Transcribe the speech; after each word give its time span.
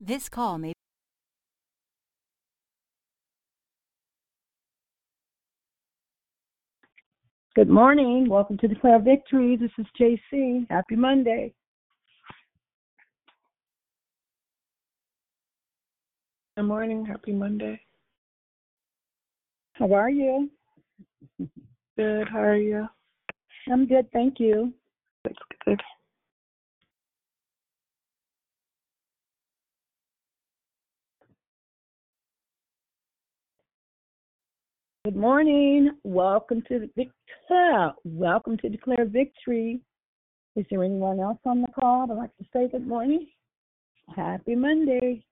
This 0.00 0.28
call 0.28 0.58
may 0.58 0.72
Good 7.54 7.70
morning. 7.70 8.28
Welcome 8.28 8.58
to 8.58 8.68
Declare 8.68 9.00
Victory. 9.00 9.56
This 9.56 9.70
is 9.78 9.86
JC. 9.98 10.66
Happy 10.68 10.96
Monday. 10.96 11.54
Good 16.58 16.64
morning. 16.64 17.06
Happy 17.06 17.32
Monday. 17.32 17.80
How 19.72 19.90
are 19.94 20.10
you? 20.10 20.50
Good. 21.96 22.28
How 22.28 22.40
are 22.40 22.56
you? 22.56 22.86
I'm 23.72 23.86
good, 23.86 24.12
thank 24.12 24.38
you. 24.38 24.74
That's 25.24 25.38
good. 25.64 25.80
Good 35.06 35.14
morning. 35.14 35.92
Welcome 36.02 36.62
to 36.66 36.80
the 36.80 36.90
Victor. 36.96 37.92
Welcome 38.02 38.58
to 38.58 38.68
Declare 38.68 39.04
Victory. 39.04 39.80
Is 40.56 40.66
there 40.68 40.82
anyone 40.82 41.20
else 41.20 41.38
on 41.44 41.62
the 41.62 41.68
call 41.78 42.08
that'd 42.08 42.20
like 42.20 42.36
to 42.38 42.44
say 42.52 42.66
good 42.66 42.88
morning? 42.88 43.28
Happy 44.16 44.56
Monday. 44.56 45.24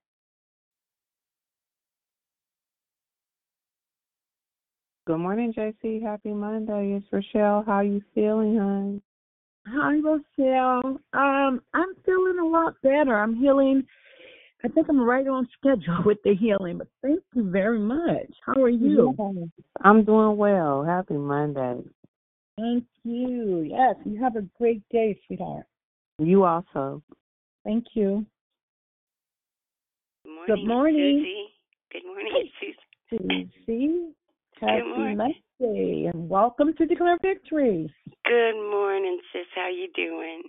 Good 5.09 5.19
morning, 5.19 5.53
JC. 5.53 6.01
Happy 6.01 6.33
Monday. 6.33 6.97
It's 6.97 7.07
Rochelle. 7.13 7.65
How 7.67 7.81
you 7.81 8.01
feeling, 8.15 8.57
hon? 8.57 9.03
Hi, 9.67 9.99
Rochelle. 9.99 11.01
Um, 11.15 11.61
I'm 11.75 11.95
feeling 12.07 12.39
a 12.41 12.47
lot 12.47 12.75
better. 12.85 13.19
I'm 13.19 13.35
healing. 13.35 13.85
I 14.65 14.69
think 14.69 14.87
I'm 14.89 15.01
right 15.01 15.27
on 15.29 15.47
schedule 15.59 16.03
with 16.07 16.19
the 16.25 16.35
healing, 16.35 16.79
but 16.79 16.89
thank 17.03 17.21
you 17.35 17.51
very 17.51 17.79
much. 17.79 18.33
How 18.47 18.63
are 18.63 18.71
you? 18.71 19.15
I'm 19.83 20.05
doing 20.05 20.39
well. 20.39 20.83
Happy 20.83 21.15
Monday. 21.15 21.83
Thank 22.59 22.85
you. 23.03 23.67
Yes, 23.69 23.97
you 24.05 24.23
have 24.23 24.37
a 24.37 24.43
great 24.59 24.83
day, 24.91 25.19
sweetheart. 25.27 25.67
You 26.19 26.45
also. 26.45 27.03
Thank 27.65 27.89
you. 27.95 28.25
Good 30.25 30.31
Good 30.47 30.67
morning, 30.67 30.69
morning. 30.69 31.25
Susie. 31.25 31.47
Good 31.93 32.07
morning, 32.07 32.51
Susie. 33.11 33.51
Susie. 33.67 34.15
Happy 34.61 34.83
morning. 34.83 35.17
Monday 35.61 36.11
and 36.13 36.29
welcome 36.29 36.73
to 36.79 36.87
Declare 36.87 37.19
Victory. 37.21 37.93
Good 38.25 38.71
morning, 38.71 39.19
sis. 39.33 39.43
How 39.55 39.69
you 39.69 39.89
doing? 39.95 40.43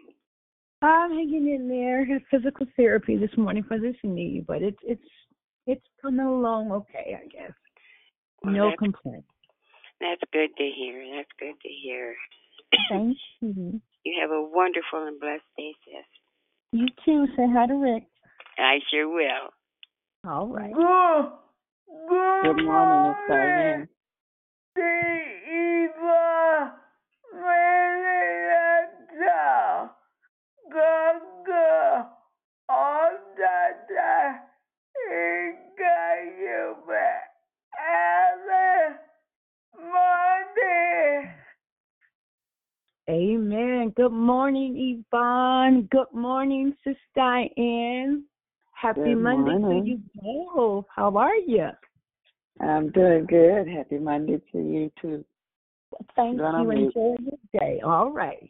I'm 0.81 1.11
hanging 1.11 1.53
in 1.53 1.67
there. 1.67 2.05
Had 2.05 2.21
physical 2.29 2.65
therapy 2.75 3.17
this 3.17 3.35
morning 3.37 3.63
for 3.67 3.79
this 3.79 3.95
knee, 4.03 4.43
but 4.45 4.61
it's 4.61 4.77
it's 4.83 5.01
it's 5.67 5.85
coming 6.01 6.25
along 6.25 6.71
okay, 6.71 7.17
I 7.21 7.27
guess. 7.27 7.53
Well, 8.43 8.53
no 8.53 8.69
that's, 8.69 8.79
complaints. 8.79 9.27
that's 9.99 10.21
good 10.31 10.49
to 10.57 10.63
hear. 10.63 11.03
That's 11.15 11.29
good 11.39 11.59
to 11.61 11.69
hear. 11.69 12.15
Thank 12.89 13.17
you. 13.41 13.81
You 14.03 14.17
have 14.21 14.31
a 14.31 14.41
wonderful 14.41 15.07
and 15.07 15.19
blessed 15.19 15.43
day, 15.57 15.73
sis. 15.85 16.05
You 16.71 16.87
too. 17.05 17.25
Say 17.35 17.47
hi 17.51 17.67
to 17.67 17.73
Rick. 17.73 18.03
I 18.57 18.79
sure 18.91 19.09
will. 19.09 19.49
All 20.29 20.47
right. 20.47 20.73
Good 22.43 22.63
morning, 22.63 23.09
Miss 23.09 23.17
Diane. 23.27 23.87
Amen. 24.77 25.15
Good 44.05 44.11
morning, 44.11 45.03
Yvonne. 45.11 45.87
Good 45.89 46.13
morning, 46.13 46.75
Sis 46.83 46.95
Diane. 47.15 48.23
Happy 48.79 48.99
Good 49.03 49.15
Monday 49.15 49.57
morning. 49.57 49.83
to 49.83 49.89
you 49.89 50.47
both. 50.53 50.85
How 50.95 51.17
are 51.17 51.35
you? 51.35 51.69
I'm 52.61 52.91
doing 52.91 53.25
good. 53.25 53.67
Happy 53.67 53.97
Monday 53.97 54.39
to 54.51 54.59
you 54.59 54.91
too. 55.01 55.25
Thank 56.15 56.37
Gonna 56.37 56.61
you. 56.61 56.67
mute. 56.67 56.93
Enjoy 56.95 57.15
your 57.19 57.59
day. 57.59 57.81
All 57.83 58.11
right. 58.11 58.47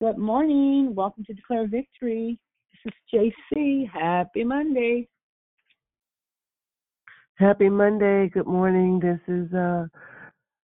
Good 0.00 0.16
morning. 0.16 0.94
Welcome 0.94 1.24
to 1.24 1.34
Declare 1.34 1.66
Victory. 1.66 2.38
This 2.84 2.92
is 2.92 3.32
JC. 3.52 3.90
Happy 3.92 4.44
Monday. 4.44 5.08
Happy 7.34 7.68
Monday. 7.68 8.28
Good 8.28 8.46
morning. 8.46 9.00
This 9.00 9.18
is 9.26 9.52
uh 9.52 9.86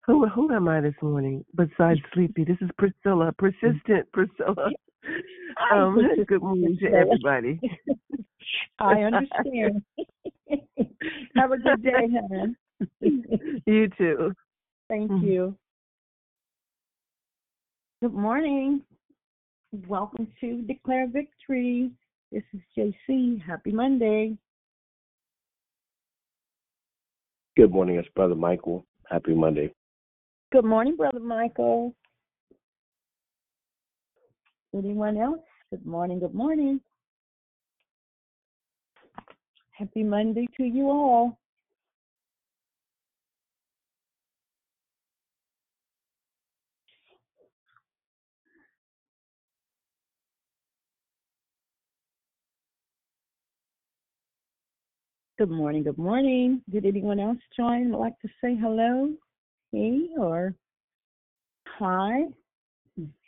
who 0.07 0.25
who 0.27 0.51
am 0.53 0.67
I 0.67 0.81
this 0.81 0.95
morning 1.01 1.45
besides 1.55 1.99
Sleepy? 2.13 2.43
This 2.45 2.57
is 2.61 2.69
Priscilla, 2.77 3.31
persistent 3.37 4.09
Priscilla. 4.13 4.69
Um 5.71 6.01
good 6.27 6.41
morning 6.41 6.77
to 6.81 6.87
everybody. 6.93 7.59
I 8.79 9.01
understand. 9.01 9.83
Have 11.35 11.51
a 11.51 11.57
good 11.57 11.83
day, 11.83 12.09
Helen. 12.13 12.55
you 13.65 13.89
too. 13.97 14.33
Thank 14.89 15.11
Mhm. 15.11 15.23
you. 15.23 15.55
Good 18.01 18.13
morning. 18.13 18.81
Welcome 19.87 20.31
to 20.39 20.61
Declare 20.61 21.07
Victory. 21.07 21.91
This 22.31 22.43
is 22.53 22.61
JC. 22.77 23.41
Happy 23.41 23.71
Monday. 23.71 24.37
Good 27.57 27.71
morning, 27.71 27.95
it's 27.97 28.07
Brother 28.09 28.35
Michael. 28.35 28.85
Happy 29.09 29.33
Monday. 29.33 29.73
Good 30.49 30.63
morning, 30.63 30.95
Brother 30.95 31.19
Michael. 31.19 31.93
Anyone 34.73 35.17
else? 35.17 35.41
Good 35.71 35.85
morning. 35.85 36.19
Good 36.19 36.33
morning. 36.33 36.79
Happy 39.71 40.03
Monday 40.03 40.47
to 40.55 40.63
you 40.63 40.85
all. 40.85 41.37
Good 55.37 55.51
morning. 55.51 55.83
Good 55.83 55.97
morning. 55.97 56.61
Did 56.71 56.85
anyone 56.85 57.19
else 57.19 57.37
join? 57.53 57.91
Would 57.91 57.99
like 57.99 58.17
to 58.21 58.29
say 58.41 58.55
hello? 58.55 59.09
Hey 59.73 60.07
or 60.17 60.53
hi? 61.67 62.21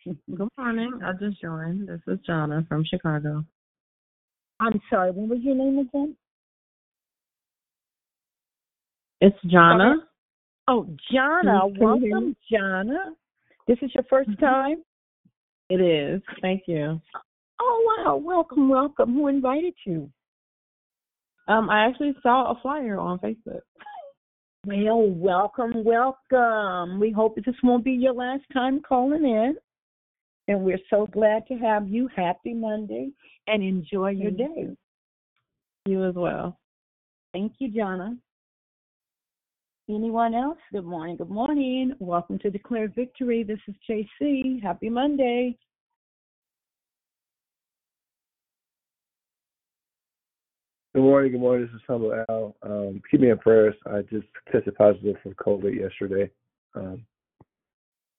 Good 0.06 0.48
morning. 0.58 1.00
I 1.04 1.12
just 1.20 1.42
joined. 1.42 1.90
This 1.90 2.00
is 2.08 2.18
Jonna 2.28 2.66
from 2.70 2.86
Chicago. 2.86 3.44
I'm 4.62 4.82
sorry. 4.90 5.12
What 5.12 5.28
was 5.30 5.40
your 5.42 5.56
name 5.56 5.80
again? 5.80 6.16
It's 9.20 9.38
Jonna. 9.46 9.96
Oh, 10.70 10.88
Jana. 11.12 11.42
Can 11.42 11.78
you 11.78 12.00
hear 12.00 12.12
Welcome, 12.12 12.36
Jana. 12.50 13.14
This 13.68 13.78
is 13.82 13.94
your 13.94 14.06
1st 14.06 14.30
Mhm. 14.30 14.40
time? 14.40 14.84
It 15.68 15.82
is. 15.82 16.22
Thank 16.42 16.68
you. 16.68 17.02
Oh, 17.60 18.04
wow. 18.06 18.16
Welcome, 18.16 18.70
welcome. 18.70 19.14
Who 19.14 19.28
invited 19.28 19.76
you? 19.86 20.10
Um, 21.50 21.70
I 21.70 21.86
actually 21.86 22.16
saw 22.22 22.52
a 22.52 22.56
flyer 22.62 22.98
on 22.98 23.20
Facebook. 23.20 23.62
Well, 24.66 25.08
welcome, 25.08 25.86
welcome. 25.86 27.00
We 27.00 27.12
hope 27.12 27.36
this 27.38 27.56
won't 27.64 27.86
be 27.86 27.94
your 27.94 28.14
last 28.14 28.44
time 28.52 28.82
calling 28.82 29.24
in. 29.24 29.56
And 30.50 30.62
we're 30.62 30.80
so 30.90 31.08
glad 31.08 31.48
to 31.48 31.56
have 31.56 31.88
you. 31.88 32.10
Happy 32.14 32.54
Monday 32.54 33.12
and 33.48 33.64
enjoy 33.64 34.10
your 34.10 34.32
day. 34.32 34.76
You 35.86 36.06
as 36.06 36.16
well. 36.16 36.60
Thank 37.32 37.54
you, 37.60 37.72
Jana. 37.72 38.18
Anyone 39.90 40.36
else? 40.36 40.58
Good 40.74 40.86
morning. 40.86 41.16
Good 41.16 41.30
morning. 41.30 41.94
Welcome 42.00 42.38
to 42.40 42.50
Declare 42.50 42.90
Victory. 42.90 43.44
This 43.44 43.60
is 43.68 43.76
JC. 43.90 44.62
Happy 44.62 44.90
Monday. 44.90 45.58
Good 50.96 51.04
morning, 51.04 51.32
good 51.32 51.42
morning. 51.42 51.68
This 51.68 51.76
is 51.76 51.82
Humble 51.88 52.26
Al. 52.30 52.56
Um, 52.64 53.00
keep 53.12 53.22
me 53.22 53.30
in 53.30 53.38
prayers. 53.38 53.76
I 53.86 54.02
just 54.10 54.26
tested 54.52 54.74
positive 54.74 55.18
for 55.22 55.36
COVID 55.36 55.80
yesterday. 55.80 56.32
Um, 56.74 57.06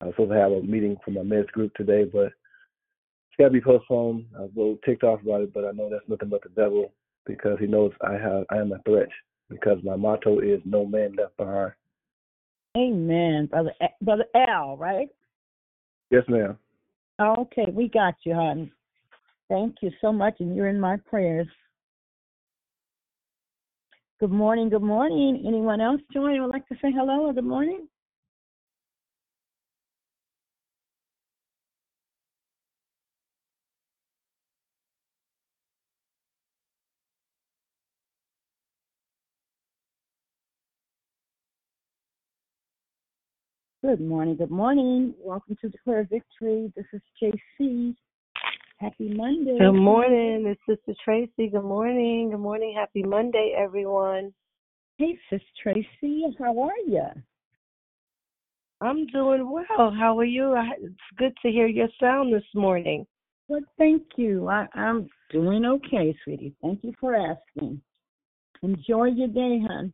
I 0.00 0.04
was 0.04 0.14
supposed 0.14 0.30
to 0.30 0.38
have 0.38 0.52
a 0.52 0.62
meeting 0.62 0.96
for 1.04 1.10
my 1.10 1.22
meds 1.22 1.48
group 1.48 1.74
today, 1.74 2.04
but 2.04 2.26
it's 2.26 3.36
got 3.40 3.46
to 3.46 3.50
be 3.50 3.60
postponed. 3.60 4.26
I 4.38 4.42
was 4.42 4.50
a 4.54 4.58
little 4.58 4.78
ticked 4.84 5.02
off 5.02 5.20
about 5.20 5.40
it, 5.40 5.52
but 5.52 5.64
I 5.64 5.72
know 5.72 5.90
that's 5.90 6.08
nothing 6.08 6.28
but 6.28 6.44
the 6.44 6.50
devil 6.50 6.92
because 7.26 7.58
he 7.58 7.66
knows 7.66 7.90
I 8.06 8.12
have 8.12 8.44
I 8.50 8.58
am 8.58 8.70
a 8.70 8.78
threat 8.88 9.08
because 9.48 9.82
my 9.82 9.96
motto 9.96 10.38
is 10.38 10.60
no 10.64 10.86
man 10.86 11.16
left 11.16 11.36
behind. 11.38 11.72
Amen. 12.78 13.46
Brother 13.46 13.72
Brother 14.00 14.26
Al, 14.36 14.76
right? 14.76 15.08
Yes, 16.10 16.22
ma'am. 16.28 16.56
Okay, 17.20 17.66
we 17.72 17.88
got 17.88 18.14
you, 18.22 18.34
honey. 18.34 18.70
Thank 19.48 19.78
you 19.82 19.90
so 20.00 20.12
much, 20.12 20.36
and 20.38 20.54
you're 20.54 20.68
in 20.68 20.78
my 20.78 20.98
prayers. 20.98 21.48
Good 24.20 24.30
morning, 24.30 24.68
good 24.68 24.82
morning. 24.82 25.44
Anyone 25.46 25.80
else 25.80 26.02
join 26.12 26.42
would 26.42 26.50
like 26.50 26.68
to 26.68 26.74
say 26.74 26.92
hello 26.92 27.24
or 27.24 27.32
good 27.32 27.42
morning? 27.42 27.88
Good 43.82 44.02
morning, 44.02 44.36
good 44.36 44.50
morning. 44.50 45.14
Welcome 45.24 45.56
to 45.62 45.70
Declare 45.70 46.08
Victory. 46.10 46.70
This 46.76 46.84
is 46.92 47.00
JC. 47.22 47.96
Happy 48.80 49.10
Monday. 49.10 49.58
Good 49.58 49.72
morning. 49.72 50.46
It's 50.46 50.60
Sister 50.66 50.98
Tracy. 51.04 51.50
Good 51.50 51.64
morning. 51.64 52.30
Good 52.30 52.38
morning. 52.38 52.74
Happy 52.74 53.02
Monday, 53.02 53.54
everyone. 53.54 54.32
Hey, 54.96 55.18
Sister 55.28 55.44
Tracy. 55.62 56.24
How 56.38 56.58
are 56.58 56.78
you? 56.86 57.04
I'm 58.80 59.06
doing 59.08 59.50
well. 59.50 59.66
How 59.90 60.18
are 60.18 60.24
you? 60.24 60.54
I- 60.54 60.78
It's 60.80 60.94
good 61.18 61.36
to 61.42 61.50
hear 61.50 61.66
your 61.66 61.88
sound 62.00 62.32
this 62.32 62.54
morning. 62.54 63.06
Well, 63.48 63.60
thank 63.76 64.02
you. 64.16 64.48
I, 64.48 64.66
I'm 64.72 65.10
doing 65.30 65.66
okay, 65.66 66.16
sweetie. 66.24 66.54
Thank 66.62 66.82
you 66.82 66.94
for 66.98 67.14
asking. 67.14 67.82
Enjoy 68.62 69.08
your 69.08 69.28
day, 69.28 69.60
hon. 69.68 69.92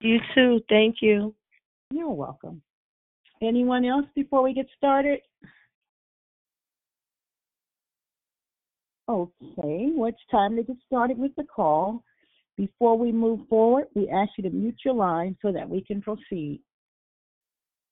You 0.00 0.18
too. 0.34 0.60
Thank 0.68 0.96
you. 1.02 1.36
You're 1.92 2.10
welcome. 2.10 2.62
Anyone 3.40 3.84
else 3.84 4.06
before 4.16 4.42
we 4.42 4.52
get 4.54 4.66
started? 4.76 5.20
Okay, 9.08 9.90
well, 9.94 10.08
it's 10.08 10.18
time 10.32 10.56
to 10.56 10.64
get 10.64 10.76
started 10.84 11.16
with 11.16 11.34
the 11.36 11.44
call. 11.44 12.02
Before 12.56 12.98
we 12.98 13.12
move 13.12 13.40
forward, 13.48 13.86
we 13.94 14.08
ask 14.08 14.32
you 14.36 14.42
to 14.42 14.50
mute 14.50 14.80
your 14.84 14.94
line 14.94 15.36
so 15.42 15.52
that 15.52 15.68
we 15.68 15.80
can 15.80 16.02
proceed. 16.02 16.60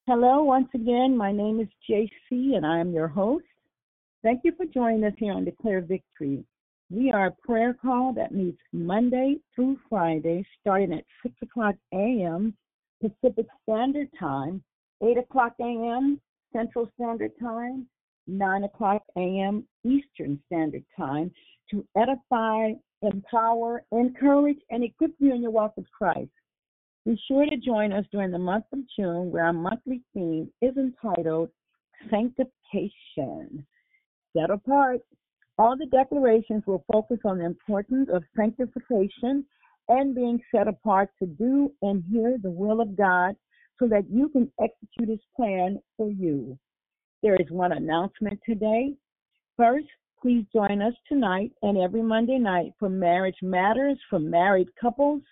Hello, 0.06 0.42
once 0.42 0.68
again, 0.74 1.16
my 1.16 1.30
name 1.30 1.60
is 1.60 1.68
JC 1.88 2.56
and 2.56 2.66
I 2.66 2.78
am 2.78 2.92
your 2.92 3.06
host. 3.06 3.44
Thank 4.24 4.40
you 4.42 4.52
for 4.56 4.66
joining 4.66 5.04
us 5.04 5.12
here 5.18 5.32
on 5.32 5.44
Declare 5.44 5.82
Victory. 5.82 6.44
We 6.90 7.12
are 7.12 7.26
a 7.26 7.46
prayer 7.46 7.74
call 7.74 8.12
that 8.14 8.34
meets 8.34 8.60
Monday 8.72 9.36
through 9.54 9.78
Friday, 9.88 10.44
starting 10.60 10.92
at 10.94 11.04
6 11.22 11.34
o'clock 11.42 11.76
a.m. 11.92 12.54
Pacific 13.00 13.46
Standard 13.62 14.08
Time, 14.18 14.62
8 15.02 15.18
o'clock 15.18 15.54
a.m. 15.60 16.20
Central 16.52 16.90
Standard 16.94 17.32
Time, 17.40 17.86
9 18.26 18.64
o'clock 18.64 19.02
a.m. 19.16 19.64
Eastern 19.84 20.40
Standard 20.46 20.84
Time 20.96 21.30
to 21.70 21.86
edify, 21.96 22.72
empower, 23.02 23.84
encourage, 23.92 24.58
and 24.70 24.82
equip 24.84 25.12
you 25.18 25.34
in 25.34 25.42
your 25.42 25.50
walk 25.50 25.76
with 25.76 25.90
Christ. 25.90 26.30
Be 27.04 27.20
sure 27.28 27.44
to 27.44 27.56
join 27.56 27.92
us 27.92 28.06
during 28.10 28.30
the 28.30 28.38
month 28.38 28.64
of 28.72 28.78
June, 28.96 29.30
where 29.30 29.44
our 29.44 29.52
monthly 29.52 30.02
theme 30.14 30.50
is 30.62 30.74
entitled 30.76 31.50
Sanctification. 32.10 33.66
Set 34.36 34.50
apart. 34.50 35.00
All 35.58 35.76
the 35.76 35.86
declarations 35.86 36.64
will 36.66 36.84
focus 36.90 37.18
on 37.24 37.38
the 37.38 37.44
importance 37.44 38.08
of 38.12 38.24
sanctification 38.36 39.44
and 39.88 40.14
being 40.14 40.40
set 40.52 40.66
apart 40.66 41.10
to 41.20 41.26
do 41.26 41.72
and 41.82 42.02
hear 42.10 42.36
the 42.42 42.50
will 42.50 42.80
of 42.80 42.96
God 42.96 43.36
so 43.78 43.86
that 43.88 44.10
you 44.10 44.28
can 44.30 44.50
execute 44.60 45.08
His 45.08 45.20
plan 45.36 45.78
for 45.96 46.10
you. 46.10 46.58
There 47.24 47.36
is 47.36 47.50
one 47.50 47.72
announcement 47.72 48.38
today. 48.44 48.92
First, 49.56 49.86
please 50.20 50.44
join 50.52 50.82
us 50.82 50.92
tonight 51.08 51.52
and 51.62 51.78
every 51.78 52.02
Monday 52.02 52.36
night 52.36 52.72
for 52.78 52.90
Marriage 52.90 53.38
Matters 53.40 53.98
for 54.10 54.18
married 54.18 54.68
couples 54.78 55.22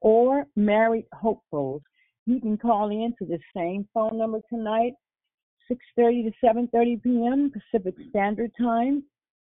or 0.00 0.46
married 0.56 1.04
hopefuls. 1.12 1.82
You 2.24 2.40
can 2.40 2.56
call 2.56 2.88
in 2.88 3.14
to 3.18 3.26
the 3.26 3.38
same 3.54 3.86
phone 3.92 4.16
number 4.16 4.40
tonight, 4.48 4.94
6:30 5.70 6.32
to 6.32 6.46
7:30 6.46 7.02
p.m. 7.02 7.52
Pacific 7.52 7.94
Standard 8.08 8.50
Time, 8.58 9.04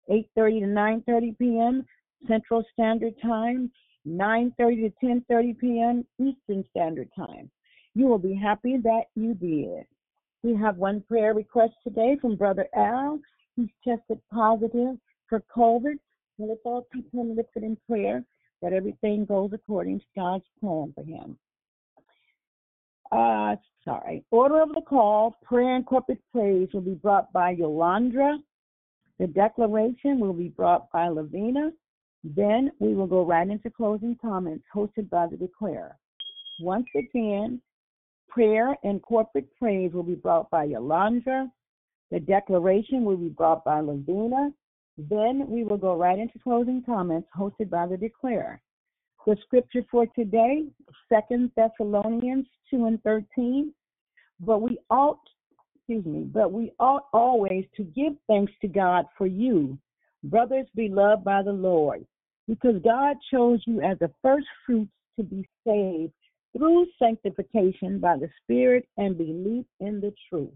8:30 0.10 1.04
to 1.06 1.12
9:30 1.12 1.38
p.m. 1.38 1.86
Central 2.30 2.64
Standard 2.72 3.16
Time, 3.22 3.70
9:30 4.08 4.56
to 5.02 5.06
10:30 5.06 5.60
p.m. 5.60 6.06
Eastern 6.18 6.64
Standard 6.70 7.10
Time. 7.14 7.52
You 7.94 8.06
will 8.06 8.20
be 8.20 8.36
happy 8.36 8.78
that 8.78 9.08
you 9.16 9.34
did. 9.34 9.86
We 10.44 10.56
have 10.56 10.78
one 10.78 11.02
prayer 11.02 11.34
request 11.34 11.74
today 11.84 12.18
from 12.22 12.36
Brother 12.36 12.68
Al. 12.76 13.20
He's 13.56 13.70
tested 13.84 14.20
positive 14.32 14.98
for 15.28 15.44
COVID. 15.56 15.96
And 16.40 16.50
let's 16.50 16.62
all 16.64 16.88
keep 16.94 17.12
him 17.14 17.36
lifted 17.36 17.64
in 17.64 17.78
prayer 17.88 18.24
that 18.62 18.72
everything 18.72 19.26
goes 19.26 19.52
according 19.54 20.00
to 20.00 20.06
God's 20.16 20.46
plan 20.60 20.94
for 20.96 21.04
him. 21.04 21.38
Uh, 23.12 23.56
sorry. 23.84 24.24
Order 24.32 24.62
of 24.62 24.70
the 24.74 24.82
call, 24.82 25.38
prayer 25.44 25.76
and 25.76 25.86
corporate 25.86 26.22
praise 26.32 26.70
will 26.74 26.82
be 26.82 26.94
brought 26.94 27.32
by 27.34 27.56
Yolandra. 27.56 28.38
The 29.18 29.28
declaration 29.28 30.20
will 30.20 30.34
be 30.34 30.50
brought 30.50 30.90
by 30.92 31.10
Lavina. 31.10 31.72
Then 32.24 32.72
we 32.80 32.94
will 32.94 33.08
go 33.08 33.26
right 33.26 33.50
into 33.50 33.70
closing 33.70 34.18
comments 34.22 34.64
hosted 34.74 35.10
by 35.10 35.28
the 35.28 35.38
declarer. 35.38 35.98
Once 36.62 36.88
again, 36.96 37.62
prayer 38.30 38.76
and 38.84 39.02
corporate 39.02 39.48
praise 39.58 39.92
will 39.94 40.04
be 40.04 40.16
brought 40.16 40.50
by 40.50 40.68
Yolandra. 40.68 41.50
The 42.12 42.20
declaration 42.20 43.04
will 43.04 43.18
be 43.18 43.30
brought 43.30 43.64
by 43.66 43.82
Lavina. 43.82 44.52
Then 44.98 45.46
we 45.48 45.64
will 45.64 45.78
go 45.78 45.96
right 45.96 46.20
into 46.20 46.40
closing 46.40 46.84
comments 46.86 47.30
hosted 47.38 47.70
by 47.70 47.88
the 47.88 47.98
declarer. 47.98 48.62
The 49.26 49.38
scripture 49.46 49.86
for 49.92 50.08
today, 50.08 50.66
Second 51.08 51.52
Thessalonians 51.56 52.48
2 52.72 52.86
and 52.86 53.04
13. 53.04 53.74
But 54.40 54.62
we 54.62 54.80
ought, 54.90 55.20
excuse 55.76 56.06
me, 56.06 56.24
but 56.24 56.52
we 56.52 56.72
ought 56.80 57.06
always 57.14 57.66
to 57.78 57.84
give 57.84 58.14
thanks 58.28 58.54
to 58.62 58.68
God 58.68 59.06
for 59.18 59.28
you, 59.28 59.78
brothers 60.24 60.68
beloved 60.76 61.24
by 61.24 61.44
the 61.44 61.52
Lord, 61.52 62.06
because 62.48 62.82
God 62.84 63.18
chose 63.32 63.62
you 63.68 63.82
as 63.82 64.00
the 64.00 64.12
first 64.22 64.48
fruits 64.66 64.92
to 65.18 65.24
be 65.24 65.48
saved 65.68 66.14
through 66.56 66.88
sanctification 66.98 68.00
by 68.00 68.18
the 68.18 68.30
Spirit 68.44 68.88
and 68.98 69.18
belief 69.18 69.66
in 69.80 70.00
the 70.00 70.14
truth. 70.30 70.54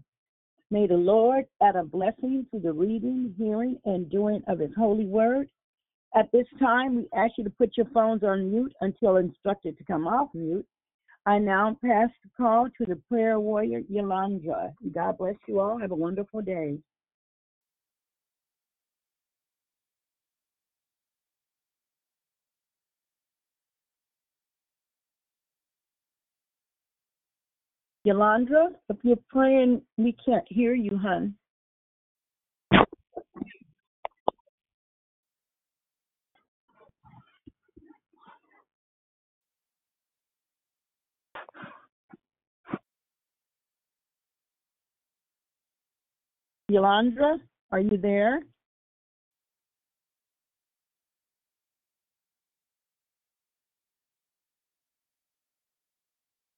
May 0.70 0.86
the 0.86 0.94
Lord 0.94 1.44
add 1.62 1.76
a 1.76 1.84
blessing 1.84 2.46
to 2.52 2.58
the 2.58 2.72
reading, 2.72 3.34
hearing, 3.38 3.78
and 3.84 4.10
doing 4.10 4.42
of 4.48 4.58
His 4.58 4.72
holy 4.76 5.06
word. 5.06 5.48
At 6.16 6.30
this 6.32 6.46
time, 6.58 6.96
we 6.96 7.08
ask 7.14 7.32
you 7.38 7.44
to 7.44 7.50
put 7.50 7.76
your 7.76 7.86
phones 7.92 8.22
on 8.22 8.50
mute 8.50 8.72
until 8.80 9.16
instructed 9.16 9.76
to 9.78 9.84
come 9.84 10.06
off 10.06 10.28
mute. 10.34 10.66
I 11.26 11.38
now 11.38 11.76
pass 11.82 12.10
the 12.22 12.30
call 12.36 12.68
to 12.78 12.86
the 12.86 13.00
prayer 13.08 13.40
warrior, 13.40 13.80
Yolanda. 13.88 14.74
God 14.94 15.18
bless 15.18 15.36
you 15.48 15.60
all. 15.60 15.78
Have 15.78 15.90
a 15.90 15.96
wonderful 15.96 16.42
day. 16.42 16.78
Yolanda, 28.04 28.68
if 28.90 28.98
you're 29.02 29.16
praying, 29.30 29.80
we 29.96 30.14
can't 30.24 30.44
hear 30.46 30.74
you, 30.74 30.98
hon. 30.98 31.34
Yolanda, 46.68 47.38
are 47.72 47.80
you 47.80 47.96
there? 47.96 48.40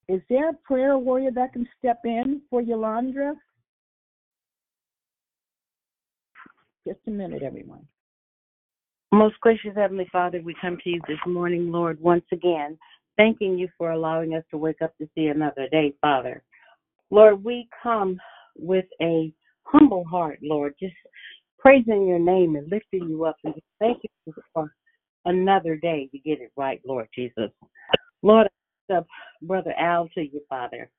Is 0.09 0.21
there 0.31 0.51
a 0.51 0.55
prayer 0.65 0.97
warrior 0.97 1.33
that 1.33 1.53
can 1.53 1.69
step 1.79 2.01
in 2.05 2.41
for 2.49 2.63
Yolanda? 2.63 3.35
Just 6.87 7.01
a 7.09 7.11
minute, 7.11 7.43
everyone. 7.43 7.87
Most 9.13 9.41
gracious 9.41 9.73
Heavenly 9.75 10.07
Father, 10.13 10.41
we 10.45 10.55
come 10.61 10.79
to 10.85 10.91
you 10.91 11.01
this 11.09 11.19
morning, 11.27 11.73
Lord, 11.73 12.01
once 12.01 12.25
again, 12.33 12.79
thanking 13.17 13.59
you 13.59 13.69
for 13.77 13.91
allowing 13.91 14.35
us 14.35 14.45
to 14.51 14.59
wake 14.59 14.83
up 14.83 14.97
to 14.99 15.09
see 15.15 15.27
another 15.27 15.69
day, 15.73 15.95
Father. 16.01 16.43
Lord, 17.11 17.43
we 17.43 17.69
come 17.83 18.19
with 18.57 18.85
a 19.01 19.33
humble 19.65 20.05
heart, 20.05 20.39
Lord, 20.43 20.75
just 20.79 20.95
praising 21.59 22.07
your 22.07 22.19
name 22.21 22.55
and 22.55 22.71
lifting 22.71 23.09
you 23.09 23.25
up 23.25 23.37
and 23.43 23.55
just 23.55 23.67
thank 23.81 23.99
you 24.05 24.35
for 24.53 24.73
another 25.25 25.77
day 25.77 26.09
to 26.13 26.19
get 26.19 26.41
it 26.41 26.53
right, 26.57 26.81
Lord 26.87 27.09
Jesus. 27.15 27.51
Lord, 28.23 28.49
up 28.91 29.07
Brother 29.43 29.73
Al 29.79 30.09
to 30.15 30.23
you, 30.23 30.41
Father. 30.49 30.91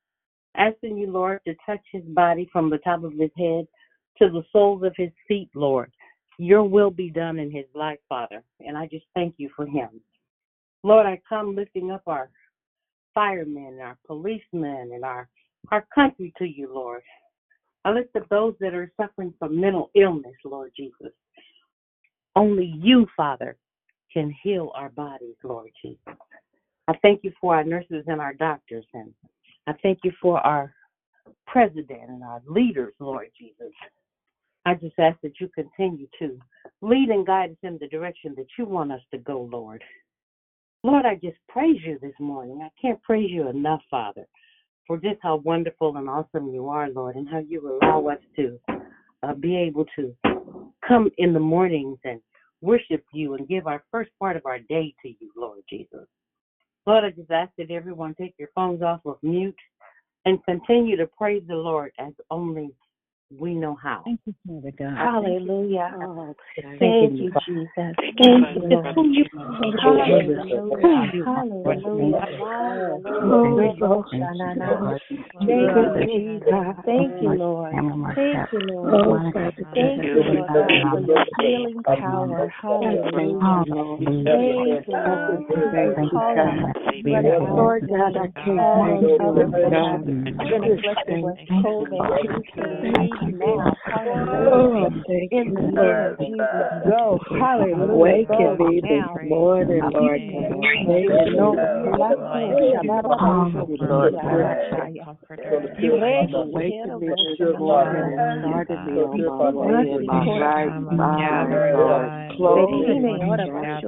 Asking 0.55 0.97
you, 0.97 1.11
Lord, 1.11 1.41
to 1.47 1.55
touch 1.65 1.81
his 1.91 2.03
body 2.03 2.49
from 2.51 2.69
the 2.69 2.79
top 2.79 3.03
of 3.03 3.13
his 3.13 3.31
head 3.37 3.67
to 4.17 4.29
the 4.29 4.43
soles 4.51 4.83
of 4.83 4.93
his 4.97 5.11
feet, 5.27 5.49
Lord. 5.53 5.91
your 6.39 6.63
will 6.63 6.91
be 6.91 7.09
done 7.09 7.39
in 7.39 7.51
his 7.51 7.65
life, 7.73 7.99
Father. 8.07 8.43
And 8.59 8.77
I 8.77 8.87
just 8.87 9.05
thank 9.13 9.35
you 9.37 9.49
for 9.55 9.65
him. 9.65 9.89
Lord, 10.83 11.05
I 11.05 11.19
come 11.27 11.55
lifting 11.55 11.91
up 11.91 12.03
our 12.07 12.29
firemen, 13.13 13.79
our 13.81 13.97
policemen, 14.05 14.91
and 14.93 15.03
our, 15.03 15.27
our 15.71 15.85
country 15.93 16.33
to 16.37 16.45
you, 16.45 16.73
Lord. 16.73 17.01
I 17.83 17.91
lift 17.91 18.15
up 18.15 18.27
those 18.29 18.53
that 18.59 18.73
are 18.73 18.91
suffering 18.99 19.33
from 19.39 19.59
mental 19.59 19.89
illness, 19.95 20.35
Lord 20.43 20.71
Jesus. 20.75 21.13
Only 22.35 22.65
you, 22.77 23.07
Father, 23.15 23.57
can 24.13 24.33
heal 24.43 24.71
our 24.75 24.89
bodies, 24.89 25.35
Lord 25.43 25.69
Jesus. 25.81 25.99
I 26.87 26.93
thank 27.01 27.23
you 27.23 27.31
for 27.39 27.55
our 27.55 27.63
nurses 27.63 28.05
and 28.07 28.21
our 28.21 28.33
doctors, 28.33 28.85
and 28.93 29.13
I 29.67 29.73
thank 29.83 29.99
you 30.03 30.11
for 30.21 30.39
our 30.39 30.73
president 31.45 32.09
and 32.09 32.23
our 32.23 32.41
leaders, 32.47 32.93
Lord 32.99 33.27
Jesus. 33.37 33.73
I 34.65 34.75
just 34.75 34.97
ask 34.99 35.17
that 35.21 35.39
you 35.39 35.49
continue 35.53 36.07
to 36.19 36.37
lead 36.81 37.09
and 37.09 37.25
guide 37.25 37.51
us 37.51 37.57
in 37.63 37.77
the 37.79 37.87
direction 37.87 38.33
that 38.37 38.47
you 38.57 38.65
want 38.65 38.91
us 38.91 39.01
to 39.11 39.17
go, 39.17 39.41
Lord. 39.51 39.83
Lord, 40.83 41.05
I 41.05 41.15
just 41.15 41.37
praise 41.49 41.79
you 41.85 41.97
this 42.01 42.13
morning. 42.19 42.61
I 42.61 42.69
can't 42.81 43.01
praise 43.01 43.29
you 43.31 43.49
enough, 43.49 43.81
Father, 43.89 44.25
for 44.85 44.97
just 44.97 45.19
how 45.21 45.37
wonderful 45.37 45.97
and 45.97 46.09
awesome 46.09 46.53
you 46.53 46.69
are, 46.69 46.89
Lord, 46.89 47.15
and 47.15 47.27
how 47.27 47.39
you 47.39 47.79
allow 47.81 48.07
us 48.07 48.19
to 48.35 48.59
uh, 49.23 49.33
be 49.33 49.57
able 49.57 49.85
to 49.97 50.15
come 50.87 51.09
in 51.17 51.33
the 51.33 51.39
mornings 51.39 51.97
and 52.03 52.21
worship 52.61 53.03
you 53.13 53.33
and 53.33 53.47
give 53.47 53.67
our 53.67 53.83
first 53.91 54.11
part 54.19 54.37
of 54.37 54.45
our 54.45 54.59
day 54.59 54.93
to 55.01 55.09
you, 55.09 55.31
Lord 55.35 55.61
Jesus. 55.69 56.07
Lord, 56.87 57.03
I 57.03 57.09
just 57.09 57.29
ask 57.29 57.51
that 57.57 57.69
everyone 57.69 58.15
take 58.15 58.33
your 58.39 58.47
phones 58.55 58.81
off 58.81 59.01
of 59.05 59.17
mute 59.21 59.57
and 60.23 60.43
continue 60.45 60.95
to 60.95 61.05
praise 61.05 61.43
the 61.45 61.55
Lord 61.55 61.91
as 61.99 62.13
only 62.31 62.71
we 63.35 63.55
know 63.55 63.75
how. 63.75 64.01
Thank 64.05 64.19
you, 64.25 64.35
Father 64.45 64.71
God. 64.77 64.97
Hallelujah. 64.97 65.91
Oh, 65.95 66.35
Thank 66.55 66.79
Thank 66.79 67.13
you, 67.13 67.19
you, 67.19 67.31
Jesus. 67.45 67.69
Thank 67.75 68.19
Thank 68.19 68.55
you, 68.55 68.61
you, 68.69 68.77
Father. 68.77 68.93
Lord. 68.95 69.83
Hallelujah. 69.83 71.23
Hallelujah. 71.25 72.21
Hallelujah. 72.39 73.73
Oh, 73.81 74.05
Shanana. 74.13 74.99
Thank 75.45 75.75
you, 75.75 76.07
Jesus. 76.15 76.85
Thank 76.85 77.21
you, 77.21 77.29
Lord. 77.29 77.73
Thank 78.15 78.53
you, 78.53 78.59
Lord. 78.59 79.33
Thank 79.73 80.03
you, 80.03 80.23
Lord 80.23 80.47
God, 80.53 80.91
for 80.91 80.99
your 81.01 81.25
healing 81.37 81.83
power. 81.83 82.53
Hallelujah. 82.61 83.63
Thank 84.25 84.87
you, 84.87 84.93
Lord. 84.93 85.43
Thank 85.47 86.11
you, 86.11 86.21
calling 86.21 86.63
Brother 87.03 87.39
Lord 87.39 87.87
God, 87.89 88.17
I 88.17 88.27
can't 88.43 88.59
thank 88.75 89.01
you 89.01 89.31
enough. 89.65 90.01
been 90.05 90.63
afflicted 90.63 91.23
with 91.23 91.37
COVID. 91.49 92.27
He 92.81 93.16
now. 93.21 93.73
Oh, 93.89 94.89
Hallelujah. 94.89 94.89
thank 95.07 95.31
In 95.31 95.45
you, 95.47 95.53
the 95.55 95.61
name 95.61 96.05
of 96.11 96.17
Jesus, 96.19 96.67
go. 96.87 97.19
Hallelujah. 97.39 97.95
Waking 97.95 98.27
Go 98.27 98.55
me 98.57 98.81
now. 98.81 99.15
this 99.17 99.29
morning, 99.29 99.91
Lord 99.93 100.21
God. 100.31 100.87
Me 100.87 101.09
this 101.09 101.29
morning. 101.39 102.53
kucha, 103.15 103.79
la 103.79 103.89
Lord 103.89 104.13
la 104.13 104.53
God. 104.61 104.89
You 105.79 105.93
wake 105.95 106.29
Waking 106.53 106.99
me 106.99 107.07
this 107.39 107.59
morning 107.59 108.03
and 108.17 108.41
starting 108.41 108.85
me 108.85 109.01
on 109.01 109.25
my 109.25 109.49
way 109.49 109.91
in 109.93 110.05
my 110.05 110.25
right 110.39 110.81
mind, 110.81 111.71
Lord. 111.73 112.11
Closing 112.37 113.03
my 113.03 113.37
chapter. 113.45 113.87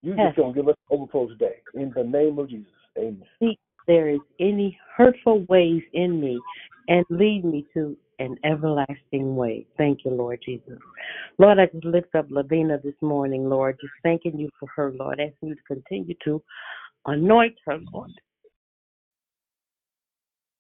You 0.02 0.16
just 0.16 0.37
gonna 0.37 0.52
give 0.52 0.68
us 0.68 0.76
overflow 0.90 1.28
today. 1.28 1.57
In 1.75 1.92
the 1.95 2.04
name 2.04 2.38
of 2.38 2.49
Jesus. 2.49 2.71
Amen. 2.97 3.23
there 3.87 4.09
is 4.09 4.21
any 4.38 4.78
hurtful 4.97 5.45
ways 5.49 5.83
in 5.92 6.21
me 6.21 6.38
and 6.88 7.04
lead 7.11 7.45
me 7.45 7.66
to 7.75 7.97
an 8.18 8.37
everlasting 8.45 9.37
way. 9.37 9.66
Thank 9.76 10.04
you, 10.04 10.11
Lord 10.11 10.40
Jesus. 10.45 10.78
Lord, 11.38 11.59
I 11.59 11.66
just 11.66 11.85
lift 11.85 12.14
up 12.14 12.26
Lavina 12.30 12.78
this 12.83 12.95
morning, 13.00 13.49
Lord, 13.49 13.76
just 13.80 13.92
thanking 14.02 14.38
you 14.38 14.50
for 14.59 14.68
her, 14.75 14.92
Lord, 14.99 15.21
asking 15.21 15.50
you 15.50 15.54
to 15.54 15.62
continue 15.66 16.14
to 16.25 16.42
anoint 17.07 17.54
her, 17.66 17.78
Lord. 17.92 18.11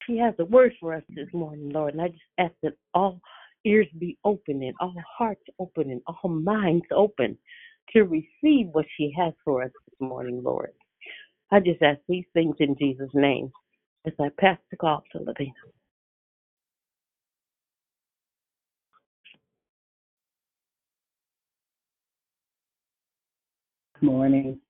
She 0.08 0.18
has 0.18 0.34
a 0.40 0.46
word 0.46 0.72
for 0.80 0.94
us 0.94 1.04
this 1.10 1.28
morning, 1.34 1.70
Lord, 1.70 1.94
and 1.94 2.02
I 2.02 2.08
just 2.08 2.22
ask 2.38 2.54
that 2.64 2.74
all 2.94 3.20
ears 3.66 3.88
be 3.98 4.18
open 4.24 4.64
and 4.64 4.74
all 4.80 4.94
hearts 5.18 5.44
open 5.60 5.92
and 5.92 6.02
all 6.08 6.30
minds 6.30 6.86
open 6.96 7.38
to 7.92 8.04
receive 8.04 8.68
what 8.72 8.86
she 8.96 9.12
has 9.18 9.34
for 9.44 9.62
us 9.64 9.72
this 9.86 10.08
morning, 10.08 10.42
Lord. 10.42 10.72
I 11.52 11.60
just 11.60 11.82
ask 11.82 12.00
these 12.08 12.26
things 12.34 12.56
in 12.60 12.76
Jesus' 12.78 13.10
name 13.14 13.52
as 14.06 14.14
I 14.20 14.30
pass 14.40 14.58
the 14.70 14.78
call 14.78 15.04
to 15.12 15.18
Lavina. 15.18 15.52
morning. 24.02 24.60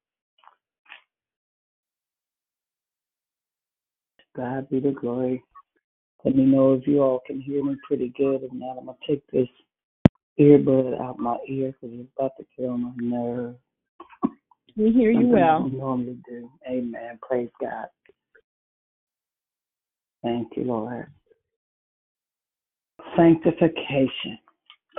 God 4.39 4.71
be 4.71 4.79
the 4.79 4.93
glory. 4.93 5.43
Let 6.25 6.37
me 6.37 6.45
know 6.45 6.75
if 6.75 6.87
you 6.87 7.03
all 7.03 7.21
can 7.27 7.41
hear 7.41 7.65
me 7.65 7.75
pretty 7.87 8.13
good. 8.17 8.45
If 8.45 8.53
not, 8.53 8.79
I'm 8.79 8.85
going 8.85 8.97
to 9.03 9.07
take 9.13 9.27
this 9.33 9.49
earbud 10.39 11.01
out 11.01 11.19
my 11.19 11.37
ear 11.49 11.75
because 11.81 11.99
it's 11.99 12.09
about 12.17 12.33
to 12.39 12.45
kill 12.57 12.79
my 12.79 12.93
nerve. 12.97 13.57
We 14.77 14.93
hear 14.93 15.11
you 15.11 15.23
Something 15.23 15.33
well. 15.33 15.69
normally 15.69 16.19
do. 16.29 16.49
Amen. 16.69 17.19
Praise 17.21 17.51
God. 17.61 17.87
Thank 20.23 20.57
you, 20.57 20.65
Lord. 20.65 21.11
Sanctification, 23.17 24.39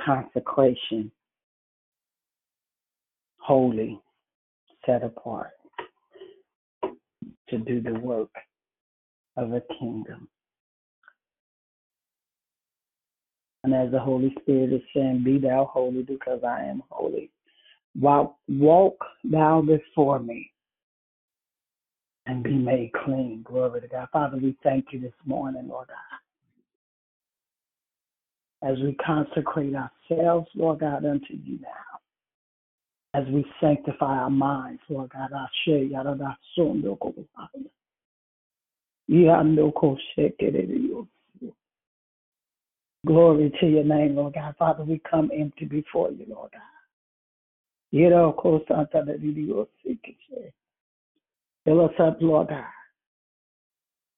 consecration, 0.05 1.09
holy, 3.37 4.01
set 4.85 5.03
apart 5.03 5.51
to 7.49 7.57
do 7.57 7.81
the 7.81 7.93
work 7.99 8.29
of 9.39 9.53
a 9.53 9.61
kingdom. 9.79 10.27
And 13.63 13.73
as 13.73 13.91
the 13.91 13.99
Holy 13.99 14.35
Spirit 14.41 14.73
is 14.73 14.81
saying, 14.95 15.23
Be 15.23 15.37
thou 15.37 15.69
holy 15.71 16.03
because 16.03 16.41
I 16.43 16.63
am 16.63 16.83
holy. 16.89 17.29
Walk, 17.99 18.35
walk 18.47 18.97
thou 19.23 19.61
before 19.61 20.19
me 20.19 20.51
and 22.25 22.43
be 22.43 22.53
made 22.53 22.91
clean. 23.03 23.41
Glory 23.43 23.81
to 23.81 23.87
God. 23.87 24.07
Father, 24.13 24.37
we 24.37 24.55
thank 24.63 24.85
you 24.91 24.99
this 24.99 25.13
morning, 25.25 25.67
Lord 25.67 25.87
God, 25.87 26.21
as 28.71 28.77
we 28.79 28.95
consecrate 29.05 29.73
ourselves, 29.75 30.47
Lord 30.55 30.79
God, 30.79 31.05
unto 31.05 31.33
you 31.33 31.59
now. 31.61 33.19
As 33.19 33.27
we 33.27 33.43
sanctify 33.59 34.19
our 34.19 34.29
minds, 34.29 34.81
Lord 34.87 35.11
God, 35.11 35.31
I 35.35 35.47
share 35.65 35.83
Glory 43.05 43.51
to 43.59 43.65
your 43.65 43.83
name, 43.83 44.15
Lord 44.15 44.33
God. 44.35 44.55
Father, 44.59 44.83
we 44.83 45.01
come 45.09 45.31
empty 45.35 45.65
before 45.65 46.11
you, 46.11 46.25
Lord 46.29 46.51
God. 46.51 46.61
Yero 47.91 48.37
ko 48.37 48.63
santa 48.67 49.03
de 49.03 49.17
Dios, 49.17 49.67
sikeshe. 49.83 50.51
Fill 51.65 51.85
us 51.85 51.93
up, 51.99 52.17
Lord 52.21 52.49
God. 52.49 52.65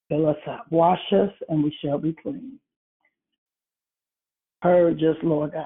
Fill 0.10 0.28
us 0.28 0.36
up. 0.46 0.66
Wash 0.72 1.00
us, 1.14 1.32
and 1.48 1.64
we 1.64 1.74
shall 1.82 1.98
be 1.98 2.14
clean. 2.22 2.60
Purge 4.62 5.02
us, 5.04 5.16
Lord 5.24 5.54
God. 5.54 5.66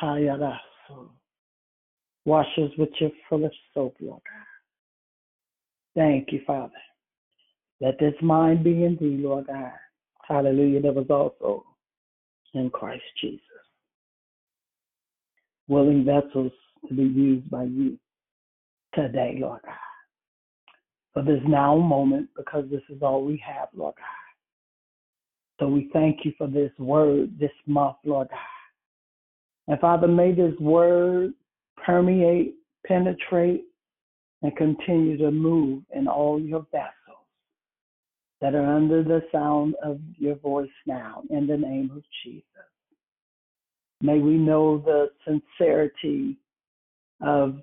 Hayaraso. 0.00 1.08
Wash 2.24 2.46
us 2.58 2.70
with 2.78 2.90
your 3.00 3.10
full 3.28 3.44
of 3.44 3.52
soap, 3.74 3.96
Lord 4.00 4.22
God. 4.24 4.51
Thank 5.94 6.32
you, 6.32 6.40
Father. 6.46 6.72
Let 7.80 7.98
this 7.98 8.14
mind 8.22 8.64
be 8.64 8.84
in 8.84 8.96
thee, 9.00 9.18
Lord 9.20 9.48
God. 9.48 9.72
Hallelujah. 10.26 10.80
That 10.82 10.94
was 10.94 11.10
also 11.10 11.64
in 12.54 12.70
Christ 12.70 13.02
Jesus. 13.20 13.40
Willing 15.68 16.04
vessels 16.04 16.52
to 16.88 16.94
be 16.94 17.02
used 17.02 17.50
by 17.50 17.64
you 17.64 17.98
today, 18.94 19.36
Lord 19.40 19.60
God. 19.64 19.74
For 21.12 21.22
this 21.22 21.42
now 21.46 21.76
moment, 21.76 22.30
because 22.36 22.64
this 22.70 22.82
is 22.88 23.02
all 23.02 23.24
we 23.24 23.42
have, 23.46 23.68
Lord 23.74 23.94
God. 23.96 24.04
So 25.60 25.68
we 25.68 25.90
thank 25.92 26.24
you 26.24 26.32
for 26.38 26.46
this 26.46 26.72
word 26.78 27.38
this 27.38 27.52
month, 27.66 27.96
Lord 28.04 28.28
God. 28.30 28.38
And 29.68 29.80
Father, 29.80 30.08
may 30.08 30.32
this 30.32 30.54
word 30.58 31.34
permeate, 31.84 32.54
penetrate, 32.86 33.64
and 34.42 34.56
continue 34.56 35.16
to 35.18 35.30
move 35.30 35.82
in 35.94 36.08
all 36.08 36.40
your 36.40 36.66
vessels 36.72 36.92
that 38.40 38.54
are 38.54 38.74
under 38.74 39.04
the 39.04 39.22
sound 39.30 39.74
of 39.84 40.00
your 40.18 40.34
voice 40.34 40.68
now, 40.84 41.22
in 41.30 41.46
the 41.46 41.56
name 41.56 41.90
of 41.94 42.02
Jesus. 42.24 42.44
May 44.00 44.18
we 44.18 44.32
know 44.32 44.78
the 44.78 45.10
sincerity 45.24 46.36
of 47.20 47.60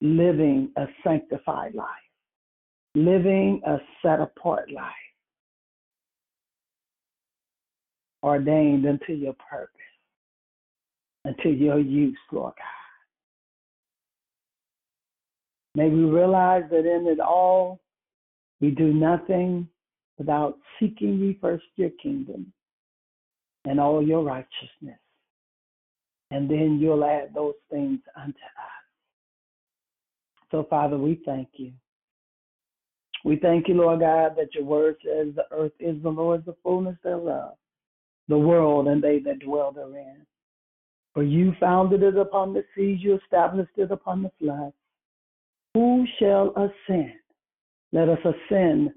living 0.00 0.72
a 0.76 0.86
sanctified 1.04 1.74
life, 1.76 1.86
living 2.96 3.62
a 3.64 3.76
set 4.02 4.20
apart 4.20 4.70
life, 4.72 4.92
ordained 8.24 8.84
unto 8.84 9.12
your 9.12 9.36
purpose, 9.48 9.70
unto 11.24 11.50
your 11.50 11.78
use, 11.78 12.18
Lord 12.32 12.54
God. 12.58 12.83
May 15.74 15.88
we 15.88 16.04
realize 16.04 16.64
that 16.70 16.86
in 16.86 17.06
it 17.06 17.20
all, 17.20 17.80
we 18.60 18.70
do 18.70 18.92
nothing 18.92 19.68
without 20.18 20.58
seeking 20.78 21.18
ye 21.18 21.38
first 21.40 21.64
your 21.76 21.90
kingdom 22.02 22.52
and 23.64 23.80
all 23.80 24.02
your 24.02 24.22
righteousness. 24.22 24.98
And 26.30 26.48
then 26.48 26.78
you'll 26.80 27.04
add 27.04 27.32
those 27.34 27.54
things 27.70 28.00
unto 28.16 28.30
us. 28.32 28.74
So, 30.50 30.66
Father, 30.70 30.96
we 30.96 31.20
thank 31.26 31.48
you. 31.54 31.72
We 33.24 33.36
thank 33.36 33.68
you, 33.68 33.74
Lord 33.74 34.00
God, 34.00 34.34
that 34.36 34.54
your 34.54 34.64
word 34.64 34.96
says 35.04 35.34
the 35.34 35.46
earth 35.50 35.72
is 35.80 36.00
the 36.02 36.10
Lord's, 36.10 36.44
the 36.44 36.54
fullness 36.62 36.96
thereof, 37.02 37.54
the 38.28 38.38
world 38.38 38.86
and 38.86 39.02
they 39.02 39.18
that 39.20 39.40
dwell 39.40 39.72
therein. 39.72 40.26
For 41.14 41.22
you 41.22 41.54
founded 41.58 42.02
it 42.02 42.16
upon 42.16 42.52
the 42.52 42.64
seas, 42.76 42.98
you 43.00 43.18
established 43.18 43.76
it 43.76 43.90
upon 43.90 44.22
the 44.22 44.30
floods. 44.38 44.74
Who 45.74 46.06
shall 46.18 46.52
ascend? 46.56 47.14
Let 47.92 48.08
us 48.08 48.18
ascend 48.24 48.90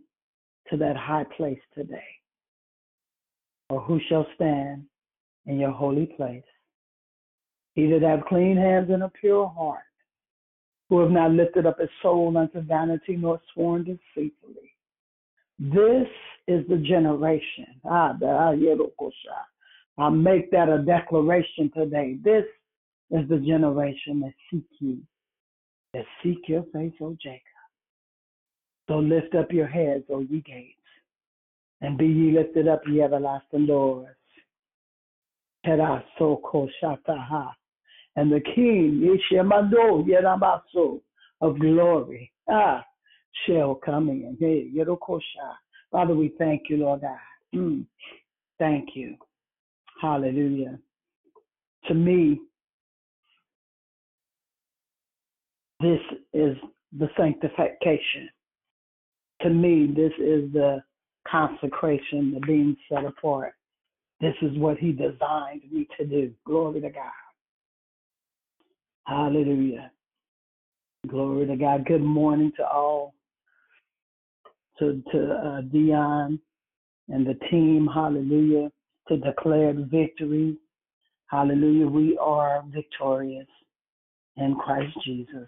to 0.69 0.77
that 0.77 0.95
high 0.95 1.25
place 1.35 1.59
today. 1.73 2.05
Or 3.69 3.81
who 3.81 3.99
shall 4.07 4.25
stand 4.35 4.83
in 5.45 5.59
your 5.59 5.71
holy 5.71 6.05
place? 6.05 6.43
He 7.73 7.87
that 7.87 8.01
have 8.01 8.25
clean 8.25 8.57
hands 8.57 8.89
and 8.89 9.03
a 9.03 9.09
pure 9.09 9.47
heart, 9.47 9.83
who 10.89 10.99
have 10.99 11.11
not 11.11 11.31
lifted 11.31 11.65
up 11.65 11.79
his 11.79 11.89
soul 12.01 12.35
unto 12.37 12.61
vanity 12.61 13.17
nor 13.17 13.39
sworn 13.53 13.83
deceitfully. 13.83 14.71
This 15.59 16.07
is 16.47 16.65
the 16.69 16.77
generation. 16.77 17.67
Ah, 17.85 18.15
I 19.97 20.09
make 20.09 20.51
that 20.51 20.69
a 20.69 20.83
declaration 20.83 21.71
today. 21.75 22.17
This 22.23 22.45
is 23.11 23.27
the 23.29 23.37
generation 23.37 24.21
that 24.21 24.33
seek 24.51 24.65
you, 24.79 24.99
that 25.97 26.05
seek 26.23 26.47
your 26.47 26.63
face, 26.73 26.93
O 27.01 27.17
Jacob. 27.21 27.41
So 28.87 28.99
lift 28.99 29.33
up 29.35 29.51
your 29.51 29.67
heads, 29.67 30.03
O 30.11 30.19
ye 30.19 30.41
gates, 30.41 30.77
and 31.81 31.97
be 31.97 32.05
ye 32.05 32.31
lifted 32.31 32.67
up, 32.67 32.81
ye 32.87 33.01
everlasting 33.01 33.65
doors. 33.65 34.15
And 35.63 35.81
the 38.31 38.41
King, 38.55 39.17
Yeshemando 39.33 40.05
Yeramaso 40.07 41.01
of 41.41 41.59
glory, 41.59 42.31
ah, 42.49 42.85
shall 43.45 43.75
come 43.75 44.09
in. 44.09 44.37
Hey. 44.39 44.71
Father, 45.91 46.15
we 46.15 46.31
thank 46.37 46.69
you, 46.69 46.77
Lord 46.77 47.01
God. 47.01 47.17
Mm, 47.55 47.85
thank 48.59 48.89
you. 48.95 49.15
Hallelujah. 50.01 50.77
To 51.87 51.93
me, 51.93 52.39
this 55.79 55.99
is 56.33 56.55
the 56.97 57.07
sanctification. 57.17 58.29
To 59.41 59.49
me, 59.49 59.87
this 59.95 60.13
is 60.19 60.51
the 60.53 60.81
consecration, 61.27 62.33
the 62.33 62.39
being 62.45 62.75
set 62.89 63.05
apart. 63.05 63.53
This 64.19 64.33
is 64.41 64.57
what 64.57 64.77
he 64.77 64.91
designed 64.91 65.61
me 65.71 65.87
to 65.99 66.05
do. 66.05 66.33
Glory 66.45 66.81
to 66.81 66.89
God. 66.89 67.11
Hallelujah. 69.05 69.91
Glory 71.07 71.45
to 71.45 71.55
God. 71.55 71.85
Good 71.85 72.01
morning 72.01 72.51
to 72.57 72.67
all. 72.67 73.13
To 74.79 75.01
to 75.11 75.31
uh, 75.33 75.61
Dion, 75.61 76.39
and 77.09 77.25
the 77.25 77.33
team, 77.49 77.87
hallelujah, 77.91 78.71
to 79.07 79.17
declare 79.17 79.73
victory. 79.73 80.57
Hallelujah. 81.27 81.87
We 81.87 82.17
are 82.17 82.63
victorious 82.69 83.47
in 84.37 84.55
Christ 84.55 84.95
Jesus. 85.03 85.47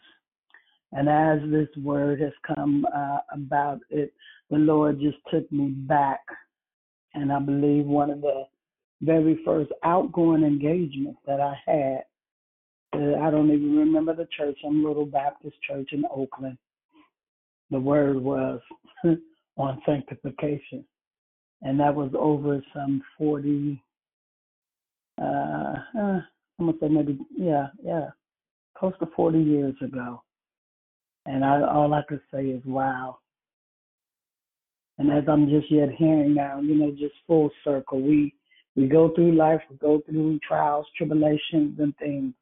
And 0.91 1.07
as 1.07 1.39
this 1.51 1.69
word 1.83 2.19
has 2.21 2.33
come 2.55 2.85
uh, 2.95 3.19
about 3.31 3.79
it, 3.89 4.13
the 4.49 4.57
Lord 4.57 4.99
just 4.99 5.17
took 5.31 5.49
me 5.51 5.69
back. 5.69 6.21
And 7.13 7.31
I 7.31 7.39
believe 7.39 7.85
one 7.85 8.09
of 8.09 8.21
the 8.21 8.43
very 9.01 9.39
first 9.45 9.71
outgoing 9.83 10.43
engagements 10.43 11.19
that 11.25 11.39
I 11.39 11.55
had, 11.65 12.03
uh, 12.93 13.19
I 13.21 13.29
don't 13.29 13.51
even 13.51 13.77
remember 13.77 14.15
the 14.15 14.27
church, 14.35 14.57
some 14.63 14.83
little 14.83 15.05
Baptist 15.05 15.55
church 15.67 15.89
in 15.91 16.03
Oakland. 16.11 16.57
The 17.69 17.79
word 17.79 18.17
was 18.17 18.59
on 19.57 19.81
sanctification. 19.85 20.83
And 21.61 21.79
that 21.79 21.93
was 21.93 22.11
over 22.17 22.63
some 22.73 23.03
40, 23.17 23.81
uh, 25.21 25.23
uh, 25.25 26.19
I'm 26.59 26.67
to 26.67 26.73
say 26.81 26.87
maybe, 26.87 27.19
yeah, 27.37 27.67
yeah, 27.83 28.07
close 28.77 28.93
to 28.99 29.09
40 29.15 29.39
years 29.39 29.75
ago. 29.83 30.23
And 31.25 31.43
I, 31.43 31.61
all 31.61 31.93
I 31.93 32.01
could 32.07 32.21
say 32.33 32.45
is, 32.45 32.61
wow. 32.65 33.19
And 34.97 35.11
as 35.11 35.23
I'm 35.27 35.49
just 35.49 35.71
yet 35.71 35.89
hearing 35.97 36.33
now, 36.33 36.59
you 36.59 36.75
know, 36.75 36.91
just 36.91 37.13
full 37.25 37.49
circle, 37.63 38.01
we 38.01 38.33
we 38.75 38.87
go 38.87 39.09
through 39.13 39.35
life, 39.35 39.61
we 39.69 39.77
go 39.77 40.01
through 40.05 40.39
trials, 40.47 40.85
tribulations, 40.95 41.79
and 41.79 41.95
things. 41.97 42.33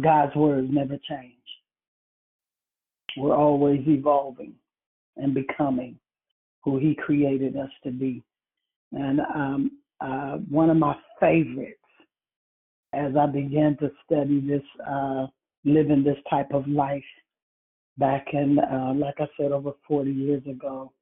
God's 0.00 0.34
words 0.36 0.68
never 0.70 0.98
change. 1.08 1.32
We're 3.16 3.34
always 3.34 3.80
evolving 3.86 4.54
and 5.16 5.32
becoming 5.32 5.98
who 6.62 6.78
He 6.78 6.94
created 6.94 7.56
us 7.56 7.70
to 7.84 7.90
be. 7.90 8.22
And 8.92 9.20
um, 9.20 9.70
uh, 10.00 10.36
one 10.50 10.70
of 10.70 10.76
my 10.76 10.94
favorites, 11.18 11.80
as 12.92 13.16
I 13.16 13.26
began 13.26 13.76
to 13.78 13.90
study 14.04 14.40
this, 14.40 14.62
uh, 14.86 15.26
living 15.66 16.02
this 16.02 16.16
type 16.30 16.52
of 16.54 16.66
life 16.66 17.04
back 17.98 18.26
in, 18.32 18.58
uh, 18.58 18.94
like 18.96 19.16
I 19.18 19.26
said, 19.38 19.52
over 19.52 19.72
40 19.86 20.10
years 20.10 20.42
ago, 20.46 20.92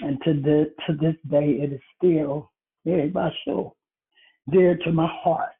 and 0.00 0.18
to 0.24 0.34
the 0.34 0.74
to 0.86 0.94
this 0.94 1.14
day, 1.30 1.58
it 1.62 1.72
is 1.72 1.80
still 1.96 2.50
very 2.84 3.10
much 3.10 3.32
so 3.44 3.74
dear 4.50 4.76
to 4.84 4.92
my 4.92 5.08
heart. 5.22 5.52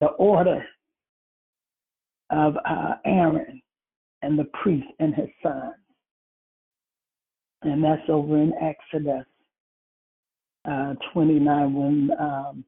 The 0.00 0.08
order 0.08 0.64
of 2.30 2.56
uh, 2.68 2.94
Aaron 3.06 3.62
and 4.22 4.38
the 4.38 4.48
priest 4.62 4.86
and 4.98 5.14
his 5.14 5.28
sons, 5.42 5.74
and 7.62 7.82
that's 7.82 8.02
over 8.08 8.36
in 8.36 8.52
Exodus 8.60 9.24
uh, 10.68 10.94
29 11.12 11.74
when 11.74 12.10
um, 12.18 12.64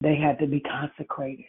they 0.00 0.16
had 0.16 0.38
to 0.38 0.46
be 0.46 0.60
consecrated. 0.60 1.44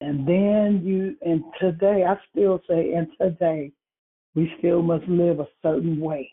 And 0.00 0.26
then 0.26 0.82
you, 0.84 1.16
and 1.26 1.42
today, 1.60 2.04
I 2.06 2.16
still 2.30 2.60
say, 2.68 2.92
and 2.92 3.08
today, 3.20 3.72
we 4.34 4.52
still 4.58 4.82
must 4.82 5.06
live 5.08 5.40
a 5.40 5.48
certain 5.62 5.98
way. 5.98 6.30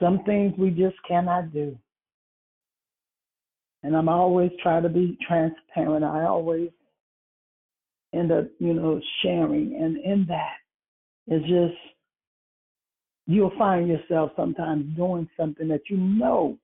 Some 0.00 0.22
things 0.24 0.54
we 0.56 0.70
just 0.70 0.96
cannot 1.06 1.52
do. 1.52 1.76
And 3.82 3.96
I'm 3.96 4.08
always 4.08 4.52
trying 4.62 4.84
to 4.84 4.88
be 4.88 5.18
transparent. 5.26 6.04
I 6.04 6.24
always 6.24 6.70
end 8.14 8.30
up, 8.30 8.46
you 8.60 8.74
know, 8.74 9.00
sharing. 9.22 9.74
And 9.74 9.96
in 9.96 10.24
that, 10.28 10.56
it's 11.26 11.44
just, 11.48 11.80
you'll 13.26 13.56
find 13.58 13.88
yourself 13.88 14.30
sometimes 14.36 14.96
doing 14.96 15.28
something 15.36 15.66
that 15.68 15.82
you 15.90 15.96
know 15.96 16.56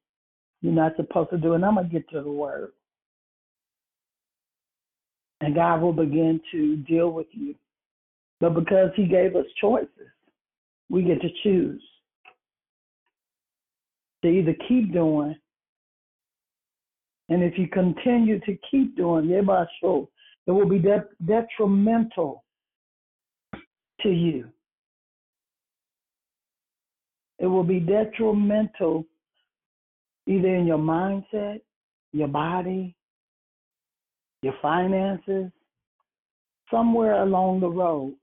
you're 0.61 0.73
not 0.73 0.97
supposed 0.97 1.31
to 1.31 1.39
do. 1.39 1.55
And 1.55 1.65
I'm 1.65 1.75
going 1.75 1.89
to 1.89 1.93
get 1.93 2.09
to 2.11 2.23
the 2.23 2.31
word. 2.31 2.71
And 5.41 5.55
God 5.55 5.81
will 5.81 5.93
begin 5.93 6.41
to 6.53 6.77
deal 6.79 7.11
with 7.11 7.29
you 7.33 7.55
but 8.41 8.55
because 8.55 8.91
He 8.95 9.07
gave 9.07 9.35
us 9.37 9.47
choices, 9.61 9.89
we 10.89 11.03
get 11.03 11.21
to 11.21 11.29
choose 11.43 11.83
to 14.23 14.29
either 14.29 14.55
keep 14.67 14.93
doing, 14.93 15.37
and 17.29 17.43
if 17.43 17.59
you 17.59 17.69
continue 17.69 18.41
to 18.41 18.59
keep 18.71 18.97
doing, 18.97 19.31
it 19.31 20.51
will 20.51 20.69
be 20.69 20.79
de- 20.79 21.05
detrimental 21.27 22.45
to 24.01 24.09
you. 24.09 24.49
It 27.39 27.47
will 27.47 27.65
be 27.65 27.79
detrimental 27.79 29.05
either 30.27 30.55
in 30.55 30.67
your 30.67 30.79
mindset, 30.79 31.61
your 32.13 32.29
body, 32.29 32.97
your 34.43 34.55
finances, 34.63 35.51
somewhere 36.71 37.23
along 37.23 37.61
the 37.61 37.69
road. 37.69 38.15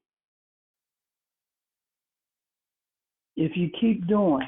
if 3.35 3.55
you 3.55 3.69
keep 3.79 4.07
doing, 4.07 4.47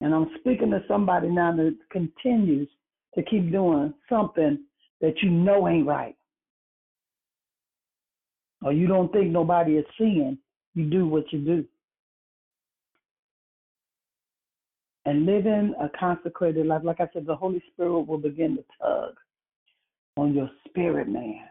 and 0.00 0.14
I'm 0.14 0.30
speaking 0.38 0.70
to 0.70 0.82
somebody 0.88 1.28
now 1.28 1.54
that 1.56 1.76
continues 1.90 2.68
to 3.14 3.22
keep 3.22 3.50
doing 3.50 3.92
something 4.08 4.58
that 5.00 5.14
you 5.22 5.30
know 5.30 5.68
ain't 5.68 5.86
right, 5.86 6.16
or 8.62 8.72
you 8.72 8.86
don't 8.86 9.12
think 9.12 9.30
nobody 9.30 9.72
is 9.72 9.86
seeing, 9.98 10.38
you 10.74 10.84
do 10.88 11.06
what 11.06 11.24
you 11.32 11.40
do. 11.40 11.64
And 15.06 15.26
living 15.26 15.74
a 15.80 15.88
consecrated 15.98 16.66
life, 16.66 16.82
like 16.84 17.00
I 17.00 17.08
said, 17.12 17.26
the 17.26 17.34
Holy 17.34 17.62
Spirit 17.72 18.06
will 18.06 18.18
begin 18.18 18.56
to 18.56 18.64
tug 18.80 19.14
on 20.16 20.34
your 20.34 20.50
spirit, 20.68 21.08
man. 21.08 21.44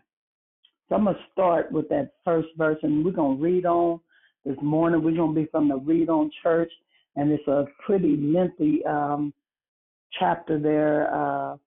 So 0.87 0.95
I'm 0.95 1.03
going 1.03 1.15
to 1.15 1.21
start 1.31 1.71
with 1.71 1.87
that 1.89 2.13
first 2.25 2.49
verse, 2.57 2.79
and 2.83 3.05
we're 3.05 3.11
going 3.11 3.37
to 3.37 3.43
read 3.43 3.65
on 3.65 3.99
this 4.45 4.57
morning. 4.61 5.03
We're 5.03 5.15
going 5.15 5.35
to 5.35 5.41
be 5.41 5.47
from 5.51 5.69
the 5.69 5.77
Read 5.77 6.09
On 6.09 6.31
Church, 6.41 6.71
and 7.15 7.31
it's 7.31 7.47
a 7.47 7.65
pretty 7.85 8.17
lengthy 8.17 8.83
um, 8.85 9.33
chapter 10.17 10.59
there. 10.59 11.13
Uh, 11.13 11.57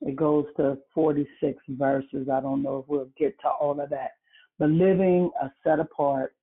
it 0.00 0.16
goes 0.16 0.46
to 0.56 0.78
46 0.94 1.58
verses. 1.70 2.28
I 2.32 2.40
don't 2.40 2.62
know 2.62 2.78
if 2.78 2.88
we'll 2.88 3.08
get 3.18 3.38
to 3.40 3.48
all 3.48 3.80
of 3.80 3.90
that. 3.90 4.12
But 4.58 4.70
living 4.70 5.30
a 5.40 5.50
set 5.62 5.78
apart, 5.78 6.34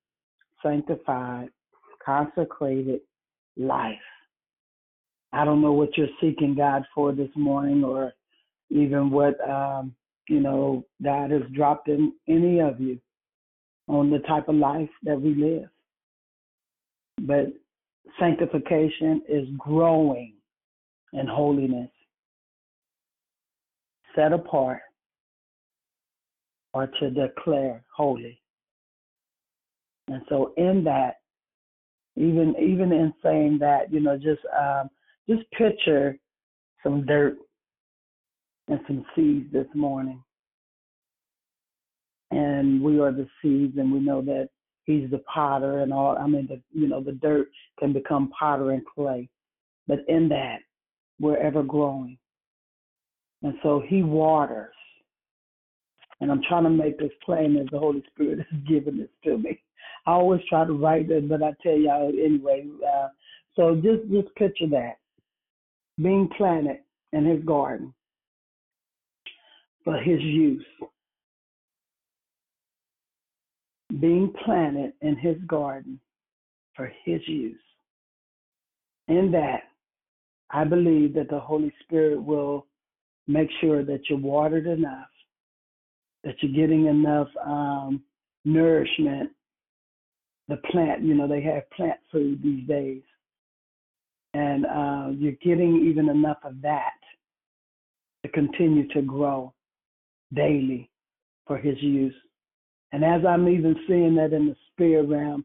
sanctified, 0.63 1.49
consecrated 2.05 3.01
life. 3.57 3.95
I 5.33 5.43
don't 5.43 5.61
know 5.61 5.73
what 5.73 5.97
you're 5.97 6.07
seeking 6.21 6.55
God 6.55 6.83
for 6.93 7.11
this 7.11 7.29
morning 7.35 7.83
or 7.83 8.13
even 8.69 9.09
what 9.09 9.37
um, 9.49 9.93
you 10.29 10.39
know 10.39 10.85
God 11.03 11.31
has 11.31 11.43
dropped 11.53 11.87
in 11.87 12.13
any 12.27 12.59
of 12.59 12.79
you 12.79 12.99
on 13.87 14.09
the 14.09 14.19
type 14.19 14.47
of 14.47 14.55
life 14.55 14.89
that 15.03 15.19
we 15.19 15.35
live. 15.35 15.69
But 17.21 17.53
sanctification 18.19 19.21
is 19.27 19.47
growing 19.57 20.33
in 21.13 21.27
holiness, 21.27 21.89
set 24.15 24.33
apart, 24.33 24.81
or 26.73 26.87
to 26.99 27.09
declare 27.09 27.83
holy. 27.95 28.41
And 30.07 30.21
so, 30.29 30.53
in 30.57 30.83
that, 30.83 31.15
even 32.15 32.55
even 32.59 32.91
in 32.91 33.13
saying 33.23 33.57
that, 33.59 33.91
you 33.91 33.99
know, 33.99 34.17
just 34.17 34.41
um, 34.57 34.89
just 35.29 35.49
picture 35.51 36.17
some 36.83 37.05
dirt 37.05 37.37
and 38.67 38.79
some 38.87 39.05
seeds 39.15 39.51
this 39.51 39.67
morning 39.73 40.21
and 42.35 42.81
we 42.81 42.99
are 42.99 43.11
the 43.11 43.27
seeds, 43.41 43.77
and 43.77 43.91
we 43.91 43.99
know 43.99 44.21
that 44.21 44.49
He's 44.83 45.09
the 45.09 45.23
potter, 45.33 45.79
and 45.79 45.91
all. 45.91 46.15
I 46.15 46.27
mean, 46.27 46.47
the 46.47 46.61
you 46.71 46.87
know, 46.87 47.01
the 47.01 47.13
dirt 47.13 47.47
can 47.79 47.91
become 47.91 48.31
potter 48.37 48.71
and 48.71 48.83
clay, 48.85 49.27
but 49.87 49.99
in 50.07 50.29
that, 50.29 50.59
we're 51.19 51.37
ever 51.37 51.63
growing, 51.63 52.17
and 53.41 53.55
so 53.63 53.81
He 53.87 54.03
waters. 54.03 54.73
And 56.21 56.31
I'm 56.31 56.41
trying 56.47 56.63
to 56.63 56.69
make 56.69 56.97
this 56.97 57.11
plain 57.25 57.57
as 57.57 57.67
the 57.71 57.79
Holy 57.79 58.03
Spirit 58.13 58.39
is 58.51 58.59
giving 58.67 58.97
this 58.97 59.09
to 59.23 59.37
me. 59.37 59.59
I 60.05 60.11
always 60.11 60.41
try 60.47 60.65
to 60.65 60.73
write 60.73 61.09
it, 61.09 61.27
but 61.27 61.41
I 61.41 61.53
tell 61.63 61.75
y'all 61.75 62.09
anyway. 62.09 62.65
Uh, 62.85 63.07
so 63.55 63.75
just 63.75 64.09
just 64.11 64.35
picture 64.35 64.67
that 64.67 64.97
being 65.97 66.29
planted 66.37 66.79
in 67.13 67.25
His 67.25 67.43
garden 67.43 67.93
for 69.85 69.97
His 69.97 70.21
use 70.21 70.65
being 73.99 74.33
planted 74.43 74.93
in 75.01 75.15
his 75.15 75.37
garden 75.47 75.99
for 76.75 76.91
his 77.03 77.21
use. 77.27 77.59
In 79.07 79.31
that, 79.31 79.63
I 80.49 80.63
believe 80.63 81.13
that 81.15 81.29
the 81.29 81.39
Holy 81.39 81.73
Spirit 81.83 82.21
will 82.21 82.67
make 83.27 83.49
sure 83.61 83.83
that 83.83 84.01
you're 84.09 84.19
watered 84.19 84.67
enough, 84.67 85.07
that 86.23 86.35
you're 86.41 86.67
getting 86.67 86.87
enough 86.87 87.27
um, 87.45 88.03
nourishment, 88.43 89.31
the 90.47 90.57
plant, 90.71 91.01
you 91.01 91.15
know, 91.15 91.27
they 91.27 91.41
have 91.41 91.69
plant 91.71 91.99
food 92.11 92.41
these 92.43 92.67
days. 92.67 93.01
And 94.33 94.65
uh, 94.65 95.09
you're 95.17 95.31
getting 95.43 95.87
even 95.87 96.09
enough 96.09 96.37
of 96.43 96.61
that 96.61 96.91
to 98.23 98.31
continue 98.31 98.87
to 98.89 99.01
grow 99.01 99.54
daily 100.33 100.89
for 101.47 101.57
his 101.57 101.81
use. 101.81 102.15
And 102.91 103.03
as 103.03 103.21
I'm 103.27 103.47
even 103.47 103.75
seeing 103.87 104.15
that 104.15 104.33
in 104.33 104.47
the 104.47 104.55
spirit 104.71 105.07
realm, 105.07 105.43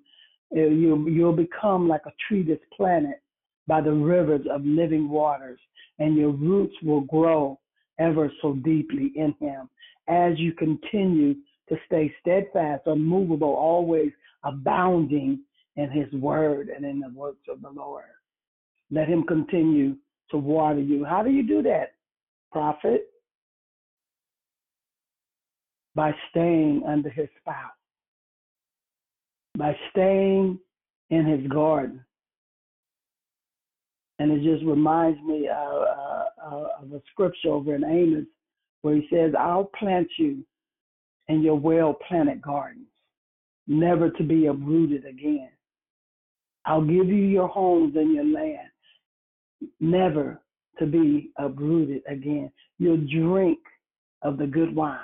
uh, 0.57 0.61
you'll, 0.61 1.09
you'll 1.09 1.33
become 1.33 1.89
like 1.89 2.03
a 2.07 2.13
tree 2.29 2.43
that's 2.43 2.61
planted 2.77 3.17
by 3.67 3.81
the 3.81 3.93
rivers 3.93 4.47
of 4.51 4.65
living 4.65 5.09
waters, 5.09 5.61
and 5.99 6.17
your 6.17 6.31
roots 6.31 6.75
will 6.83 7.03
grow 7.03 7.59
ever 7.99 8.33
so 8.41 8.55
deeply 8.55 9.13
in 9.15 9.35
him 9.39 9.69
as 10.09 10.39
you 10.39 10.53
continue 10.53 11.35
to 11.69 11.77
stay 11.87 12.13
steadfast, 12.21 12.83
unmovable, 12.87 13.55
always 13.55 14.11
abounding 14.45 15.39
in 15.77 15.91
his 15.91 16.13
word 16.13 16.69
and 16.69 16.85
in 16.85 16.99
the 17.01 17.11
works 17.11 17.47
of 17.49 17.63
the 17.63 17.71
Lord. 17.71 18.05
Let 18.91 19.09
him 19.09 19.23
continue 19.23 19.97
to 20.31 20.37
water 20.37 20.81
you. 20.81 21.05
How 21.05 21.23
do 21.23 21.31
you 21.31 21.47
do 21.47 21.63
that, 21.63 21.93
prophet? 22.51 23.09
By 25.95 26.15
staying 26.31 26.83
under 26.87 27.11
his 27.11 27.29
spout, 27.41 27.73
by 29.57 29.77
staying 29.91 30.59
in 31.11 31.27
his 31.27 31.47
garden. 31.51 32.05
And 34.19 34.31
it 34.31 34.43
just 34.43 34.65
reminds 34.65 35.21
me 35.23 35.49
uh, 35.49 35.55
uh, 35.55 36.69
of 36.83 36.93
a 36.93 37.01
scripture 37.11 37.49
over 37.49 37.75
in 37.75 37.85
Amos 37.85 38.27
where 38.83 38.95
he 38.95 39.07
says, 39.13 39.33
I'll 39.39 39.71
plant 39.79 40.09
you 40.19 40.45
in 41.29 41.43
your 41.43 41.59
well 41.59 41.95
planted 42.07 42.43
gardens, 42.43 42.87
never 43.67 44.11
to 44.11 44.23
be 44.23 44.47
uprooted 44.47 45.05
again. 45.05 45.51
I'll 46.65 46.85
give 46.85 47.09
you 47.09 47.25
your 47.25 47.49
homes 47.49 47.97
and 47.97 48.15
your 48.15 48.25
land, 48.25 48.69
never 49.81 50.41
to 50.79 50.87
be 50.87 51.31
uprooted 51.39 52.03
again. 52.09 52.51
You'll 52.79 53.07
drink 53.07 53.59
of 54.23 54.39
the 54.39 54.47
good 54.47 54.75
wine 54.75 54.99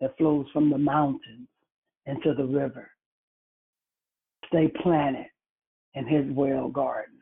that 0.00 0.16
flows 0.18 0.46
from 0.52 0.70
the 0.70 0.78
mountains 0.78 1.48
into 2.06 2.34
the 2.34 2.44
river. 2.44 2.90
Stay 4.48 4.70
planted 4.82 5.26
in 5.94 6.06
his 6.06 6.24
well 6.34 6.68
garden. 6.68 7.14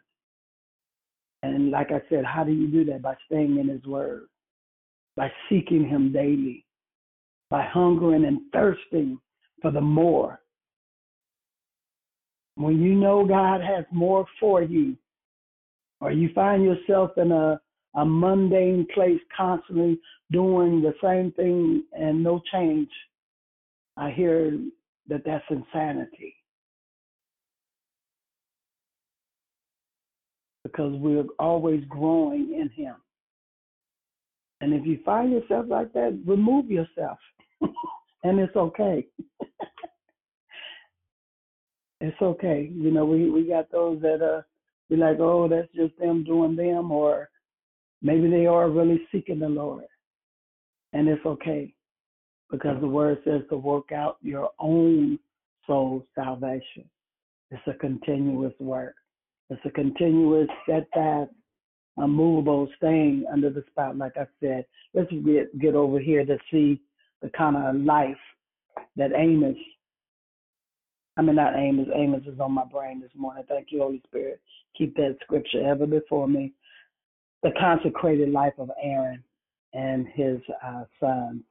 And 1.43 1.71
like 1.71 1.91
I 1.91 2.01
said, 2.09 2.25
how 2.25 2.45
do 2.45 2.53
you 2.53 2.69
do 2.69 2.85
that? 2.87 3.03
By 3.03 3.15
staying 3.27 3.59
in 3.59 3.69
his 3.69 3.85
word, 3.85 4.29
by 5.17 5.31
seeking 5.49 5.87
him 5.87 6.13
daily, 6.13 6.65
by 7.51 7.65
hungering 7.65 8.25
and 8.25 8.41
thirsting 8.53 9.19
for 9.61 9.71
the 9.71 9.81
more. 9.81 10.41
When 12.55 12.81
you 12.81 12.95
know 12.95 13.27
God 13.27 13.61
has 13.61 13.85
more 13.91 14.27
for 14.39 14.63
you, 14.63 14.97
or 16.01 16.13
you 16.13 16.31
find 16.35 16.65
yourself 16.65 17.11
in 17.17 17.33
a, 17.33 17.61
a 17.95 18.05
mundane 18.05 18.87
place 18.95 19.21
constantly 19.37 19.99
doing 20.31 20.81
the 20.81 20.95
same 21.03 21.33
thing 21.33 21.85
and 21.93 22.23
no 22.23 22.41
change, 22.51 22.89
I 23.97 24.11
hear 24.11 24.59
that 25.09 25.23
that's 25.25 25.45
insanity. 25.51 26.35
Because 30.65 30.95
we're 30.95 31.25
always 31.39 31.85
growing 31.89 32.55
in 32.55 32.71
Him. 32.71 32.95
And 34.61 34.73
if 34.73 34.87
you 34.87 35.01
find 35.05 35.33
yourself 35.33 35.67
like 35.69 35.93
that, 35.93 36.19
remove 36.25 36.71
yourself. 36.71 37.19
and 38.23 38.39
it's 38.39 38.55
okay. 38.55 39.07
it's 42.01 42.23
okay. 42.23 42.71
You 42.73 42.93
know, 42.93 43.05
we 43.05 43.29
we 43.29 43.49
got 43.49 43.71
those 43.73 44.01
that 44.03 44.23
uh 44.23 44.43
be 44.89 44.97
like, 44.97 45.19
oh, 45.19 45.49
that's 45.49 45.73
just 45.75 45.99
them 45.99 46.23
doing 46.23 46.55
them, 46.55 46.93
or 46.93 47.29
maybe 48.03 48.29
they 48.29 48.47
are 48.47 48.71
really 48.71 49.01
seeking 49.11 49.39
the 49.39 49.49
Lord, 49.49 49.85
and 50.93 51.09
it's 51.09 51.25
okay 51.25 51.75
because 52.51 52.81
the 52.81 52.89
word 52.89 53.19
says 53.25 53.43
to 53.49 53.57
work 53.57 53.93
out 53.93 54.19
your 54.21 54.51
own 54.59 55.19
soul 55.67 56.07
salvation. 56.15 56.85
It's 57.51 57.63
a 57.67 57.75
continuous 57.75 58.53
work. 58.61 58.95
It's 59.51 59.61
a 59.65 59.71
continuous, 59.71 60.49
steadfast, 60.65 61.31
unmovable, 61.97 62.69
staying 62.77 63.25
under 63.31 63.51
the 63.51 63.65
spot, 63.71 63.97
Like 63.97 64.17
I 64.17 64.27
said, 64.41 64.65
let's 64.95 65.11
get 65.11 65.59
get 65.59 65.75
over 65.75 65.99
here 65.99 66.25
to 66.25 66.39
see 66.51 66.81
the 67.21 67.31
kind 67.31 67.57
of 67.57 67.77
life 67.77 68.17
that 68.97 69.13
Amos, 69.15 69.57
I 71.17 71.23
mean, 71.23 71.37
not 71.37 71.55
Amos, 71.57 71.89
Amos 71.95 72.23
is 72.27 72.41
on 72.41 72.53
my 72.53 72.65
brain 72.65 73.01
this 73.01 73.11
morning. 73.15 73.45
Thank 73.49 73.69
you, 73.71 73.81
Holy 73.81 74.03
Spirit. 74.07 74.41
Keep 74.77 74.97
that 74.97 75.19
scripture 75.23 75.67
ever 75.67 75.87
before 75.87 76.27
me. 76.27 76.53
The 77.43 77.51
consecrated 77.59 78.31
life 78.31 78.55
of 78.59 78.71
Aaron 78.83 79.23
and 79.73 80.07
his 80.15 80.39
uh, 80.65 80.85
sons. 81.01 81.43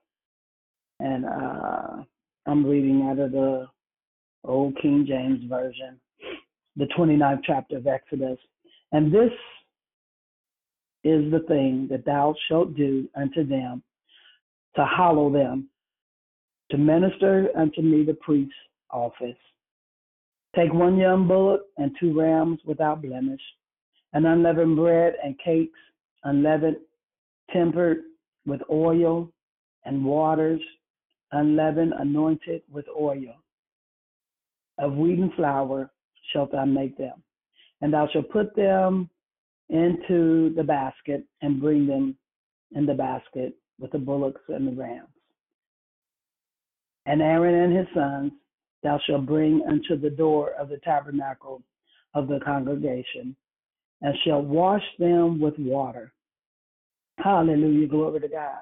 And 1.00 1.26
uh, 1.26 2.04
I'm 2.46 2.66
reading 2.66 3.08
out 3.10 3.20
of 3.20 3.32
the 3.32 3.68
Old 4.44 4.78
King 4.82 5.06
James 5.08 5.44
Version, 5.50 6.00
the 6.76 6.88
29th 6.98 7.42
chapter 7.44 7.78
of 7.78 7.88
Exodus. 7.88 8.38
And 8.92 9.14
this 9.14 9.32
is 11.04 11.32
the 11.32 11.44
thing 11.48 11.88
that 11.90 12.06
thou 12.06 12.36
shalt 12.48 12.76
do 12.76 13.10
unto 13.16 13.46
them 13.46 13.84
to 14.76 14.86
hallow 14.86 15.32
them, 15.32 15.68
to 16.70 16.78
minister 16.78 17.50
unto 17.58 17.82
me 17.82 18.04
the 18.06 18.14
priest's 18.14 18.54
office. 18.90 19.38
Take 20.56 20.74
one 20.74 20.98
young 20.98 21.28
bullock 21.28 21.62
and 21.78 21.96
two 22.00 22.18
rams 22.18 22.60
without 22.66 23.02
blemish, 23.02 23.42
and 24.14 24.26
unleavened 24.26 24.76
bread 24.76 25.14
and 25.24 25.38
cakes, 25.40 25.80
unleavened, 26.24 26.78
tempered 27.52 28.00
with 28.46 28.62
oil 28.70 29.32
and 29.86 30.04
waters, 30.04 30.62
unleavened, 31.32 31.94
anointed 31.98 32.62
with 32.72 32.86
oil. 33.00 33.36
Of 34.78 34.94
wheaten 34.94 35.32
flour 35.36 35.92
shalt 36.32 36.52
thou 36.52 36.66
make 36.66 36.98
them, 36.98 37.24
and 37.82 37.94
thou 37.94 38.08
shalt 38.12 38.30
put 38.32 38.56
them 38.56 39.10
into 39.70 40.54
the 40.56 40.64
basket 40.64 41.24
and 41.42 41.62
bring 41.62 41.88
them 41.88 42.16
in 42.74 42.86
the 42.86 42.94
basket 42.94 43.54
with 43.80 43.92
the 43.92 43.98
bullocks 43.98 44.42
and 44.50 44.68
the 44.68 44.72
rams. 44.72 45.08
And 47.06 47.22
Aaron 47.22 47.56
and 47.56 47.78
his 47.78 47.88
sons 47.94 48.32
thou 48.84 49.00
shalt 49.06 49.26
bring 49.26 49.64
unto 49.68 50.00
the 50.00 50.10
door 50.10 50.52
of 50.60 50.70
the 50.70 50.78
tabernacle 50.78 51.64
of 52.14 52.28
the 52.28 52.40
congregation, 52.44 53.36
and 54.02 54.16
shalt 54.24 54.46
wash 54.46 54.84
them 55.00 55.40
with 55.40 55.58
water. 55.60 56.14
Hallelujah, 57.18 57.88
glory 57.88 58.20
to 58.22 58.28
God. 58.28 58.60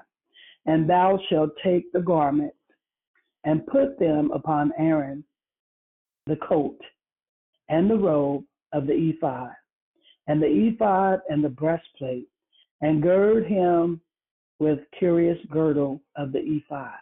And 0.66 0.88
thou 0.88 1.18
shalt 1.28 1.50
take 1.64 1.90
the 1.92 2.00
garment 2.00 2.52
and 3.44 3.66
put 3.66 3.98
them 3.98 4.30
upon 4.32 4.72
Aaron, 4.78 5.24
the 6.26 6.36
coat, 6.36 6.78
and 7.68 7.88
the 7.88 7.96
robe 7.96 8.44
of 8.72 8.86
the 8.86 8.92
ephod, 8.92 9.52
and 10.26 10.42
the 10.42 10.46
ephod 10.46 11.20
and 11.30 11.42
the 11.42 11.48
breastplate, 11.48 12.28
and 12.82 13.02
gird 13.02 13.46
him 13.46 14.00
with 14.58 14.80
curious 14.98 15.38
girdle 15.50 16.02
of 16.16 16.32
the 16.32 16.40
ephod. 16.40 16.98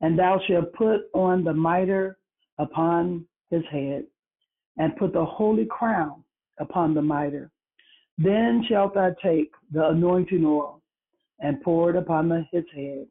And 0.00 0.16
thou 0.16 0.40
shalt 0.46 0.72
put 0.74 1.02
on 1.14 1.42
the 1.42 1.52
mitre 1.52 2.18
upon 2.58 3.26
his 3.50 3.64
head, 3.70 4.04
and 4.78 4.96
put 4.96 5.12
the 5.12 5.24
holy 5.24 5.66
crown 5.66 6.22
upon 6.58 6.94
the 6.94 7.02
mitre. 7.02 7.50
Then 8.18 8.64
shalt 8.68 8.94
thou 8.94 9.14
take 9.22 9.50
the 9.72 9.88
anointing 9.88 10.44
oil, 10.44 10.82
and 11.40 11.62
pour 11.62 11.90
it 11.90 11.96
upon 11.96 12.28
the, 12.28 12.44
his 12.52 12.64
head, 12.74 13.06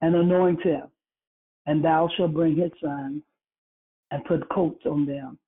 and 0.00 0.14
anoint 0.14 0.62
him. 0.62 0.82
And 1.66 1.84
thou 1.84 2.08
shalt 2.16 2.34
bring 2.34 2.56
his 2.56 2.72
sons, 2.82 3.22
and 4.10 4.24
put 4.24 4.48
coats 4.50 4.84
on 4.84 5.06
them. 5.06 5.38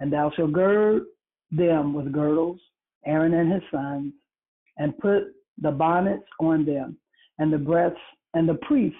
And 0.00 0.12
thou 0.12 0.30
shalt 0.36 0.52
gird 0.52 1.02
them 1.50 1.92
with 1.92 2.12
girdles, 2.12 2.60
Aaron 3.04 3.34
and 3.34 3.52
his 3.52 3.62
sons, 3.70 4.12
and 4.78 4.96
put 4.98 5.24
the 5.60 5.70
bonnets 5.70 6.26
on 6.40 6.64
them, 6.64 6.98
and 7.38 7.52
the 7.52 7.58
breasts 7.58 7.98
and 8.34 8.48
the 8.48 8.58
priest's 8.62 8.98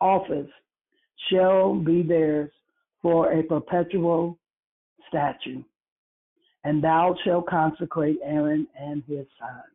office 0.00 0.50
shall 1.30 1.74
be 1.74 2.02
theirs 2.02 2.50
for 3.02 3.32
a 3.32 3.42
perpetual 3.42 4.38
statute. 5.08 5.64
And 6.68 6.84
thou 6.84 7.16
shalt 7.24 7.46
consecrate 7.46 8.18
Aaron 8.22 8.66
and 8.78 9.02
his 9.08 9.24
sons. 9.38 9.72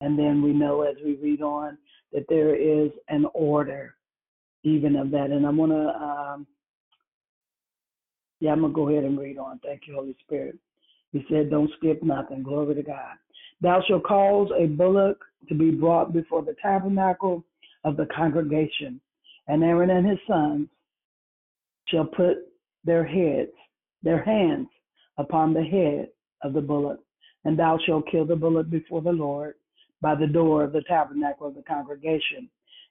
And 0.00 0.18
then 0.18 0.40
we 0.40 0.54
know 0.54 0.80
as 0.80 0.96
we 1.04 1.16
read 1.16 1.42
on 1.42 1.76
that 2.14 2.24
there 2.30 2.54
is 2.54 2.90
an 3.10 3.26
order 3.34 3.94
even 4.62 4.96
of 4.96 5.10
that. 5.10 5.28
And 5.28 5.46
I'm 5.46 5.58
going 5.58 5.68
to, 5.68 5.88
um, 5.88 6.46
yeah, 8.40 8.52
I'm 8.52 8.60
going 8.60 8.72
to 8.72 8.74
go 8.74 8.88
ahead 8.88 9.04
and 9.04 9.18
read 9.18 9.36
on. 9.36 9.60
Thank 9.62 9.82
you, 9.86 9.94
Holy 9.96 10.16
Spirit. 10.24 10.56
He 11.12 11.26
said, 11.28 11.50
Don't 11.50 11.70
skip 11.76 12.02
nothing. 12.02 12.42
Glory 12.42 12.74
to 12.74 12.82
God. 12.82 13.16
Thou 13.60 13.82
shalt 13.86 14.04
cause 14.04 14.48
a 14.58 14.64
bullock 14.64 15.18
to 15.50 15.54
be 15.54 15.72
brought 15.72 16.14
before 16.14 16.40
the 16.40 16.56
tabernacle 16.62 17.44
of 17.84 17.98
the 17.98 18.06
congregation, 18.16 18.98
and 19.46 19.62
Aaron 19.62 19.90
and 19.90 20.08
his 20.08 20.18
sons 20.26 20.68
shall 21.88 22.06
put 22.06 22.36
their 22.86 23.04
heads, 23.04 23.52
their 24.02 24.24
hands 24.24 24.68
upon 25.18 25.54
the 25.54 25.62
head 25.62 26.08
of 26.42 26.52
the 26.52 26.60
bullock, 26.60 27.00
and 27.44 27.58
thou 27.58 27.78
shalt 27.86 28.10
kill 28.10 28.24
the 28.24 28.36
bullock 28.36 28.68
before 28.70 29.02
the 29.02 29.12
Lord 29.12 29.54
by 30.00 30.14
the 30.14 30.26
door 30.26 30.64
of 30.64 30.72
the 30.72 30.82
tabernacle 30.82 31.46
of 31.46 31.54
the 31.54 31.62
congregation. 31.62 32.48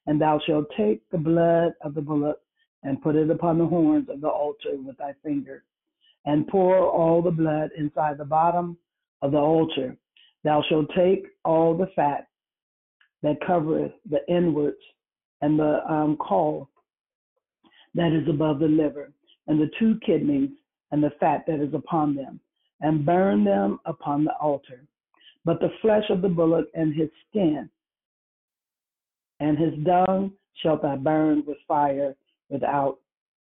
And 0.08 0.20
thou 0.20 0.40
shalt 0.46 0.66
take 0.78 1.02
the 1.10 1.18
blood 1.18 1.74
of 1.82 1.96
the 1.96 2.02
bullock 2.02 2.40
and 2.84 3.02
put 3.02 3.16
it 3.16 3.30
upon 3.30 3.58
the 3.58 3.66
horns 3.66 4.08
of 4.10 4.22
the 4.22 4.28
altar 4.28 4.76
with 4.76 4.98
thy 4.98 5.14
finger, 5.24 5.64
and 6.26 6.48
pour 6.48 6.78
all 6.78 7.22
the 7.22 7.32
blood 7.32 7.72
inside 7.78 8.18
the 8.18 8.26
bottom 8.26 8.78
of 9.22 9.32
the 9.32 9.38
altar. 9.38 9.98
Thou 10.44 10.64
shalt 10.70 10.88
take 10.96 11.26
all 11.44 11.76
the 11.76 11.90
fat 11.96 12.28
that 13.24 13.42
covereth 13.46 13.94
the 14.10 14.20
inwards 14.28 14.78
and 15.42 15.58
the 15.58 15.82
um, 15.92 16.18
caul 16.18 16.70
that 17.96 18.12
is 18.12 18.28
above 18.30 18.60
the 18.60 18.68
liver, 18.68 19.12
and 19.48 19.60
the 19.60 19.72
two 19.80 19.98
kidneys 20.06 20.50
and 20.92 21.04
the 21.04 21.12
fat 21.20 21.44
that 21.48 21.60
is 21.60 21.74
upon 21.74 22.16
them, 22.16 22.40
and 22.82 23.06
burn 23.06 23.44
them 23.44 23.80
upon 23.86 24.24
the 24.24 24.34
altar. 24.36 24.86
But 25.44 25.60
the 25.60 25.72
flesh 25.82 26.10
of 26.10 26.22
the 26.22 26.30
bullock 26.30 26.68
and 26.74 26.94
his 26.94 27.10
skin 27.30 27.70
and 29.40 29.58
his 29.58 29.74
dung 29.84 30.32
shalt 30.62 30.82
thou 30.82 30.96
burn 30.96 31.44
with 31.46 31.58
fire 31.68 32.16
without 32.50 33.00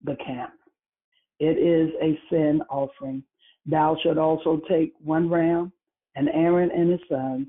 the 0.04 0.16
camp. 0.24 0.52
It 1.40 1.58
is 1.58 1.90
a 2.00 2.18
sin 2.30 2.62
offering. 2.70 3.22
Thou 3.66 3.96
shalt 4.02 4.18
also 4.18 4.60
take 4.68 4.92
one 5.02 5.28
ram, 5.28 5.72
and 6.14 6.28
Aaron 6.28 6.70
and 6.70 6.90
his 6.90 7.00
sons 7.08 7.46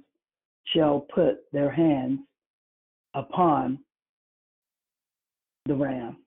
shall 0.74 1.02
put 1.14 1.52
their 1.52 1.70
hands 1.70 2.20
upon 3.14 3.80
the 5.66 5.76
ram, 5.76 6.18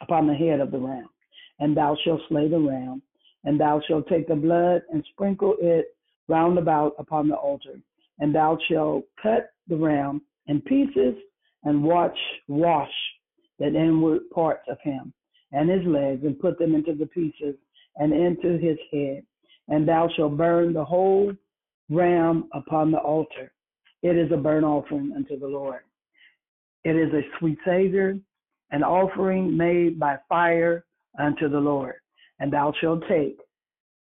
upon 0.00 0.26
the 0.26 0.34
head 0.34 0.60
of 0.60 0.70
the 0.70 0.78
ram, 0.78 1.08
and 1.58 1.76
thou 1.76 1.96
shalt 2.04 2.20
slay 2.28 2.48
the 2.48 2.58
ram, 2.58 3.02
and 3.44 3.58
thou 3.58 3.80
shalt 3.86 4.08
take 4.08 4.28
the 4.28 4.34
blood 4.34 4.82
and 4.92 5.04
sprinkle 5.12 5.56
it 5.60 5.96
round 6.28 6.58
about 6.58 6.94
upon 6.98 7.28
the 7.28 7.36
altar, 7.36 7.80
and 8.18 8.34
thou 8.34 8.58
shalt 8.68 9.04
cut 9.22 9.50
the 9.68 9.76
ram 9.76 10.22
in 10.46 10.60
pieces 10.62 11.14
and 11.64 11.82
watch 11.82 12.18
wash 12.48 12.92
the 13.58 13.66
inward 13.66 14.22
parts 14.34 14.66
of 14.68 14.78
him 14.82 15.12
and 15.52 15.68
his 15.68 15.84
legs, 15.86 16.24
and 16.24 16.40
put 16.40 16.58
them 16.58 16.74
into 16.74 16.94
the 16.94 17.06
pieces 17.06 17.54
and 17.96 18.12
into 18.12 18.58
his 18.58 18.78
head, 18.90 19.22
and 19.68 19.86
thou 19.86 20.08
shalt 20.16 20.36
burn 20.36 20.72
the 20.72 20.84
whole 20.84 21.32
ram 21.90 22.48
upon 22.54 22.90
the 22.90 22.98
altar. 22.98 23.52
It 24.02 24.16
is 24.16 24.32
a 24.32 24.36
burnt 24.36 24.64
offering 24.64 25.12
unto 25.14 25.38
the 25.38 25.46
Lord. 25.46 25.80
It 26.84 26.96
is 26.96 27.12
a 27.12 27.22
sweet 27.38 27.58
Savior, 27.64 28.18
an 28.70 28.82
offering 28.82 29.56
made 29.56 30.00
by 30.00 30.16
fire 30.28 30.84
unto 31.18 31.48
the 31.48 31.60
Lord. 31.60 31.94
And 32.38 32.52
thou 32.52 32.72
shalt 32.80 33.02
take 33.08 33.38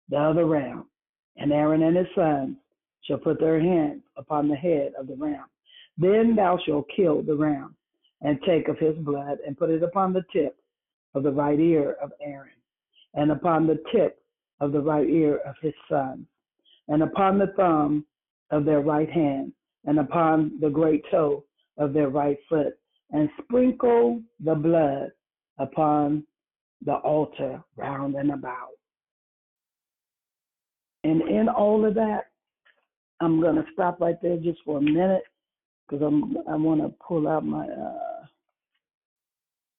the 0.09 0.17
other 0.17 0.45
ram, 0.45 0.85
and 1.37 1.51
Aaron 1.51 1.83
and 1.83 1.97
his 1.97 2.07
sons 2.15 2.57
shall 3.03 3.17
put 3.17 3.39
their 3.39 3.59
hands 3.59 4.01
upon 4.17 4.47
the 4.47 4.55
head 4.55 4.93
of 4.99 5.07
the 5.07 5.15
ram. 5.15 5.45
Then 5.97 6.35
thou 6.35 6.57
shalt 6.65 6.87
kill 6.95 7.21
the 7.21 7.35
ram, 7.35 7.75
and 8.21 8.39
take 8.45 8.67
of 8.67 8.77
his 8.79 8.95
blood, 8.97 9.37
and 9.45 9.57
put 9.57 9.69
it 9.69 9.83
upon 9.83 10.13
the 10.13 10.25
tip 10.33 10.57
of 11.13 11.23
the 11.23 11.31
right 11.31 11.59
ear 11.59 11.95
of 12.01 12.11
Aaron, 12.21 12.49
and 13.13 13.31
upon 13.31 13.67
the 13.67 13.81
tip 13.93 14.21
of 14.59 14.71
the 14.71 14.81
right 14.81 15.07
ear 15.07 15.37
of 15.45 15.55
his 15.61 15.73
sons, 15.89 16.25
and 16.87 17.03
upon 17.03 17.37
the 17.37 17.53
thumb 17.55 18.05
of 18.51 18.65
their 18.65 18.81
right 18.81 19.09
hand, 19.09 19.53
and 19.85 19.99
upon 19.99 20.59
the 20.59 20.69
great 20.69 21.03
toe 21.09 21.43
of 21.77 21.93
their 21.93 22.09
right 22.09 22.37
foot, 22.49 22.77
and 23.11 23.29
sprinkle 23.43 24.21
the 24.43 24.55
blood 24.55 25.11
upon 25.59 26.25
the 26.83 26.93
altar 26.93 27.63
round 27.77 28.15
and 28.15 28.31
about. 28.31 28.69
And 31.03 31.21
in 31.29 31.47
all 31.49 31.85
of 31.85 31.93
that, 31.95 32.31
I'm 33.21 33.39
going 33.39 33.55
to 33.55 33.65
stop 33.73 34.01
right 34.01 34.19
there 34.21 34.37
just 34.37 34.59
for 34.65 34.79
a 34.79 34.81
minute 34.81 35.23
because 35.87 36.03
I'm 36.05 36.37
I 36.49 36.55
want 36.55 36.81
to 36.81 36.93
pull 37.05 37.27
out 37.27 37.45
my 37.45 37.67
uh, 37.67 38.25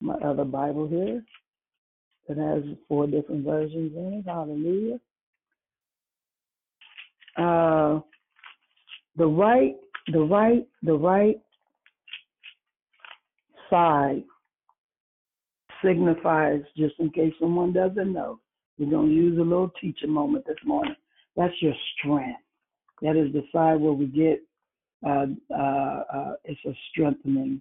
my 0.01 0.15
other 0.15 0.45
Bible 0.45 0.87
here 0.87 1.23
that 2.29 2.39
has 2.39 2.63
four 2.89 3.07
different 3.07 3.45
versions 3.45 3.93
in 3.97 4.15
it. 4.15 4.25
Hallelujah. 4.27 5.01
Uh, 7.37 8.01
the 9.17 9.27
right, 9.27 9.75
the 10.13 10.21
right, 10.21 10.67
the 10.83 10.95
right 10.95 11.41
side 13.71 14.23
signifies, 15.85 16.61
just 16.77 16.95
in 16.99 17.11
case 17.11 17.33
someone 17.41 17.73
doesn't 17.73 18.13
know, 18.13 18.41
we're 18.79 18.91
going 18.91 19.09
to 19.09 19.15
use 19.15 19.39
a 19.39 19.43
little 19.43 19.73
teaching 19.81 20.11
moment 20.11 20.47
this 20.47 20.57
morning. 20.65 20.97
That's 21.37 21.55
your 21.61 21.75
strength. 21.99 22.41
That 23.03 23.17
is 23.17 23.33
the 23.33 23.43
side 23.53 23.81
where 23.81 23.93
we 23.93 24.07
get, 24.07 24.43
uh, 25.07 25.27
uh, 25.55 26.03
uh, 26.15 26.33
it's 26.45 26.61
a 26.67 26.73
strengthening. 26.91 27.61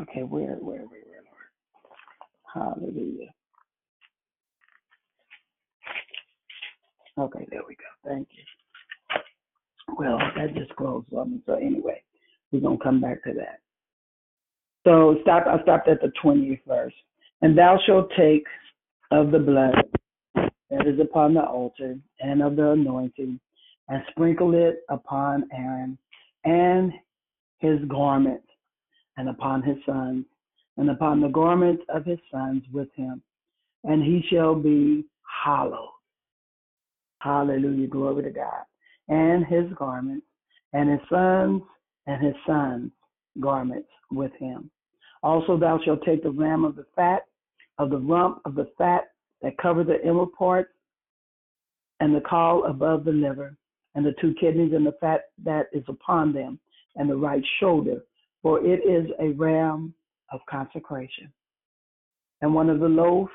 Okay, 0.00 0.22
where, 0.22 0.56
where, 0.56 0.80
where, 0.80 1.02
where, 1.06 1.22
Lord? 2.54 2.78
Hallelujah. 2.80 3.32
Okay, 7.18 7.46
there 7.50 7.60
we 7.68 7.74
go. 7.74 8.08
Thank 8.08 8.28
you. 8.32 8.42
Well, 9.98 10.18
that 10.36 10.54
just 10.54 10.74
closed 10.76 11.12
on 11.12 11.32
me. 11.32 11.42
So 11.46 11.54
anyway, 11.54 12.02
we're 12.50 12.60
gonna 12.60 12.78
come 12.82 13.00
back 13.00 13.22
to 13.24 13.32
that. 13.34 13.61
So 14.84 15.16
stop. 15.22 15.46
I 15.46 15.62
stopped 15.62 15.88
at 15.88 16.00
the 16.00 16.12
twentieth 16.20 16.60
verse. 16.66 16.94
And 17.42 17.58
thou 17.58 17.78
shalt 17.84 18.10
take 18.16 18.44
of 19.10 19.30
the 19.30 19.38
blood 19.38 19.74
that 20.34 20.86
is 20.86 20.98
upon 21.00 21.34
the 21.34 21.44
altar 21.44 21.98
and 22.20 22.42
of 22.42 22.56
the 22.56 22.70
anointing, 22.70 23.38
and 23.88 24.02
sprinkle 24.10 24.54
it 24.54 24.80
upon 24.88 25.48
Aaron 25.52 25.98
and 26.44 26.92
his 27.58 27.78
garments, 27.88 28.46
and 29.16 29.28
upon 29.28 29.62
his 29.62 29.76
sons, 29.84 30.24
and 30.76 30.90
upon 30.90 31.20
the 31.20 31.28
garments 31.28 31.82
of 31.88 32.04
his 32.04 32.18
sons 32.30 32.62
with 32.72 32.88
him, 32.94 33.22
and 33.84 34.02
he 34.02 34.24
shall 34.30 34.54
be 34.54 35.04
hallowed. 35.44 35.90
Hallelujah, 37.18 37.86
glory 37.86 38.22
to 38.24 38.30
God. 38.30 38.64
And 39.08 39.44
his 39.46 39.66
garments, 39.76 40.26
and 40.72 40.90
his 40.90 41.00
sons, 41.08 41.62
and 42.06 42.24
his 42.24 42.34
sons' 42.46 42.90
garments 43.40 43.88
with 44.14 44.32
him. 44.38 44.70
Also, 45.22 45.56
thou 45.56 45.78
shalt 45.84 46.02
take 46.04 46.22
the 46.22 46.30
ram 46.30 46.64
of 46.64 46.76
the 46.76 46.86
fat, 46.96 47.22
of 47.78 47.90
the 47.90 47.98
rump 47.98 48.40
of 48.44 48.54
the 48.54 48.68
fat 48.76 49.04
that 49.40 49.58
cover 49.58 49.84
the 49.84 50.04
inward 50.04 50.32
parts, 50.36 50.70
and 52.00 52.14
the 52.14 52.20
caul 52.20 52.64
above 52.64 53.04
the 53.04 53.12
liver, 53.12 53.56
and 53.94 54.04
the 54.04 54.14
two 54.20 54.34
kidneys 54.40 54.72
and 54.72 54.84
the 54.84 54.96
fat 55.00 55.22
that 55.44 55.66
is 55.72 55.84
upon 55.88 56.32
them, 56.32 56.58
and 56.96 57.08
the 57.08 57.16
right 57.16 57.42
shoulder, 57.60 58.02
for 58.42 58.64
it 58.64 58.80
is 58.84 59.08
a 59.20 59.32
ram 59.32 59.94
of 60.32 60.40
consecration. 60.50 61.32
And 62.40 62.52
one 62.52 62.68
of 62.68 62.80
the 62.80 62.88
loaf, 62.88 63.28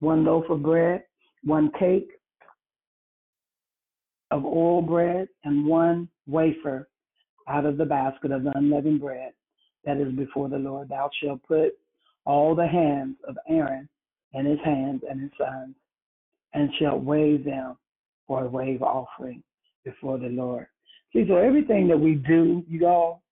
one 0.00 0.24
loaf 0.24 0.44
of 0.48 0.62
bread, 0.62 1.04
one 1.44 1.70
cake 1.78 2.08
of 4.30 4.44
oil 4.44 4.80
bread, 4.80 5.28
and 5.44 5.66
one 5.66 6.08
wafer 6.26 6.88
out 7.48 7.66
of 7.66 7.76
the 7.76 7.84
basket 7.84 8.32
of 8.32 8.42
the 8.42 8.56
unleavened 8.56 9.00
bread 9.00 9.32
that 9.86 9.98
is 9.98 10.12
before 10.12 10.48
the 10.48 10.58
Lord. 10.58 10.88
Thou 10.88 11.08
shalt 11.22 11.42
put 11.44 11.72
all 12.26 12.54
the 12.54 12.66
hands 12.66 13.16
of 13.26 13.38
Aaron 13.48 13.88
and 14.34 14.46
his 14.46 14.58
hands 14.64 15.02
and 15.08 15.20
his 15.20 15.30
sons, 15.38 15.74
and 16.52 16.70
shalt 16.78 17.02
wave 17.02 17.44
them 17.44 17.76
for 18.26 18.44
a 18.44 18.48
wave 18.48 18.82
offering 18.82 19.42
before 19.84 20.18
the 20.18 20.28
Lord. 20.28 20.66
See, 21.12 21.24
so 21.28 21.36
everything 21.36 21.88
that 21.88 21.98
we 21.98 22.16
do, 22.16 22.64
you 22.68 22.86
all, 22.86 23.22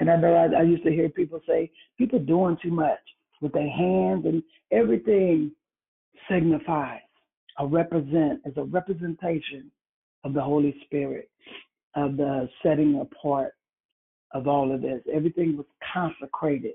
and 0.00 0.10
I 0.10 0.16
know 0.16 0.34
I, 0.34 0.60
I 0.60 0.62
used 0.62 0.84
to 0.84 0.90
hear 0.90 1.08
people 1.08 1.40
say, 1.46 1.70
people 1.96 2.18
doing 2.18 2.58
too 2.62 2.70
much 2.70 2.98
with 3.40 3.52
their 3.52 3.70
hands 3.70 4.26
and 4.26 4.42
everything 4.72 5.52
signifies 6.30 7.00
a 7.58 7.66
represent 7.66 8.40
as 8.44 8.52
a 8.56 8.62
representation 8.64 9.70
of 10.24 10.34
the 10.34 10.42
Holy 10.42 10.74
Spirit, 10.84 11.30
of 11.94 12.16
the 12.16 12.48
setting 12.62 13.00
apart 13.00 13.54
of 14.32 14.46
all 14.46 14.72
of 14.72 14.82
this. 14.82 15.00
Everything 15.12 15.56
was 15.56 15.66
consecrated 15.92 16.74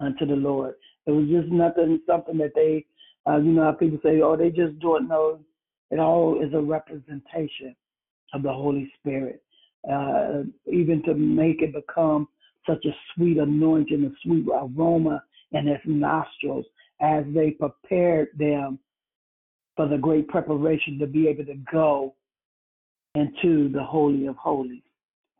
unto 0.00 0.26
the 0.26 0.34
Lord. 0.34 0.74
It 1.06 1.10
was 1.10 1.28
just 1.28 1.52
nothing, 1.52 2.00
something 2.06 2.38
that 2.38 2.52
they, 2.54 2.84
uh, 3.26 3.36
you 3.36 3.52
know, 3.52 3.64
how 3.64 3.72
people 3.72 3.98
say, 4.02 4.20
oh, 4.22 4.36
they 4.36 4.50
just 4.50 4.78
do 4.80 4.96
it. 4.96 5.02
No, 5.02 5.40
it 5.90 5.98
all 5.98 6.42
is 6.42 6.52
a 6.54 6.60
representation 6.60 7.74
of 8.32 8.42
the 8.42 8.52
Holy 8.52 8.90
Spirit. 8.98 9.42
Uh, 9.90 10.44
even 10.66 11.02
to 11.04 11.14
make 11.14 11.60
it 11.60 11.74
become 11.74 12.26
such 12.66 12.84
a 12.86 12.96
sweet 13.14 13.36
anointing, 13.36 14.04
a 14.04 14.10
sweet 14.26 14.46
aroma 14.50 15.22
in 15.52 15.66
his 15.66 15.78
nostrils 15.84 16.64
as 17.00 17.24
they 17.34 17.50
prepared 17.50 18.28
them 18.38 18.78
for 19.76 19.88
the 19.88 19.98
great 19.98 20.26
preparation 20.28 20.98
to 20.98 21.06
be 21.06 21.28
able 21.28 21.44
to 21.44 21.56
go 21.70 22.14
into 23.14 23.68
the 23.68 23.82
Holy 23.82 24.26
of 24.26 24.36
Holies. 24.36 24.82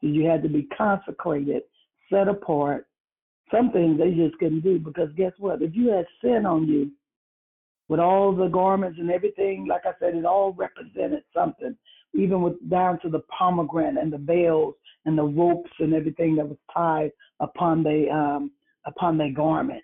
You 0.08 0.26
had 0.26 0.42
to 0.42 0.48
be 0.48 0.68
consecrated, 0.76 1.62
set 2.10 2.28
apart, 2.28 2.86
some 3.50 3.70
things 3.70 3.98
they 3.98 4.10
just 4.10 4.38
couldn't 4.38 4.60
do 4.60 4.78
because 4.78 5.08
guess 5.16 5.32
what? 5.38 5.62
If 5.62 5.74
you 5.74 5.90
had 5.90 6.06
sin 6.22 6.44
on 6.46 6.66
you, 6.66 6.90
with 7.88 8.00
all 8.00 8.34
the 8.34 8.48
garments 8.48 8.98
and 8.98 9.10
everything, 9.10 9.66
like 9.68 9.82
I 9.84 9.92
said, 10.00 10.14
it 10.14 10.24
all 10.24 10.52
represented 10.54 11.22
something, 11.34 11.76
even 12.14 12.42
with 12.42 12.54
down 12.70 12.98
to 13.00 13.10
the 13.10 13.20
pomegranate 13.38 14.02
and 14.02 14.12
the 14.12 14.18
veils 14.18 14.74
and 15.04 15.18
the 15.18 15.24
ropes 15.24 15.70
and 15.78 15.94
everything 15.94 16.36
that 16.36 16.48
was 16.48 16.58
tied 16.72 17.10
upon 17.40 17.82
the 17.82 18.08
um, 18.10 18.50
upon 18.86 19.18
their 19.18 19.32
garment. 19.32 19.82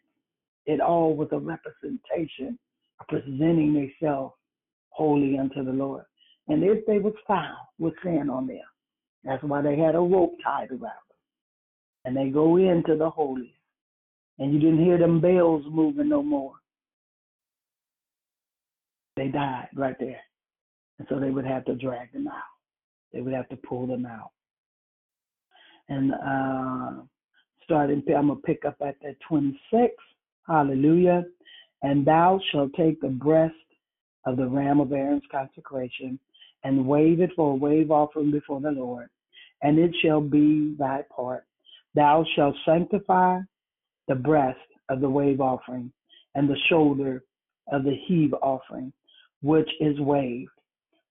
It 0.67 0.81
all 0.81 1.15
was 1.15 1.29
a 1.33 1.39
representation 1.39 2.59
of 3.01 3.07
presenting 3.09 3.75
themselves 4.01 4.35
holy 4.91 5.39
unto 5.39 5.65
the 5.65 5.73
Lord. 5.73 6.05
And 6.49 6.63
if 6.65 6.85
they 6.87 6.99
was 6.99 7.15
found 7.27 7.57
with 7.79 7.95
sin 8.03 8.29
on 8.31 8.47
them, 8.47 8.59
that's 9.25 9.43
why 9.43 9.63
they 9.63 9.77
had 9.77 9.95
a 9.95 10.01
rope 10.01 10.37
tied 10.43 10.71
around 10.71 10.81
them. 10.81 11.17
And 12.05 12.17
they 12.17 12.31
go 12.31 12.57
into 12.57 12.97
the 12.97 13.11
holy. 13.11 13.55
And 14.39 14.55
you 14.55 14.59
didn't 14.59 14.83
hear 14.83 14.97
them 14.97 15.21
bells 15.21 15.65
moving 15.69 16.09
no 16.09 16.23
more. 16.23 16.55
They 19.17 19.29
died 19.29 19.69
right 19.75 19.97
there. 20.01 20.21
And 20.99 21.07
so 21.11 21.21
they 21.21 21.31
would 21.31 21.45
have 21.45 21.65
to 21.67 21.75
drag 21.75 22.13
them 22.13 22.27
out. 22.27 22.35
They 23.13 23.21
would 23.21 23.35
have 23.35 23.49
to 23.51 23.57
pull 23.57 23.87
them 23.87 24.07
out. 24.07 24.31
And 25.89 26.13
uh, 26.13 27.03
starting, 27.65 28.03
I'm 28.17 28.29
going 28.29 28.41
to 28.41 28.47
pick 28.47 28.65
up 28.65 28.77
at 28.81 28.97
that 29.03 29.17
26. 29.29 29.93
Hallelujah. 30.47 31.25
And 31.83 32.07
thou 32.07 32.41
shalt 32.51 32.73
take 32.75 33.01
the 33.01 33.09
breast 33.09 33.55
of 34.27 34.37
the 34.37 34.47
ram 34.47 34.81
of 34.81 34.93
Aaron's 34.93 35.23
consecration 35.31 36.19
and 36.65 36.87
wave 36.87 37.21
it 37.21 37.31
for 37.37 37.53
a 37.53 37.57
wave 37.57 37.91
offering 37.91 38.31
before 38.31 38.61
the 38.61 38.71
Lord. 38.71 39.09
And 39.63 39.79
it 39.79 39.95
shall 40.03 40.21
be 40.21 40.75
thy 40.79 41.05
part. 41.15 41.45
Thou 41.95 42.25
shalt 42.35 42.57
sanctify 42.65 43.41
the 44.09 44.15
breast 44.15 44.59
of 44.89 45.01
the 45.01 45.11
wave 45.11 45.41
offering 45.41 45.93
and 46.35 46.49
the 46.49 46.59
shoulder 46.69 47.25
of 47.73 47.85
the 47.85 47.97
heave 48.07 48.35
offering, 48.35 48.93
which 49.43 49.69
is 49.81 49.99
waved, 50.01 50.51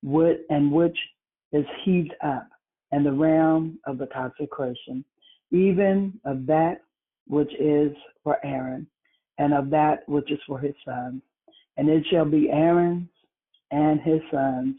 and 0.03 0.71
which 0.71 0.97
is 1.51 1.65
heaved 1.83 2.13
up, 2.23 2.47
and 2.91 3.05
the 3.05 3.11
ram 3.11 3.79
of 3.85 3.97
the 3.97 4.07
consecration, 4.07 5.03
even 5.51 6.19
of 6.25 6.45
that 6.45 6.81
which 7.27 7.51
is 7.59 7.91
for 8.23 8.43
Aaron, 8.45 8.87
and 9.37 9.53
of 9.53 9.69
that 9.69 10.07
which 10.07 10.31
is 10.31 10.39
for 10.47 10.59
his 10.59 10.75
sons. 10.85 11.21
And 11.77 11.89
it 11.89 12.03
shall 12.11 12.25
be 12.25 12.49
Aaron's 12.49 13.09
and 13.71 14.01
his 14.01 14.21
sons 14.31 14.75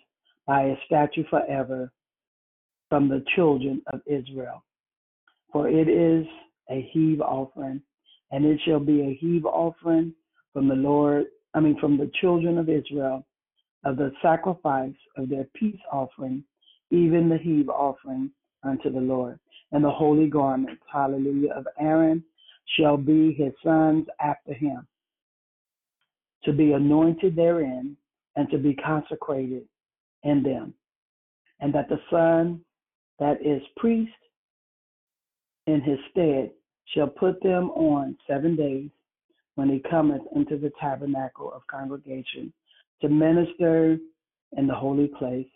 by 0.51 0.63
a 0.63 0.75
statute 0.85 1.29
forever 1.31 1.93
from 2.89 3.09
the 3.09 3.23
children 3.37 3.81
of 3.93 4.01
Israel. 4.05 4.65
For 5.53 5.69
it 5.69 5.89
is 5.89 6.27
a 6.69 6.91
heave 6.91 7.21
offering, 7.21 7.81
and 8.33 8.45
it 8.45 8.61
shall 8.65 8.81
be 8.81 9.01
a 9.03 9.15
heave 9.21 9.47
offering 9.47 10.13
from 10.53 10.67
the 10.67 10.75
Lord, 10.75 11.27
I 11.55 11.61
mean, 11.61 11.79
from 11.79 11.97
the 11.97 12.11
children 12.21 12.59
of 12.59 12.69
Israel, 12.69 13.25
of 13.85 13.97
the 13.97 14.11
sacrifice 14.21 14.97
of 15.17 15.29
their 15.29 15.47
peace 15.55 15.79
offering, 15.93 16.43
even 16.91 17.29
the 17.29 17.39
heave 17.39 17.69
offering 17.69 18.33
unto 18.65 18.91
the 18.91 18.99
Lord. 18.99 19.39
And 19.71 19.85
the 19.85 19.91
holy 19.91 20.27
garments, 20.27 20.83
hallelujah, 20.93 21.53
of 21.53 21.69
Aaron 21.79 22.25
shall 22.77 22.97
be 22.97 23.35
his 23.35 23.53
sons 23.63 24.07
after 24.21 24.53
him, 24.53 24.85
to 26.43 26.53
be 26.53 26.73
anointed 26.73 27.37
therein 27.37 27.97
and 28.35 28.51
to 28.51 28.59
be 28.59 28.75
consecrated 28.75 29.63
in 30.23 30.43
them. 30.43 30.75
And 31.61 31.75
that 31.75 31.89
the 31.89 32.01
son 32.11 32.61
that 33.19 33.45
is 33.45 33.63
priest 33.77 34.13
in 35.67 35.81
his 35.83 35.99
stead 36.11 36.51
shall 36.95 37.07
put 37.07 37.43
them 37.43 37.71
on 37.71 38.17
seven 38.29 38.57
days 38.57 38.91
when 39.55 39.69
he 39.69 39.83
cometh 39.91 40.23
into 40.35 40.57
the 40.57 40.73
tabernacle 40.81 41.53
of 41.53 41.67
congregation 41.67 42.53
to 43.03 43.09
minister 43.09 43.99
in 44.57 44.67
the 44.67 44.75
holy 44.75 45.09
place. 45.19 45.47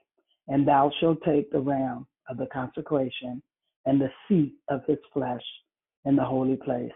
And 0.48 0.68
thou 0.68 0.90
shalt 1.00 1.18
take 1.24 1.50
the 1.50 1.60
ram 1.60 2.06
of 2.28 2.36
the 2.36 2.46
consecration 2.52 3.42
and 3.86 4.00
the 4.00 4.10
seat 4.28 4.54
of 4.68 4.82
his 4.86 4.98
flesh 5.12 5.42
in 6.04 6.16
the 6.16 6.24
holy 6.24 6.56
place. 6.56 6.92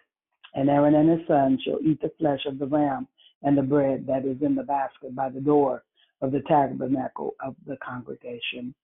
And 0.54 0.68
Aaron 0.68 0.94
and 0.94 1.08
his 1.08 1.26
sons 1.26 1.60
shall 1.62 1.78
eat 1.82 2.00
the 2.00 2.12
flesh 2.18 2.40
of 2.46 2.58
the 2.58 2.66
ram 2.66 3.08
and 3.42 3.56
the 3.56 3.62
bread 3.62 4.06
that 4.06 4.26
is 4.26 4.36
in 4.42 4.54
the 4.54 4.62
basket 4.62 5.14
by 5.14 5.30
the 5.30 5.40
door 5.40 5.84
of 6.20 6.32
the 6.32 6.42
tabernacle 6.48 7.34
of 7.44 7.54
the 7.66 7.76
congregation. 7.76 8.74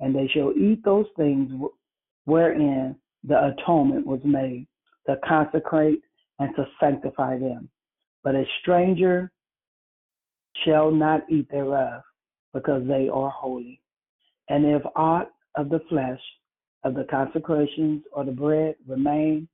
And 0.00 0.14
they 0.14 0.28
shall 0.28 0.52
eat 0.52 0.84
those 0.84 1.06
things 1.16 1.50
wherein 2.24 2.96
the 3.22 3.54
atonement 3.54 4.06
was 4.06 4.20
made 4.24 4.66
to 5.06 5.16
consecrate 5.26 6.00
and 6.38 6.54
to 6.56 6.66
sanctify 6.80 7.38
them. 7.38 7.68
But 8.22 8.34
a 8.34 8.44
stranger 8.60 9.30
shall 10.64 10.90
not 10.90 11.22
eat 11.28 11.50
thereof, 11.50 12.02
because 12.52 12.86
they 12.86 13.08
are 13.08 13.30
holy. 13.30 13.80
And 14.48 14.64
if 14.64 14.82
aught 14.94 15.30
of 15.56 15.68
the 15.68 15.80
flesh 15.88 16.20
of 16.84 16.94
the 16.94 17.04
consecrations 17.10 18.02
or 18.12 18.24
the 18.24 18.32
bread 18.32 18.76
remain 18.86 19.48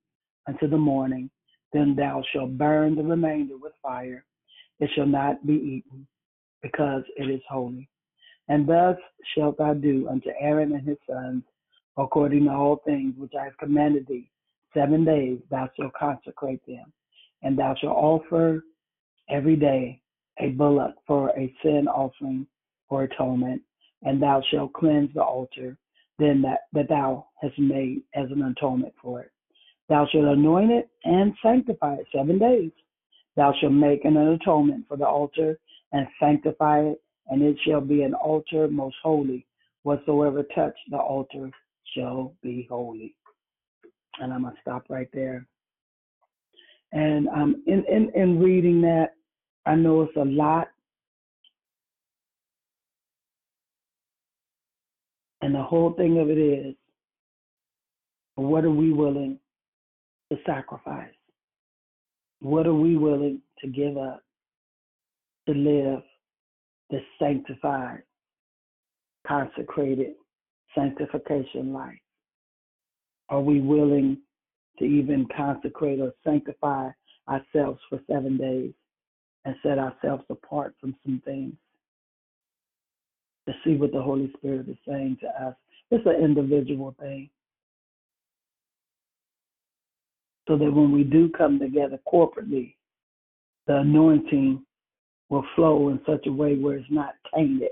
until 0.47 0.69
the 0.71 0.79
morning, 0.79 1.31
then 1.73 1.95
thou 1.97 2.23
shalt 2.33 2.59
burn 2.59 2.97
the 2.97 3.03
remainder 3.03 3.57
with 3.57 3.73
fire. 3.83 4.25
It 4.81 4.91
shall 4.95 5.07
not 5.07 5.47
be 5.47 5.55
eaten, 5.55 6.07
because 6.63 7.03
it 7.17 7.31
is 7.31 7.41
holy. 7.49 7.89
And 8.49 8.67
thus 8.69 8.97
shalt 9.35 9.59
thou 9.59 9.75
do 9.75 10.09
unto 10.09 10.31
Aaron 10.41 10.73
and 10.73 10.87
his 10.87 10.99
sons, 11.09 11.43
according 11.97 12.45
to 12.45 12.51
all 12.51 12.83
things 12.85 13.15
which 13.17 13.33
I 13.39 13.45
have 13.45 13.59
commanded 13.59 14.07
thee. 14.07 14.31
Seven 14.75 15.05
days 15.05 15.39
thou 15.51 15.69
shalt 15.79 15.93
consecrate 15.95 16.65
them, 16.67 16.93
and 17.43 17.59
thou 17.59 17.75
shalt 17.81 17.97
offer 17.97 18.65
every 19.29 19.57
day 19.57 20.01
a 20.39 20.51
bullock 20.51 20.95
for 21.07 21.31
a 21.39 21.53
sin 21.63 21.87
offering 21.89 22.47
for 22.89 23.05
atonement, 23.05 23.63
and 24.03 24.23
thou 24.23 24.43
shalt 24.51 24.73
cleanse 24.73 25.13
the 25.15 25.23
altar 25.23 25.77
then 26.21 26.43
that, 26.43 26.61
that 26.73 26.89
thou 26.89 27.27
hast 27.41 27.59
made 27.59 28.03
as 28.15 28.31
an 28.31 28.43
atonement 28.43 28.93
for 29.03 29.23
it. 29.23 29.31
Thou 29.89 30.07
shalt 30.13 30.27
anoint 30.27 30.71
it 30.71 30.89
and 31.05 31.35
sanctify 31.43 31.95
it 31.95 32.07
seven 32.15 32.39
days. 32.39 32.71
Thou 33.37 33.53
shalt 33.59 33.73
make 33.73 34.05
an 34.05 34.17
atonement 34.17 34.85
for 34.87 34.97
the 34.97 35.07
altar 35.07 35.59
and 35.93 36.07
sanctify 36.21 36.81
it, 36.81 37.03
and 37.29 37.43
it 37.43 37.57
shall 37.67 37.81
be 37.81 38.03
an 38.03 38.15
altar 38.15 38.69
most 38.69 38.97
holy. 39.03 39.47
Whatsoever 39.83 40.43
touch 40.55 40.75
the 40.91 40.99
altar 40.99 41.51
shall 41.97 42.35
be 42.43 42.67
holy. 42.71 43.15
And 44.21 44.33
I'm 44.33 44.43
gonna 44.43 44.55
stop 44.61 44.85
right 44.89 45.09
there. 45.13 45.47
And 46.93 47.29
um, 47.29 47.63
in, 47.67 47.85
in 47.87 48.11
in 48.15 48.41
reading 48.41 48.81
that, 48.83 49.15
I 49.67 49.75
know 49.75 50.03
it's 50.03 50.17
a 50.17 50.25
lot, 50.25 50.69
and 55.41 55.55
the 55.55 55.63
whole 55.63 55.93
thing 55.93 56.19
of 56.19 56.29
it 56.31 56.39
is, 56.39 56.75
what 58.35 58.65
are 58.65 58.71
we 58.71 58.93
willing 58.93 59.39
to 60.33 60.39
sacrifice? 60.47 61.13
What 62.41 62.67
are 62.67 62.75
we 62.75 62.97
willing 62.97 63.41
to 63.61 63.69
give 63.69 63.97
up 63.97 64.23
to 65.51 65.59
live 65.59 66.03
the 66.91 67.01
sanctified, 67.19 68.03
consecrated 69.27 70.15
sanctification 70.75 71.73
life? 71.73 71.99
Are 73.29 73.41
we 73.41 73.61
willing 73.61 74.19
to 74.79 74.85
even 74.85 75.27
consecrate 75.37 76.01
or 76.01 76.13
sanctify 76.25 76.91
ourselves 77.29 77.81
for 77.89 78.01
seven 78.09 78.37
days 78.37 78.73
and 79.45 79.55
set 79.63 79.79
ourselves 79.79 80.25
apart 80.31 80.75
from 80.81 80.95
some 81.05 81.23
things 81.25 81.55
to 83.47 83.55
see 83.65 83.77
what 83.77 83.93
the 83.93 84.03
Holy 84.03 84.33
Spirit 84.37 84.69
is 84.69 84.77
saying 84.87 85.19
to 85.21 85.29
us? 85.45 85.55
It's 85.91 86.07
an 86.07 86.23
individual 86.23 86.95
thing. 87.01 87.29
So 90.49 90.57
that 90.57 90.73
when 90.73 90.93
we 90.93 91.05
do 91.05 91.29
come 91.31 91.59
together 91.59 91.99
corporately, 92.13 92.75
the 93.67 93.79
anointing 93.79 94.65
will 95.31 95.45
flow 95.55 95.89
in 95.89 96.01
such 96.05 96.27
a 96.27 96.33
way 96.33 96.57
where 96.57 96.77
it's 96.77 96.91
not 96.91 97.15
tainted. 97.35 97.71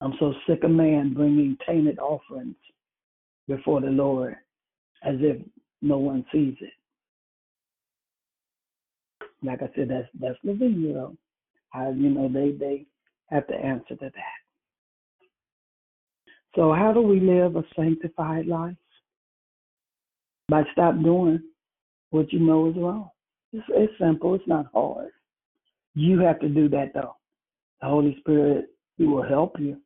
I'm 0.00 0.14
so 0.18 0.32
sick 0.46 0.62
of 0.62 0.70
man 0.70 1.12
bringing 1.12 1.58
tainted 1.66 1.98
offerings 1.98 2.56
before 3.48 3.80
the 3.80 3.88
Lord 3.88 4.36
as 5.02 5.16
if 5.18 5.42
no 5.82 5.98
one 5.98 6.24
sees 6.32 6.54
it. 6.60 6.72
Like 9.42 9.62
I 9.62 9.68
said, 9.74 9.90
that's 9.90 10.08
that's 10.20 10.38
the 10.42 10.54
video. 10.54 11.16
How 11.70 11.90
you 11.90 12.10
know 12.10 12.28
they 12.28 12.52
they 12.52 12.86
have 13.26 13.46
to 13.48 13.54
answer 13.54 13.94
to 13.96 14.10
that. 14.14 14.38
So 16.54 16.72
how 16.72 16.92
do 16.92 17.02
we 17.02 17.20
live 17.20 17.56
a 17.56 17.62
sanctified 17.76 18.46
life? 18.46 18.74
By 20.48 20.62
stop 20.72 20.94
doing 21.02 21.40
what 22.10 22.32
you 22.32 22.40
know 22.40 22.70
is 22.70 22.76
wrong. 22.76 23.10
It's, 23.52 23.66
it's 23.70 23.92
simple. 24.00 24.34
It's 24.34 24.48
not 24.48 24.66
hard. 24.72 25.10
You 25.98 26.20
have 26.20 26.38
to 26.40 26.48
do 26.48 26.68
that 26.68 26.92
though. 26.94 27.16
The 27.80 27.88
Holy 27.88 28.16
Spirit, 28.20 28.66
He 28.98 29.04
will 29.04 29.22
help 29.22 29.58
you, 29.58 29.80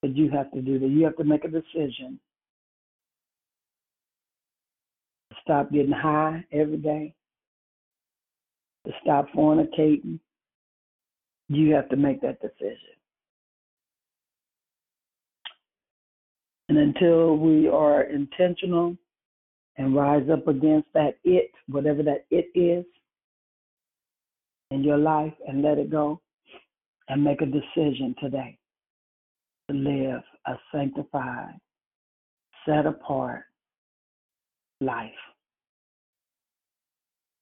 but 0.00 0.16
you 0.16 0.30
have 0.30 0.50
to 0.52 0.62
do 0.62 0.78
that. 0.78 0.88
You 0.88 1.04
have 1.04 1.16
to 1.16 1.24
make 1.24 1.44
a 1.44 1.48
decision 1.48 2.18
stop 5.42 5.70
getting 5.70 5.92
high 5.92 6.44
every 6.52 6.76
day, 6.76 7.14
to 8.86 8.92
stop 9.02 9.26
fornicating, 9.36 10.18
you 11.48 11.74
have 11.74 11.88
to 11.90 11.96
make 11.96 12.20
that 12.22 12.40
decision. 12.40 12.78
And 16.68 16.78
until 16.78 17.36
we 17.36 17.68
are 17.68 18.04
intentional 18.04 18.96
and 19.76 19.94
rise 19.94 20.28
up 20.32 20.48
against 20.48 20.88
that 20.94 21.18
it, 21.24 21.50
whatever 21.68 22.02
that 22.02 22.24
it 22.30 22.46
is 22.58 22.84
in 24.72 24.82
your 24.82 24.98
life, 24.98 25.34
and 25.46 25.62
let 25.62 25.78
it 25.78 25.90
go, 25.90 26.20
and 27.08 27.22
make 27.22 27.42
a 27.42 27.46
decision 27.46 28.14
today 28.20 28.58
to 29.70 29.76
live 29.76 30.22
a 30.46 30.54
sanctified, 30.72 31.54
set 32.66 32.86
apart 32.86 33.44
life. 34.80 35.10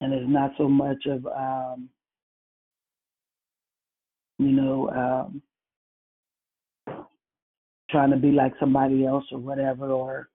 And 0.00 0.14
it's 0.14 0.28
not 0.28 0.52
so 0.56 0.68
much 0.68 1.04
of, 1.06 1.26
um, 1.26 1.88
you 4.38 4.52
know, 4.52 4.88
um, 4.90 5.42
trying 7.90 8.10
to 8.10 8.16
be 8.16 8.30
like 8.30 8.54
somebody 8.58 9.04
else 9.04 9.24
or 9.30 9.38
whatever. 9.38 9.90
Or 9.90 10.28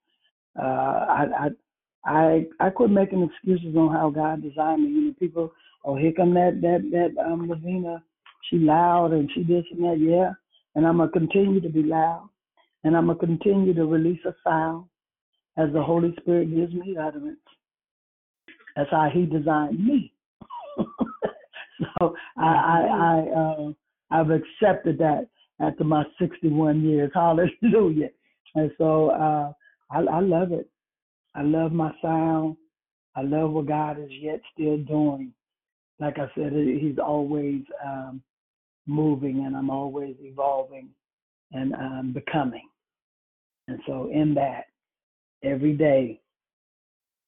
uh, 0.59 0.63
I, 0.63 1.25
I, 1.39 1.49
I, 2.05 2.45
I 2.59 2.69
quit 2.69 2.91
making 2.91 3.23
excuses 3.23 3.75
on 3.75 3.91
how 3.91 4.11
God 4.11 4.43
designed 4.43 4.83
me. 4.83 4.89
You 4.89 5.07
know, 5.07 5.13
people, 5.19 5.51
oh, 5.85 5.95
here 5.95 6.11
come 6.15 6.33
that 6.33 6.59
that 6.61 6.89
that 6.91 7.23
um, 7.23 7.47
Lavinia, 7.49 8.03
she 8.49 8.57
loud 8.57 9.13
and 9.13 9.29
she 9.33 9.43
this 9.43 9.65
and 9.71 9.83
that. 9.83 9.99
Yeah, 9.99 10.31
and 10.75 10.85
I'm 10.85 10.97
gonna 10.97 11.11
continue 11.11 11.61
to 11.61 11.69
be 11.69 11.83
loud, 11.83 12.29
and 12.83 12.95
I'm 12.95 13.07
gonna 13.07 13.19
continue 13.19 13.73
to 13.73 13.85
release 13.85 14.23
a 14.25 14.35
sound 14.43 14.85
as 15.57 15.71
the 15.73 15.81
Holy 15.81 16.13
Spirit 16.19 16.53
gives 16.53 16.73
me 16.73 16.97
utterance. 16.97 17.39
That's 18.75 18.91
how 18.91 19.09
He 19.13 19.25
designed 19.25 19.83
me. 19.83 20.11
so 21.99 22.15
I, 22.37 22.45
I, 22.45 22.81
I, 22.91 23.39
uh, 23.39 23.71
I've 24.11 24.29
accepted 24.29 24.97
that 24.99 25.27
after 25.59 25.83
my 25.83 26.03
61 26.19 26.81
years. 26.83 27.11
Hallelujah. 27.15 28.09
And 28.55 28.71
so 28.77 29.09
uh, 29.09 29.51
I, 29.91 29.99
I 29.99 30.19
love 30.19 30.51
it. 30.51 30.69
I 31.35 31.41
love 31.41 31.71
my 31.71 31.91
sound. 32.01 32.57
I 33.15 33.21
love 33.21 33.51
what 33.51 33.67
God 33.67 33.99
is 33.99 34.11
yet 34.11 34.41
still 34.53 34.77
doing. 34.77 35.31
Like 35.99 36.17
I 36.19 36.29
said, 36.35 36.53
He's 36.53 36.97
always 36.99 37.61
um, 37.85 38.21
moving, 38.87 39.45
and 39.45 39.55
I'm 39.55 39.69
always 39.69 40.15
evolving 40.21 40.89
and 41.51 41.73
um, 41.73 42.11
becoming. 42.13 42.67
And 43.67 43.79
so, 43.87 44.09
in 44.13 44.33
that, 44.35 44.65
every 45.43 45.73
day, 45.73 46.19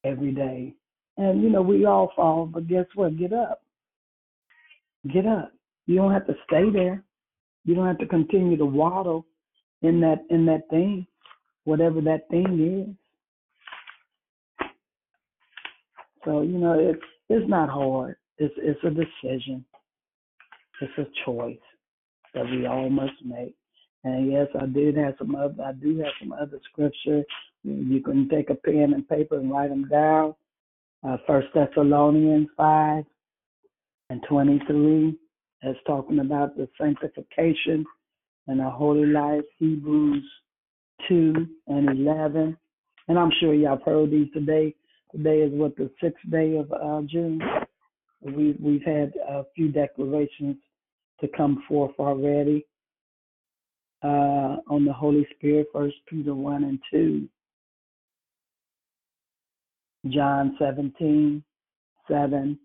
every 0.03 0.31
day, 0.31 0.73
and 1.17 1.41
you 1.41 1.49
know, 1.49 1.61
we 1.61 1.85
all 1.85 2.11
fall, 2.15 2.45
but 2.45 2.67
guess 2.67 2.85
what? 2.95 3.17
Get 3.17 3.33
up. 3.33 3.63
Get 5.11 5.25
up. 5.25 5.51
You 5.87 5.95
don't 5.95 6.11
have 6.11 6.27
to 6.27 6.35
stay 6.45 6.69
there. 6.69 7.03
You 7.65 7.75
don't 7.75 7.87
have 7.87 7.97
to 7.99 8.05
continue 8.05 8.57
to 8.57 8.65
waddle 8.65 9.25
in 9.81 9.99
that 10.01 10.25
in 10.29 10.45
that 10.45 10.69
thing, 10.69 11.07
whatever 11.63 12.01
that 12.01 12.29
thing 12.29 12.87
is. 12.87 14.67
So 16.23 16.41
you 16.41 16.57
know, 16.57 16.77
it's 16.77 17.03
it's 17.29 17.49
not 17.49 17.69
hard. 17.69 18.15
It's 18.37 18.53
it's 18.57 18.79
a 18.83 18.89
decision. 18.89 19.65
It's 20.81 20.97
a 20.97 21.07
choice 21.25 21.57
that 22.33 22.45
we 22.45 22.67
all 22.67 22.89
must 22.89 23.13
make. 23.25 23.55
And 24.03 24.31
yes, 24.31 24.47
I 24.59 24.67
did 24.67 24.95
have 24.97 25.15
some 25.17 25.35
other. 25.35 25.55
I 25.63 25.73
do 25.73 25.97
have 25.99 26.13
some 26.19 26.31
other 26.31 26.59
scripture. 26.71 27.23
You 27.63 28.01
can 28.01 28.29
take 28.29 28.49
a 28.49 28.55
pen 28.55 28.93
and 28.93 29.07
paper 29.09 29.37
and 29.37 29.51
write 29.51 29.69
them 29.69 29.87
down. 29.89 30.35
Uh, 31.07 31.17
First 31.25 31.47
Thessalonians 31.53 32.47
five 32.55 33.03
and 34.09 34.23
twenty 34.29 34.61
three. 34.67 35.17
That's 35.63 35.77
talking 35.87 36.19
about 36.19 36.55
the 36.55 36.69
sanctification 36.79 37.83
and 38.47 38.61
a 38.61 38.69
holy 38.69 39.07
life. 39.07 39.43
Hebrews 39.57 40.23
two 41.07 41.47
and 41.67 41.89
eleven. 41.89 42.55
And 43.07 43.17
I'm 43.17 43.31
sure 43.39 43.53
y'all 43.53 43.81
heard 43.83 44.11
these 44.11 44.31
today. 44.33 44.75
Today 45.11 45.39
is 45.39 45.51
what 45.53 45.75
the 45.75 45.89
sixth 46.01 46.29
day 46.29 46.57
of 46.57 46.71
uh, 46.71 47.01
June. 47.07 47.41
We 48.35 48.55
we've 48.61 48.83
had 48.83 49.13
a 49.29 49.43
few 49.55 49.69
declarations 49.71 50.57
to 51.21 51.27
come 51.35 51.63
forth 51.67 51.93
already 51.99 52.65
uh, 54.03 54.57
on 54.69 54.85
the 54.85 54.93
Holy 54.93 55.27
Spirit. 55.35 55.67
First 55.73 55.95
Peter 56.07 56.35
one 56.35 56.63
and 56.63 56.79
two. 56.91 57.27
John 60.09 60.55
17, 60.59 61.43
17, 62.07 62.59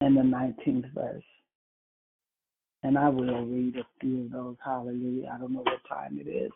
and 0.00 0.16
the 0.16 0.20
19th 0.20 0.94
verse. 0.94 1.22
And 2.82 2.98
I 2.98 3.08
will 3.08 3.44
read 3.46 3.76
a 3.76 3.86
few 4.00 4.24
of 4.26 4.30
those. 4.30 4.56
Hallelujah. 4.64 5.32
I 5.34 5.38
don't 5.38 5.52
know 5.52 5.64
what 5.64 5.80
time 5.88 6.20
it 6.20 6.28
is. 6.28 6.52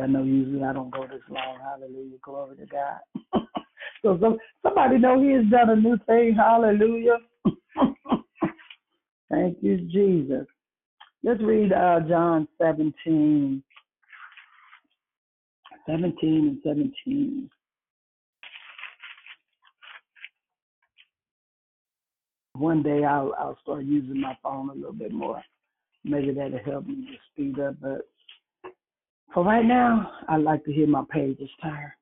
I 0.00 0.06
know 0.06 0.22
usually 0.22 0.62
I 0.62 0.72
don't 0.72 0.90
go 0.90 1.06
this 1.06 1.22
long. 1.28 1.58
Hallelujah. 1.62 2.18
Glory 2.22 2.56
to 2.56 2.66
God. 2.66 2.98
so 4.02 4.18
some, 4.20 4.38
somebody 4.62 4.98
know 4.98 5.20
he 5.20 5.32
has 5.32 5.44
done 5.50 5.70
a 5.70 5.76
new 5.76 5.98
thing. 6.06 6.34
Hallelujah. 6.36 7.18
Thank 9.30 9.58
you, 9.60 9.78
Jesus. 9.90 10.46
Let's 11.22 11.42
read 11.42 11.72
uh, 11.72 12.00
John 12.08 12.48
17. 12.60 13.62
17 15.86 16.14
and 16.22 16.58
17. 16.62 17.50
One 22.54 22.82
day 22.82 23.04
I'll 23.04 23.34
I'll 23.38 23.58
start 23.62 23.84
using 23.84 24.20
my 24.20 24.36
phone 24.42 24.68
a 24.70 24.74
little 24.74 24.92
bit 24.92 25.12
more. 25.12 25.42
Maybe 26.04 26.32
that'll 26.32 26.58
help 26.64 26.86
me 26.86 26.94
to 27.06 27.16
speed 27.32 27.60
up. 27.60 27.76
But 27.80 28.08
for 29.34 29.44
right 29.44 29.64
now, 29.64 30.10
I'd 30.28 30.42
like 30.42 30.64
to 30.64 30.72
hear 30.72 30.86
my 30.86 31.02
pages 31.10 31.50
turn. 31.62 31.92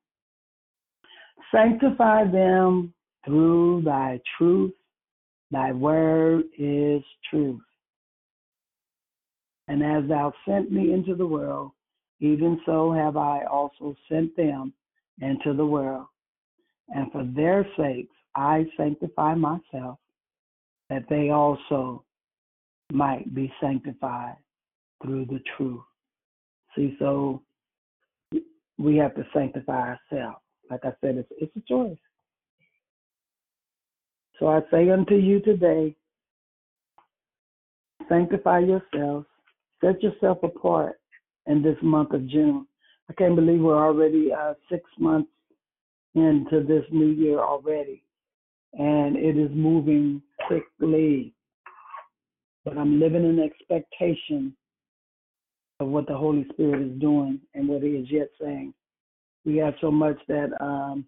Sanctify 1.53 2.31
them 2.31 2.93
through 3.25 3.83
thy 3.83 4.19
truth. 4.37 4.73
Thy 5.51 5.71
word 5.71 6.43
is 6.57 7.01
truth. 7.29 7.61
And 9.67 9.83
as 9.83 10.07
thou 10.07 10.33
sent 10.47 10.71
me 10.71 10.93
into 10.93 11.15
the 11.15 11.27
world, 11.27 11.71
even 12.19 12.59
so 12.65 12.91
have 12.91 13.17
I 13.17 13.43
also 13.45 13.95
sent 14.09 14.35
them 14.35 14.73
into 15.21 15.53
the 15.53 15.65
world. 15.65 16.07
And 16.89 17.11
for 17.11 17.23
their 17.35 17.67
sakes 17.77 18.15
I 18.35 18.65
sanctify 18.77 19.35
myself, 19.35 19.99
that 20.89 21.03
they 21.09 21.29
also 21.31 22.03
might 22.91 23.33
be 23.33 23.51
sanctified 23.59 24.37
through 25.03 25.25
the 25.25 25.39
truth. 25.57 25.81
See, 26.77 26.95
so 26.99 27.41
we 28.77 28.97
have 28.97 29.15
to 29.15 29.25
sanctify 29.33 29.95
ourselves. 29.95 30.37
Like 30.69 30.81
I 30.83 30.91
said, 31.01 31.17
it's, 31.17 31.29
it's 31.41 31.55
a 31.57 31.61
choice. 31.67 31.97
So 34.39 34.47
I 34.47 34.61
say 34.69 34.89
unto 34.91 35.15
you 35.15 35.39
today, 35.39 35.95
sanctify 38.07 38.59
yourselves, 38.59 39.25
set 39.83 40.03
yourself 40.03 40.37
apart 40.43 40.99
in 41.47 41.63
this 41.63 41.77
month 41.81 42.13
of 42.13 42.27
June. 42.27 42.67
I 43.09 43.13
can't 43.13 43.35
believe 43.35 43.61
we're 43.61 43.83
already 43.83 44.31
uh, 44.31 44.53
six 44.69 44.83
months 44.99 45.31
into 46.13 46.63
this 46.67 46.83
new 46.91 47.07
year 47.07 47.39
already, 47.39 48.03
and 48.73 49.15
it 49.15 49.37
is 49.37 49.49
moving 49.55 50.21
quickly. 50.45 51.33
But 52.63 52.77
I'm 52.77 52.99
living 52.99 53.23
in 53.23 53.39
expectation 53.39 54.55
of 55.79 55.87
what 55.87 56.07
the 56.07 56.15
Holy 56.15 56.45
Spirit 56.51 56.81
is 56.81 56.99
doing 56.99 57.39
and 57.53 57.67
what 57.67 57.83
He 57.83 57.89
is 57.89 58.07
yet 58.09 58.29
saying. 58.41 58.73
We 59.45 59.57
have 59.57 59.75
so 59.79 59.91
much 59.91 60.17
that 60.27 60.49
um, 60.59 61.05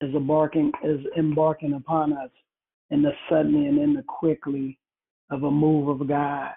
is 0.00 0.14
embarking 0.14 0.72
is 0.84 1.00
embarking 1.16 1.74
upon 1.74 2.12
us 2.12 2.30
in 2.90 3.02
the 3.02 3.12
suddenly 3.28 3.66
and 3.66 3.78
in 3.78 3.94
the 3.94 4.02
quickly 4.02 4.78
of 5.30 5.44
a 5.44 5.50
move 5.50 5.88
of 5.88 6.06
God. 6.08 6.50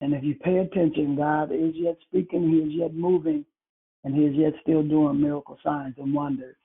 And 0.00 0.12
if 0.12 0.24
you 0.24 0.34
pay 0.34 0.58
attention, 0.58 1.16
God 1.16 1.52
is 1.52 1.74
yet 1.74 1.96
speaking, 2.08 2.50
He 2.50 2.56
is 2.58 2.72
yet 2.72 2.94
moving, 2.94 3.44
and 4.02 4.14
He 4.14 4.22
is 4.22 4.34
yet 4.34 4.54
still 4.62 4.82
doing 4.82 5.20
miracle 5.20 5.58
signs 5.64 5.94
and 5.98 6.12
wonders 6.12 6.56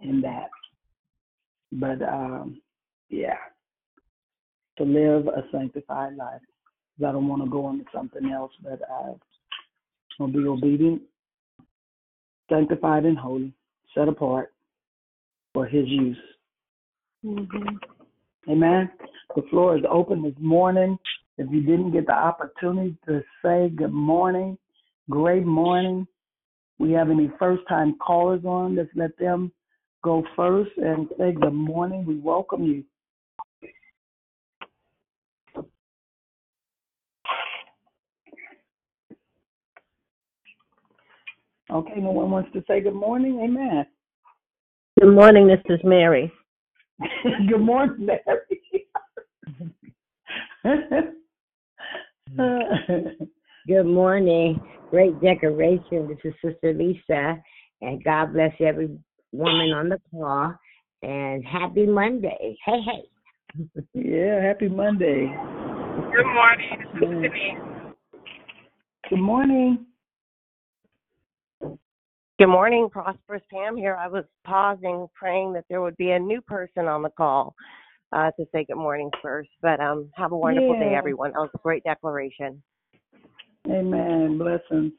in 0.00 0.20
that. 0.20 0.50
But 1.72 2.02
um, 2.02 2.60
yeah, 3.08 3.36
to 4.76 4.84
live 4.84 5.26
a 5.26 5.42
sanctified 5.50 6.16
life. 6.16 6.40
I 7.06 7.12
don't 7.12 7.28
want 7.28 7.44
to 7.44 7.50
go 7.50 7.70
into 7.70 7.84
something 7.94 8.30
else, 8.30 8.52
but 8.62 8.80
I 8.90 9.12
will 10.18 10.28
be 10.28 10.46
obedient, 10.46 11.02
sanctified, 12.50 13.04
and 13.04 13.16
holy, 13.16 13.52
set 13.94 14.08
apart 14.08 14.52
for 15.52 15.66
His 15.66 15.86
use. 15.86 16.18
Mm-hmm. 17.24 18.50
Amen. 18.50 18.90
The 19.36 19.42
floor 19.50 19.76
is 19.76 19.84
open 19.90 20.22
this 20.22 20.34
morning. 20.40 20.98
If 21.36 21.46
you 21.50 21.60
didn't 21.60 21.92
get 21.92 22.06
the 22.06 22.12
opportunity 22.12 22.96
to 23.06 23.22
say 23.44 23.68
good 23.68 23.92
morning, 23.92 24.58
great 25.08 25.44
morning, 25.44 26.06
we 26.78 26.92
have 26.92 27.10
any 27.10 27.30
first 27.38 27.62
time 27.68 27.96
callers 27.98 28.44
on, 28.44 28.76
let's 28.76 28.88
let 28.94 29.16
them 29.18 29.52
go 30.02 30.24
first 30.36 30.70
and 30.76 31.08
say 31.18 31.32
good 31.32 31.52
morning. 31.52 32.04
We 32.06 32.18
welcome 32.18 32.64
you. 32.64 32.84
Okay, 41.70 42.00
no 42.00 42.10
one 42.12 42.30
wants 42.30 42.50
to 42.54 42.64
say 42.66 42.80
good 42.80 42.94
morning? 42.94 43.40
Amen. 43.42 43.84
Good 45.00 45.14
morning, 45.14 45.46
this 45.46 45.60
is 45.66 45.80
Mary. 45.84 46.32
good 47.48 47.60
morning, 47.60 48.06
Mary. 48.06 48.24
Good 53.68 53.84
morning. 53.86 54.60
Great 54.90 55.20
decoration. 55.20 56.08
This 56.08 56.18
is 56.24 56.32
Sister 56.42 56.72
Lisa. 56.72 57.36
And 57.82 58.02
God 58.02 58.32
bless 58.32 58.52
every 58.60 58.88
woman 59.32 59.72
on 59.72 59.90
the 59.90 60.00
call. 60.10 60.54
And 61.02 61.44
happy 61.44 61.86
Monday. 61.86 62.56
Hey, 62.64 62.80
hey. 62.80 63.02
yeah, 63.94 64.42
happy 64.42 64.68
Monday. 64.68 65.26
Good 66.16 66.26
morning. 66.26 66.78
This 66.94 67.02
is 67.02 67.08
mm. 67.08 67.22
Denise. 67.22 67.94
Good 69.10 69.20
morning. 69.20 69.86
Good 72.38 72.46
morning, 72.46 72.88
Prosperous 72.88 73.42
Pam 73.52 73.76
here. 73.76 73.96
I 73.96 74.06
was 74.06 74.22
pausing, 74.46 75.08
praying 75.12 75.54
that 75.54 75.64
there 75.68 75.80
would 75.80 75.96
be 75.96 76.12
a 76.12 76.18
new 76.20 76.40
person 76.40 76.86
on 76.86 77.02
the 77.02 77.10
call 77.10 77.52
uh, 78.12 78.30
to 78.38 78.46
say 78.52 78.64
good 78.64 78.76
morning 78.76 79.10
first. 79.20 79.50
But 79.60 79.80
um, 79.80 80.08
have 80.14 80.30
a 80.30 80.36
wonderful 80.36 80.74
Yeah. 80.74 80.90
day, 80.90 80.94
everyone. 80.94 81.32
That 81.32 81.40
was 81.40 81.50
a 81.56 81.58
great 81.58 81.82
declaration. 81.82 82.62
Amen. 83.68 84.38
Blessings. 84.38 84.92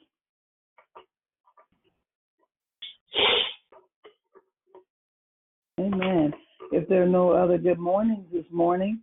Amen. 5.79 6.33
If 6.73 6.89
there 6.89 7.03
are 7.03 7.07
no 7.07 7.31
other 7.31 7.57
good 7.57 7.79
mornings 7.79 8.25
this 8.33 8.51
morning, 8.51 9.01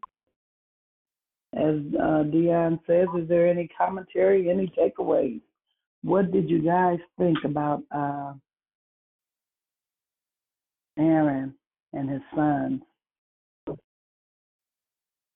as 1.54 1.76
uh, 1.98 2.24
Dion 2.24 2.80
says, 2.86 3.08
is 3.18 3.26
there 3.30 3.48
any 3.48 3.66
commentary, 3.68 4.50
any 4.50 4.70
takeaways? 4.78 5.40
What 6.02 6.30
did 6.30 6.48
you 6.48 6.60
guys 6.62 6.98
think 7.18 7.38
about 7.44 7.82
uh, 7.90 8.34
Aaron 10.98 11.54
and 11.92 12.08
his 12.08 12.22
sons 12.34 12.82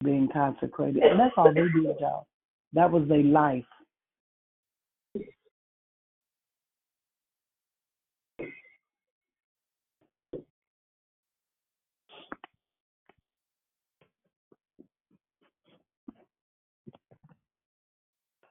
being 0.04 0.28
consecrated? 0.32 1.02
And 1.02 1.18
that's 1.18 1.34
all 1.36 1.52
they 1.52 1.62
did, 1.62 1.96
y'all. 2.00 2.26
That 2.72 2.90
was 2.90 3.08
their 3.08 3.22
life. 3.22 3.64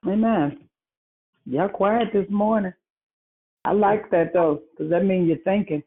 Amen. 0.06 0.69
Y'all 1.50 1.68
quiet 1.68 2.10
this 2.12 2.28
morning. 2.30 2.72
I 3.64 3.72
like 3.72 4.08
that 4.12 4.32
though, 4.32 4.62
because 4.70 4.88
that 4.90 5.04
means 5.04 5.26
you're 5.26 5.38
thinking. 5.38 5.82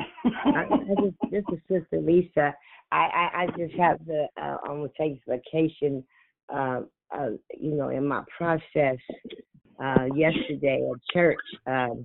I, 0.00 0.64
I 0.72 0.94
just, 1.00 1.30
this 1.30 1.44
is 1.52 1.60
Sister 1.68 2.00
Lisa. 2.00 2.52
I, 2.90 2.96
I, 2.96 3.42
I 3.42 3.46
just 3.56 3.74
have 3.74 4.04
the 4.04 4.26
uh, 4.36 4.56
on 4.68 4.90
sanctification, 4.98 6.02
uh, 6.52 6.80
uh, 7.16 7.28
you 7.56 7.76
know, 7.76 7.90
in 7.90 8.08
my 8.08 8.24
process 8.36 8.96
uh, 9.80 10.06
yesterday 10.16 10.84
at 10.84 11.14
church. 11.14 11.38
Um, 11.68 12.04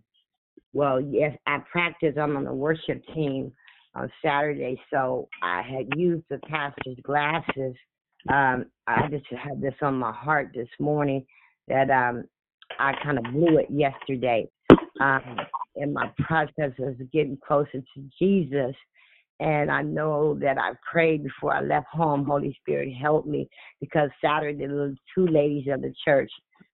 well, 0.74 1.02
yes, 1.02 1.36
I 1.48 1.58
practice. 1.72 2.14
I'm 2.16 2.38
on 2.38 2.44
the 2.44 2.54
worship 2.54 3.02
team 3.16 3.52
on 3.96 4.12
Saturday, 4.24 4.80
so 4.94 5.30
I 5.42 5.64
had 5.64 5.98
used 5.98 6.26
the 6.30 6.38
pastor's 6.48 7.00
glasses. 7.02 7.74
Um, 8.30 8.66
I 8.86 9.08
just 9.10 9.26
had 9.32 9.60
this 9.60 9.74
on 9.82 9.96
my 9.96 10.12
heart 10.12 10.52
this 10.54 10.70
morning 10.80 11.26
that 11.68 11.90
um, 11.90 12.24
I 12.80 12.94
kind 13.04 13.18
of 13.18 13.26
blew 13.34 13.58
it 13.58 13.68
yesterday. 13.70 14.48
Um, 15.00 15.38
in 15.78 15.94
my 15.94 16.12
process 16.20 16.72
of 16.80 17.12
getting 17.12 17.38
closer 17.48 17.82
to 17.82 18.10
Jesus. 18.20 18.76
And 19.40 19.70
I 19.72 19.84
know 19.84 20.38
that 20.42 20.58
I 20.58 20.72
prayed 20.92 21.24
before 21.24 21.54
I 21.54 21.62
left 21.62 21.88
home. 21.92 22.26
Holy 22.26 22.58
Spirit 22.60 22.92
help 23.00 23.26
me 23.28 23.48
because 23.80 24.10
Saturday 24.24 24.66
the 24.66 24.96
two 25.14 25.28
ladies 25.28 25.68
of 25.72 25.82
the 25.82 25.94
church 26.04 26.32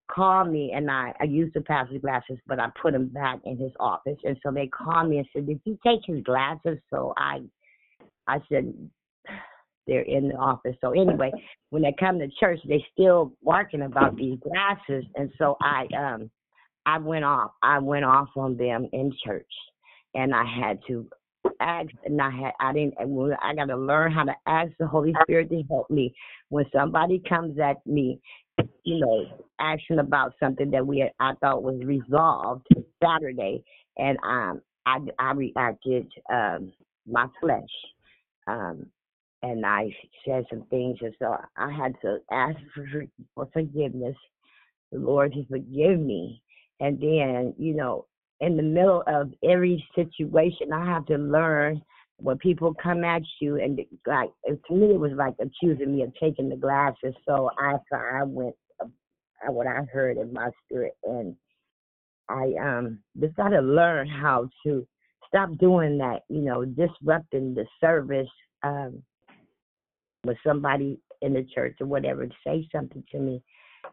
called 0.09 0.49
me 0.49 0.71
and 0.73 0.89
I, 0.89 1.13
I 1.19 1.25
used 1.25 1.53
to 1.55 1.61
pass 1.61 1.87
the 1.91 1.99
pastor's 1.99 2.01
glasses, 2.01 2.43
but 2.47 2.59
I 2.59 2.69
put 2.81 2.93
them 2.93 3.07
back 3.07 3.39
in 3.43 3.57
his 3.57 3.71
office. 3.79 4.17
And 4.23 4.37
so 4.43 4.51
they 4.51 4.67
called 4.67 5.09
me 5.09 5.17
and 5.17 5.27
said, 5.33 5.47
Did 5.47 5.59
you 5.65 5.77
take 5.85 6.01
his 6.05 6.23
glasses? 6.23 6.77
So 6.89 7.13
I 7.17 7.41
I 8.27 8.39
said, 8.49 8.73
They're 9.87 10.01
in 10.01 10.29
the 10.29 10.35
office. 10.35 10.75
So 10.81 10.91
anyway, 10.91 11.31
when 11.69 11.81
they 11.81 11.93
come 11.99 12.19
to 12.19 12.27
church, 12.39 12.59
they 12.67 12.83
still 12.93 13.33
barking 13.43 13.81
about 13.81 14.15
these 14.15 14.39
glasses. 14.39 15.05
And 15.15 15.31
so 15.37 15.57
I 15.61 15.87
um 15.97 16.29
I 16.85 16.97
went 16.97 17.25
off. 17.25 17.51
I 17.61 17.79
went 17.79 18.05
off 18.05 18.29
on 18.35 18.57
them 18.57 18.87
in 18.91 19.11
church, 19.25 19.51
and 20.13 20.33
I 20.33 20.43
had 20.45 20.79
to 20.87 21.07
ask. 21.59 21.89
And 22.05 22.21
I 22.21 22.29
had 22.29 22.51
I 22.59 22.73
didn't. 22.73 22.95
I 23.41 23.55
got 23.55 23.65
to 23.65 23.77
learn 23.77 24.11
how 24.11 24.23
to 24.23 24.35
ask 24.47 24.71
the 24.79 24.87
Holy 24.87 25.13
Spirit 25.23 25.49
to 25.49 25.63
help 25.69 25.89
me 25.89 26.13
when 26.49 26.65
somebody 26.75 27.21
comes 27.27 27.57
at 27.59 27.85
me. 27.85 28.19
You 28.83 28.99
know, 28.99 29.25
asking 29.59 29.99
about 29.99 30.33
something 30.39 30.69
that 30.71 30.85
we 30.85 31.09
I 31.19 31.33
thought 31.41 31.63
was 31.63 31.81
resolved 31.83 32.67
Saturday, 33.01 33.63
and 33.97 34.17
um, 34.23 34.61
I 34.85 34.99
I 35.19 35.31
reacted 35.31 36.07
um 36.31 36.71
my 37.05 37.27
flesh, 37.41 37.61
um, 38.47 38.85
and 39.43 39.63
I 39.65 39.95
said 40.25 40.45
some 40.49 40.63
things, 40.71 40.97
and 41.01 41.13
so 41.19 41.37
I 41.55 41.71
had 41.71 41.93
to 42.01 42.17
ask 42.31 42.57
for 42.73 43.05
for 43.35 43.47
forgiveness. 43.53 44.15
The 44.91 44.99
Lord 44.99 45.33
to 45.33 45.45
forgive 45.47 45.99
me 45.99 46.43
and 46.83 46.99
then, 46.99 47.53
you 47.57 47.73
know, 47.75 48.07
in 48.41 48.57
the 48.57 48.63
middle 48.63 49.03
of 49.07 49.31
every 49.41 49.83
situation, 49.95 50.73
I 50.73 50.85
have 50.85 51.05
to 51.05 51.15
learn 51.15 51.81
when 52.17 52.37
people 52.37 52.73
come 52.81 53.03
at 53.05 53.21
you 53.39 53.55
and 53.55 53.79
like 54.05 54.29
to 54.45 54.73
me 54.73 54.93
it 54.93 54.99
was 54.99 55.13
like 55.15 55.35
accusing 55.39 55.95
me 55.95 56.03
of 56.03 56.13
taking 56.21 56.49
the 56.49 56.57
glasses. 56.57 57.13
So 57.25 57.49
I 57.57 57.75
I 57.95 58.23
went 58.23 58.55
uh, 58.81 59.51
what 59.51 59.65
I 59.65 59.81
heard 59.91 60.17
in 60.17 60.33
my 60.33 60.49
spirit, 60.65 60.93
and 61.03 61.35
I 62.29 62.53
um 62.61 62.99
just 63.19 63.35
got 63.35 63.49
to 63.49 63.61
learn 63.61 64.07
how 64.07 64.49
to 64.65 64.85
stop 65.27 65.57
doing 65.57 65.97
that. 65.99 66.21
You 66.29 66.41
know, 66.41 66.65
disrupting 66.65 67.55
the 67.55 67.65
service 67.79 68.29
um 68.63 69.01
with 70.25 70.37
somebody 70.45 70.99
in 71.21 71.33
the 71.33 71.45
church 71.53 71.77
or 71.79 71.87
whatever 71.87 72.27
say 72.45 72.67
something 72.73 73.03
to 73.11 73.19
me 73.19 73.41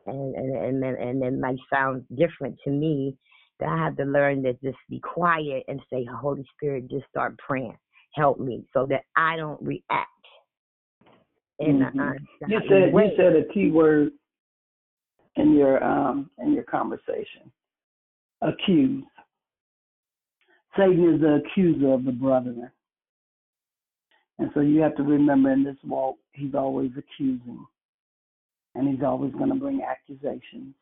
and 0.07 0.35
and 0.35 0.57
and 0.57 0.83
then 0.83 0.97
and 0.97 1.23
it 1.23 1.39
might 1.39 1.57
sound 1.73 2.05
different 2.17 2.57
to 2.65 2.71
me 2.71 3.17
that 3.61 3.69
I 3.69 3.77
have 3.77 3.97
to 3.99 4.05
learn 4.05 4.43
to 4.45 4.55
just 4.55 4.79
be 4.89 5.01
quiet 5.01 5.65
and 5.69 5.81
say, 5.93 6.05
Holy 6.05 6.45
Spirit, 6.57 6.89
just 6.91 7.07
start 7.11 7.39
praying, 7.39 7.77
help 8.15 8.41
me, 8.41 8.65
so 8.73 8.87
that 8.89 9.03
I 9.17 9.37
don't 9.37 9.61
react 9.63 10.09
in 11.59 11.81
Mhm. 11.81 12.17
a 12.17 12.49
You 12.49 12.61
said 12.69 12.95
way. 12.95 13.09
you 13.09 13.17
said 13.17 13.37
a 13.37 13.45
key 13.53 13.71
word 13.71 14.13
in 15.37 15.55
your 15.55 15.83
um 15.85 16.31
in 16.39 16.53
your 16.55 16.65
conversation. 16.65 17.53
Accuse. 18.41 19.05
Satan 20.77 21.15
is 21.15 21.21
the 21.21 21.35
accuser 21.35 21.93
of 21.93 22.05
the 22.05 22.13
brethren. 22.13 22.71
And 24.41 24.51
so 24.55 24.61
you 24.61 24.81
have 24.81 24.97
to 24.97 25.03
remember 25.03 25.53
in 25.53 25.63
this 25.63 25.77
walk, 25.85 26.17
he's 26.33 26.55
always 26.55 26.91
accusing. 26.97 27.65
And 28.75 28.89
he's 28.89 29.05
always 29.05 29.33
going 29.33 29.51
to 29.51 29.55
bring 29.55 29.83
accusations. 29.83 30.75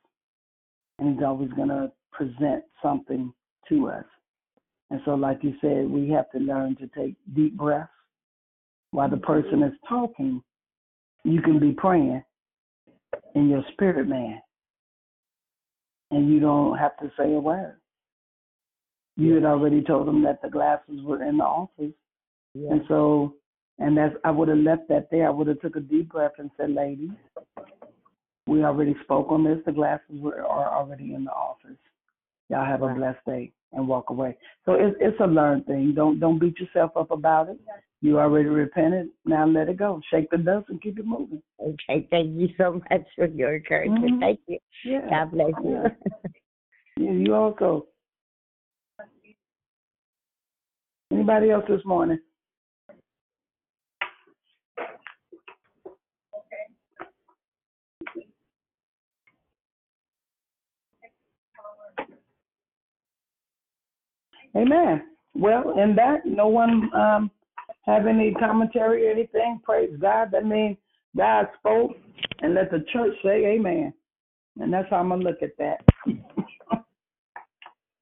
And 0.98 1.14
he's 1.14 1.24
always 1.24 1.50
going 1.50 1.68
to 1.68 1.90
present 2.12 2.62
something 2.82 3.32
to 3.68 3.88
us. 3.88 4.04
And 4.90 5.00
so, 5.04 5.14
like 5.14 5.40
you 5.42 5.54
said, 5.60 5.90
we 5.90 6.08
have 6.10 6.30
to 6.30 6.38
learn 6.38 6.76
to 6.76 6.88
take 6.96 7.16
deep 7.34 7.56
breaths 7.56 7.90
while 8.92 9.10
the 9.10 9.18
person 9.18 9.62
is 9.62 9.74
talking. 9.88 10.42
You 11.24 11.42
can 11.42 11.58
be 11.58 11.72
praying 11.72 12.22
in 13.34 13.48
your 13.48 13.64
spirit, 13.72 14.08
man, 14.08 14.40
and 16.10 16.32
you 16.32 16.40
don't 16.40 16.78
have 16.78 16.96
to 16.98 17.10
say 17.18 17.34
a 17.34 17.40
word. 17.40 17.76
You 19.16 19.34
had 19.34 19.44
already 19.44 19.82
told 19.82 20.06
them 20.06 20.22
that 20.22 20.40
the 20.42 20.48
glasses 20.48 21.02
were 21.02 21.22
in 21.22 21.38
the 21.38 21.44
office, 21.44 21.92
Yeah. 22.54 22.70
and 22.70 22.82
so, 22.88 23.34
and 23.78 23.96
that's 23.96 24.14
I 24.24 24.30
would 24.30 24.48
have 24.48 24.58
left 24.58 24.88
that 24.88 25.08
there. 25.10 25.26
I 25.26 25.30
would 25.30 25.46
have 25.46 25.60
took 25.60 25.76
a 25.76 25.80
deep 25.80 26.10
breath 26.10 26.32
and 26.38 26.50
said, 26.56 26.70
"Ladies, 26.70 27.10
we 28.46 28.64
already 28.64 28.96
spoke 29.02 29.30
on 29.30 29.44
this. 29.44 29.58
The 29.64 29.72
glasses 29.72 30.20
were 30.20 30.44
are 30.44 30.76
already 30.76 31.14
in 31.14 31.24
the 31.24 31.32
office. 31.32 31.76
Y'all 32.48 32.64
have 32.64 32.82
a 32.82 32.94
blessed 32.94 33.24
day 33.26 33.52
and 33.72 33.86
walk 33.86 34.10
away." 34.10 34.36
So 34.64 34.72
it's 34.72 34.96
it's 35.00 35.20
a 35.20 35.26
learned 35.26 35.66
thing. 35.66 35.94
Don't 35.94 36.18
don't 36.18 36.38
beat 36.38 36.58
yourself 36.58 36.96
up 36.96 37.10
about 37.10 37.48
it. 37.48 37.58
You 38.00 38.18
already 38.20 38.48
repented. 38.48 39.08
Now 39.24 39.46
let 39.46 39.68
it 39.68 39.76
go. 39.76 40.00
Shake 40.10 40.30
the 40.30 40.38
dust 40.38 40.68
and 40.68 40.80
keep 40.80 40.98
it 40.98 41.06
moving. 41.06 41.42
Okay, 41.60 42.06
thank 42.10 42.38
you 42.38 42.48
so 42.56 42.80
much 42.90 43.06
for 43.16 43.26
your 43.26 43.56
encouragement. 43.56 44.14
Mhm. 44.14 44.20
Thank 44.20 44.40
you. 44.46 44.58
Yeah. 44.84 45.10
God 45.10 45.30
bless 45.32 45.52
you. 45.64 45.84
Yeah, 46.96 47.10
you 47.10 47.34
also. 47.34 47.86
Anybody 51.10 51.50
else 51.50 51.64
this 51.68 51.84
morning? 51.84 52.20
Amen. 64.56 65.02
Well, 65.34 65.78
in 65.78 65.94
that, 65.96 66.24
no 66.24 66.48
one 66.48 66.90
um, 66.94 67.30
have 67.82 68.06
any 68.06 68.32
commentary 68.34 69.06
or 69.06 69.10
anything. 69.10 69.60
Praise 69.64 69.94
God. 70.00 70.30
That 70.32 70.46
means 70.46 70.76
God 71.16 71.46
spoke, 71.58 71.92
and 72.40 72.54
let 72.54 72.70
the 72.70 72.84
church 72.92 73.14
say 73.22 73.44
Amen. 73.46 73.92
And 74.60 74.72
that's 74.72 74.88
how 74.90 74.96
I'm 74.96 75.10
gonna 75.10 75.22
look 75.22 75.42
at 75.42 75.56
that. 75.58 75.84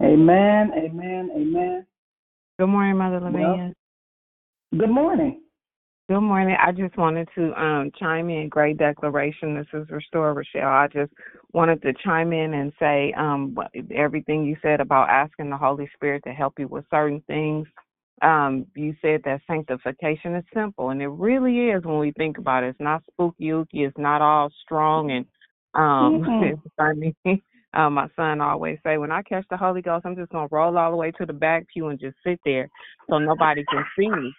amen. 0.02 0.72
Amen. 0.74 1.30
Amen. 1.34 1.86
Good 2.58 2.66
morning, 2.68 2.96
Mother 2.96 3.20
Lavinia. 3.20 3.74
Good 4.76 4.90
morning. 4.90 5.42
Good 6.08 6.20
morning. 6.20 6.56
I 6.64 6.70
just 6.70 6.96
wanted 6.96 7.28
to 7.34 7.52
um, 7.60 7.90
chime 7.98 8.30
in. 8.30 8.48
Great 8.48 8.78
declaration. 8.78 9.56
This 9.56 9.66
is 9.72 9.90
Restore 9.90 10.34
Rochelle. 10.34 10.68
I 10.68 10.86
just 10.86 11.10
wanted 11.52 11.82
to 11.82 11.92
chime 12.04 12.32
in 12.32 12.54
and 12.54 12.72
say 12.78 13.12
um, 13.14 13.56
what- 13.56 13.72
everything 13.92 14.44
you 14.44 14.56
said 14.62 14.80
about 14.80 15.08
asking 15.08 15.50
the 15.50 15.56
Holy 15.56 15.90
Spirit 15.94 16.22
to 16.24 16.32
help 16.32 16.60
you 16.60 16.68
with 16.68 16.84
certain 16.90 17.20
things. 17.26 17.66
Um, 18.22 18.66
you 18.76 18.94
said 19.02 19.22
that 19.24 19.40
sanctification 19.48 20.36
is 20.36 20.44
simple, 20.54 20.90
and 20.90 21.02
it 21.02 21.08
really 21.08 21.70
is 21.70 21.82
when 21.82 21.98
we 21.98 22.12
think 22.12 22.38
about 22.38 22.62
it. 22.62 22.68
It's 22.68 22.80
not 22.80 23.02
spooky 23.10 23.46
ooky. 23.46 23.66
It's 23.84 23.98
not 23.98 24.22
all 24.22 24.48
strong 24.62 25.10
and 25.10 25.26
um, 25.74 26.24
funny. 26.76 27.16
Uh, 27.74 27.90
my 27.90 28.06
son 28.14 28.40
always 28.40 28.78
say, 28.86 28.96
when 28.96 29.10
I 29.10 29.22
catch 29.22 29.44
the 29.50 29.56
Holy 29.56 29.82
Ghost, 29.82 30.06
I'm 30.06 30.14
just 30.14 30.30
gonna 30.30 30.46
roll 30.52 30.78
all 30.78 30.92
the 30.92 30.96
way 30.96 31.10
to 31.10 31.26
the 31.26 31.32
back 31.32 31.66
pew 31.74 31.88
and 31.88 31.98
just 31.98 32.16
sit 32.24 32.38
there 32.44 32.70
so 33.10 33.18
nobody 33.18 33.64
can 33.68 33.84
see 33.98 34.08
me. 34.08 34.32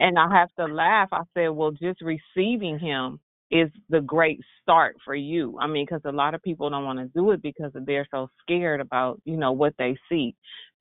And 0.00 0.18
I 0.18 0.28
have 0.34 0.48
to 0.58 0.64
laugh. 0.64 1.10
I 1.12 1.22
said, 1.34 1.48
well, 1.48 1.70
just 1.70 2.00
receiving 2.00 2.78
him 2.78 3.20
is 3.50 3.68
the 3.88 4.00
great 4.00 4.40
start 4.62 4.96
for 5.04 5.14
you. 5.14 5.58
I 5.60 5.66
mean, 5.66 5.84
because 5.84 6.02
a 6.04 6.12
lot 6.12 6.34
of 6.34 6.42
people 6.42 6.70
don't 6.70 6.84
want 6.84 7.00
to 7.00 7.06
do 7.06 7.32
it 7.32 7.42
because 7.42 7.72
they're 7.74 8.06
so 8.10 8.28
scared 8.40 8.80
about, 8.80 9.20
you 9.24 9.36
know, 9.36 9.52
what 9.52 9.74
they 9.78 9.96
see. 10.08 10.34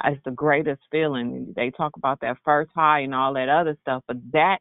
It's 0.05 0.21
the 0.23 0.31
greatest 0.31 0.81
feeling. 0.91 1.53
They 1.55 1.71
talk 1.71 1.97
about 1.97 2.21
that 2.21 2.37
first 2.45 2.71
high 2.73 3.01
and 3.01 3.13
all 3.13 3.33
that 3.33 3.49
other 3.49 3.75
stuff, 3.81 4.03
but 4.07 4.17
that 4.33 4.59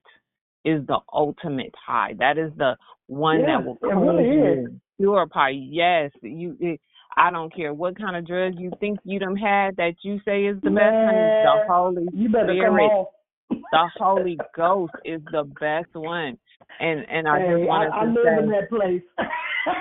is 0.65 0.85
the 0.87 0.99
ultimate 1.13 1.75
high. 1.87 2.15
That 2.19 2.39
is 2.39 2.51
the 2.57 2.77
one 3.07 3.41
Yeah, 3.41 3.59
that 3.59 3.65
will 3.67 3.77
come 3.77 4.03
really 4.03 4.25
you 4.25 4.65
is. 4.65 4.71
purify. 4.99 5.51
Yes, 5.51 6.11
you. 6.23 6.57
It, 6.61 6.81
I 7.17 7.31
don't 7.31 7.55
care 7.55 7.75
what 7.75 7.99
kind 7.99 8.17
of 8.17 8.27
drug 8.27 8.55
you 8.59 8.71
think 8.81 9.01
you 9.05 9.19
done 9.19 9.37
had 9.37 9.77
that 9.77 9.95
you 10.03 10.21
say 10.25 10.45
is 10.45 10.57
the 10.63 10.71
best. 10.71 10.95
honey, 11.07 11.43
The 11.43 11.65
Holy 11.69 12.07
you 12.13 12.29
better 12.29 12.47
come 12.47 12.57
Spirit 12.57 12.83
on. 12.85 13.07
The 13.51 13.91
Holy 13.99 14.39
Ghost 14.57 14.93
is 15.05 15.21
the 15.33 15.45
best 15.45 15.95
one. 15.95 16.39
And 16.81 17.05
and 17.09 17.29
I 17.29 17.39
Hey, 17.39 17.55
just 17.55 17.69
wanted 17.69 17.91
I, 17.93 18.01
I 18.01 18.05
to 18.05 18.11
live 18.11 18.45
in 18.45 18.51
say, 18.51 18.59
that 18.61 18.69
place. 18.69 19.03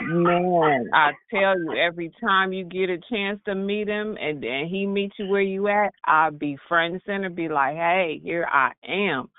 man, 0.03 0.89
I 0.93 1.11
tell 1.29 1.59
you, 1.59 1.73
every 1.77 2.11
time 2.21 2.53
you 2.53 2.65
get 2.65 2.89
a 2.89 2.97
chance 3.11 3.39
to 3.45 3.55
meet 3.55 3.87
him 3.87 4.17
and 4.19 4.43
and 4.43 4.69
he 4.69 4.85
meets 4.85 5.15
you 5.19 5.27
where 5.27 5.41
you 5.41 5.67
at, 5.67 5.93
I'll 6.05 6.31
be 6.31 6.57
front 6.67 6.93
and 6.93 7.01
center, 7.05 7.29
be 7.29 7.49
like, 7.49 7.75
hey, 7.75 8.19
here 8.23 8.47
I 8.51 8.71
am. 8.87 9.29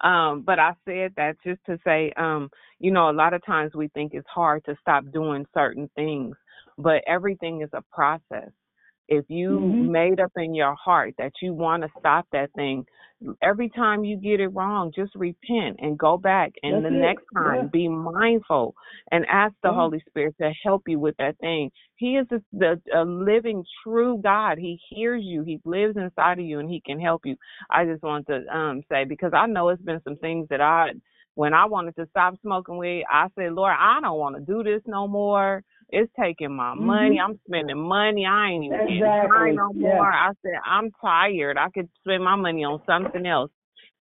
Um, 0.00 0.42
but 0.46 0.58
I 0.60 0.74
said 0.84 1.12
that 1.16 1.36
just 1.44 1.60
to 1.66 1.78
say, 1.84 2.12
um, 2.16 2.50
you 2.78 2.92
know, 2.92 3.10
a 3.10 3.12
lot 3.12 3.34
of 3.34 3.44
times 3.44 3.72
we 3.74 3.88
think 3.88 4.14
it's 4.14 4.28
hard 4.28 4.64
to 4.66 4.76
stop 4.80 5.04
doing 5.12 5.44
certain 5.52 5.90
things, 5.96 6.36
but 6.76 7.02
everything 7.06 7.62
is 7.62 7.70
a 7.72 7.82
process. 7.92 8.50
If 9.08 9.24
you 9.28 9.60
Mhm. 9.60 9.90
made 9.92 10.20
up 10.20 10.32
in 10.36 10.54
your 10.54 10.74
heart 10.74 11.14
that 11.18 11.32
you 11.42 11.54
want 11.54 11.82
to 11.82 11.90
stop 11.98 12.26
that 12.32 12.52
thing, 12.54 12.86
every 13.42 13.68
time 13.70 14.04
you 14.04 14.16
get 14.16 14.40
it 14.40 14.48
wrong, 14.48 14.92
just 14.94 15.14
repent 15.14 15.76
and 15.80 15.98
go 15.98 16.16
back. 16.16 16.52
And 16.62 16.74
That's 16.74 16.84
the 16.84 16.90
it. 16.90 17.00
next 17.00 17.24
time, 17.34 17.62
Yeah. 17.64 17.68
be 17.72 17.88
mindful 17.88 18.74
and 19.12 19.26
ask 19.26 19.54
the 19.62 19.70
Yeah. 19.70 19.74
Holy 19.74 20.00
Spirit 20.08 20.36
to 20.40 20.52
help 20.62 20.88
you 20.88 20.98
with 21.00 21.16
that 21.18 21.38
thing. 21.38 21.70
He 21.96 22.16
is 22.16 22.26
a, 22.30 22.40
the, 22.52 22.80
a 22.94 23.04
living, 23.04 23.64
true 23.82 24.20
God. 24.22 24.58
He 24.58 24.80
hears 24.90 25.24
you. 25.24 25.42
He 25.42 25.60
lives 25.64 25.96
inside 25.96 26.38
of 26.38 26.44
you, 26.44 26.60
and 26.60 26.70
He 26.70 26.80
can 26.80 27.00
help 27.00 27.26
you. 27.26 27.36
I 27.70 27.84
just 27.84 28.02
want 28.02 28.26
to 28.28 28.46
um 28.56 28.82
say 28.90 29.04
because 29.04 29.32
I 29.34 29.46
know 29.46 29.68
it's 29.70 29.82
been 29.82 30.00
some 30.04 30.16
things 30.16 30.48
that 30.50 30.60
I, 30.60 30.90
when 31.34 31.54
I 31.54 31.66
wanted 31.66 31.96
to 31.96 32.06
stop 32.10 32.34
smoking 32.42 32.78
weed, 32.78 33.04
I 33.10 33.28
said, 33.34 33.52
Lord, 33.52 33.74
I 33.78 34.00
don't 34.00 34.18
want 34.18 34.36
to 34.36 34.42
do 34.42 34.62
this 34.62 34.82
no 34.86 35.08
more. 35.08 35.62
It's 35.90 36.12
taking 36.20 36.54
my 36.54 36.74
money. 36.74 37.16
Mhm. 37.16 37.24
I'm 37.24 37.40
spending 37.46 37.78
money. 37.78 38.26
I 38.26 38.50
ain't 38.50 38.64
even 38.64 38.78
getting 38.78 38.96
Exactly. 38.98 39.30
high 39.38 39.50
no 39.52 39.72
Yeah. 39.74 39.96
more. 39.96 40.12
I 40.12 40.32
said, 40.42 40.60
I'm 40.64 40.90
tired. 41.00 41.56
I 41.56 41.70
could 41.70 41.88
spend 42.00 42.22
my 42.22 42.36
money 42.36 42.64
on 42.64 42.82
something 42.84 43.24
else. 43.26 43.50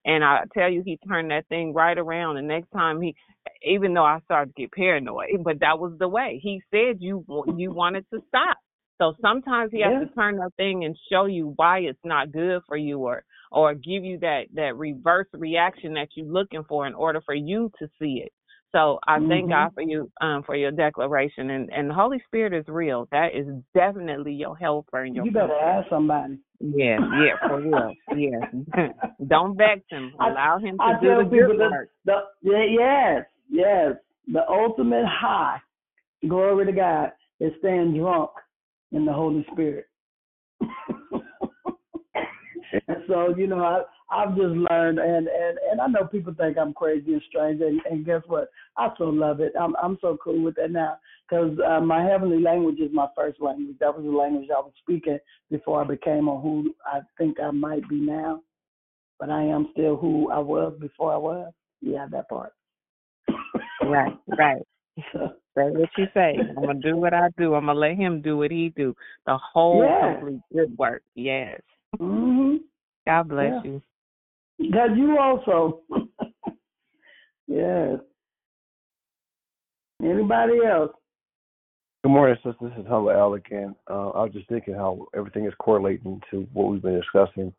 And 0.06 0.24
I 0.24 0.44
tell 0.54 0.70
you, 0.70 0.82
he 0.84 0.98
turned 1.08 1.32
that 1.32 1.48
thing 1.48 1.74
right 1.74 1.98
around. 1.98 2.36
The 2.36 2.42
next 2.42 2.70
time 2.72 3.02
he, 3.02 3.16
even 3.64 3.94
though 3.94 4.04
I 4.06 4.20
started 4.22 4.54
to 4.56 4.62
get 4.62 4.72
paranoid, 4.72 5.44
but 5.44 5.60
that 5.60 5.80
was 5.80 5.98
the 5.98 6.08
way. 6.08 6.40
He 6.42 6.62
said 6.72 6.98
you 7.02 7.26
you 7.58 7.72
wanted 7.72 8.06
to 8.12 8.22
stop. 8.28 8.58
So 9.02 9.16
sometimes 9.22 9.72
he 9.72 9.82
has 9.82 9.94
to 10.08 10.14
turn 10.14 10.38
that 10.38 10.54
thing 10.56 10.86
and 10.86 10.98
show 11.12 11.26
you 11.26 11.54
why 11.56 11.80
it's 11.80 12.04
not 12.06 12.32
good 12.32 12.62
for 12.68 12.78
you, 12.78 13.00
or 13.00 13.24
or 13.52 13.74
give 13.74 14.04
you 14.04 14.20
that 14.20 14.48
that 14.54 14.76
reverse 14.78 15.28
reaction 15.34 15.94
that 15.94 16.10
you're 16.16 16.26
looking 16.28 16.64
for 16.66 16.86
in 16.86 16.94
order 16.94 17.22
for 17.22 17.34
you 17.36 17.72
to 17.80 17.88
see 18.00 18.22
it. 18.26 18.32
So 18.74 19.00
I 19.08 19.20
thank 19.20 19.46
Mhm. 19.46 19.50
God 19.50 19.74
for 19.76 19.82
you 19.82 20.12
um 20.22 20.44
for 20.44 20.56
your 20.56 20.72
declaration 20.72 21.52
and 21.52 21.72
and 21.72 21.90
the 21.90 21.94
Holy 21.94 22.20
Spirit 22.28 22.54
is 22.54 22.68
real. 22.68 23.08
That 23.12 23.34
is 23.36 23.48
definitely 23.74 24.34
your 24.34 24.58
helper 24.58 25.04
and 25.04 25.16
your 25.16 25.26
You 25.26 25.32
better 25.32 25.48
comforter. 25.50 25.70
ask 25.70 25.90
somebody. 25.90 26.40
Yeah, 26.60 26.98
yeah, 27.22 27.36
for 27.48 27.60
real. 27.62 27.94
Yes. 28.16 28.92
Don't 29.28 29.56
vex 29.58 29.82
him. 29.90 30.14
Allow 30.20 30.58
him 30.60 30.78
to 30.78 30.84
I 30.84 31.00
do 31.00 31.18
the 31.18 31.24
good 31.26 31.58
work. 31.60 31.90
the 32.06 32.24
yeah, 32.42 32.64
yes, 32.66 33.26
yes, 33.50 33.96
the 34.32 34.50
ultimate 34.50 35.06
high, 35.06 35.62
glory 36.28 36.66
to 36.66 36.72
God, 36.72 37.12
is 37.40 37.52
staying 37.60 37.98
drunk 37.98 38.32
in 38.92 39.06
the 39.06 39.14
Holy 39.14 39.46
Spirit. 39.54 39.86
and 42.88 42.93
so, 43.08 43.36
you 43.36 43.48
know, 43.48 43.64
I 43.64 43.82
I've 44.10 44.36
just 44.36 44.56
learned, 44.70 45.00
and 45.00 45.28
and 45.28 45.58
and 45.72 45.82
I 45.82 45.88
know 45.88 46.06
people 46.06 46.34
think 46.34 46.58
I'm 46.58 46.74
crazy 46.74 47.14
and 47.14 47.22
strange, 47.30 47.62
and 47.62 47.82
and 47.90 48.06
guess 48.06 48.22
what? 48.28 48.50
I 48.78 48.90
so 48.98 49.06
love 49.06 49.40
it. 49.40 49.54
I'm 49.60 49.76
I'm 49.82 49.98
so 50.02 50.18
cool 50.24 50.42
with 50.44 50.56
that 50.56 50.72
now 50.72 50.98
because 51.30 51.58
uh, 51.68 51.80
my 51.82 52.04
heavenly 52.04 52.40
language 52.42 52.80
is 52.80 52.92
my 52.94 53.08
first 53.16 53.42
language. 53.42 53.78
That 53.80 53.96
was 53.96 54.06
the 54.06 54.12
language 54.12 54.50
I 54.50 54.60
was 54.60 54.74
speaking 54.82 55.20
before 55.50 55.82
I 55.82 55.88
became 55.88 56.30
on 56.30 56.42
who 56.42 56.74
I 56.86 57.00
think 57.18 57.40
I 57.40 57.52
might 57.52 57.88
be 57.90 58.00
now 58.00 58.42
but 59.20 59.30
I 59.30 59.44
am 59.44 59.70
still 59.72 59.96
who 59.96 60.30
I 60.32 60.40
was 60.40 60.74
before 60.82 61.14
I 61.14 61.18
was. 61.18 61.54
Yeah, 61.82 62.08
that 62.12 62.28
part. 62.28 62.52
Right, 63.82 64.18
right. 64.38 64.62
So, 65.12 65.34
Say 65.56 65.70
what 65.72 65.90
you 65.98 66.06
say. 66.14 66.36
I'm 66.38 66.66
gonna 66.66 66.80
do 66.80 66.98
what 66.98 67.14
I 67.16 67.30
do. 67.38 67.56
I'm 67.56 67.66
gonna 67.66 67.80
let 67.80 67.96
him 67.96 68.22
do 68.22 68.38
what 68.38 68.52
he 68.52 68.70
do. 68.76 68.96
The 69.26 69.38
whole 69.38 69.82
Yeah. 69.82 70.16
complete 70.16 70.42
good 70.54 70.78
work. 70.78 71.02
Yes. 71.16 71.62
hmm 71.98 72.58
God 73.06 73.28
bless 73.30 73.54
Yeah. 73.66 73.72
you. 74.60 74.72
God, 74.72 74.98
you 74.98 75.18
also. 75.20 75.82
yes. 77.48 78.00
Anybody 80.02 80.60
else? 80.66 80.92
Good 82.04 82.12
morning, 82.12 82.36
sisters. 82.38 82.56
This 82.62 82.80
is 82.80 82.88
Humble 82.88 83.12
Al 83.12 83.34
again. 83.36 83.76
Uh, 83.90 84.10
I 84.10 84.24
was 84.24 84.34
just 84.34 84.48
thinking 84.50 84.74
how 84.74 85.08
everything 85.16 85.46
is 85.46 85.54
correlating 85.60 86.22
to 86.32 86.48
what 86.54 86.70
we've 86.70 86.82
been 86.82 87.00
discussing. 87.00 87.54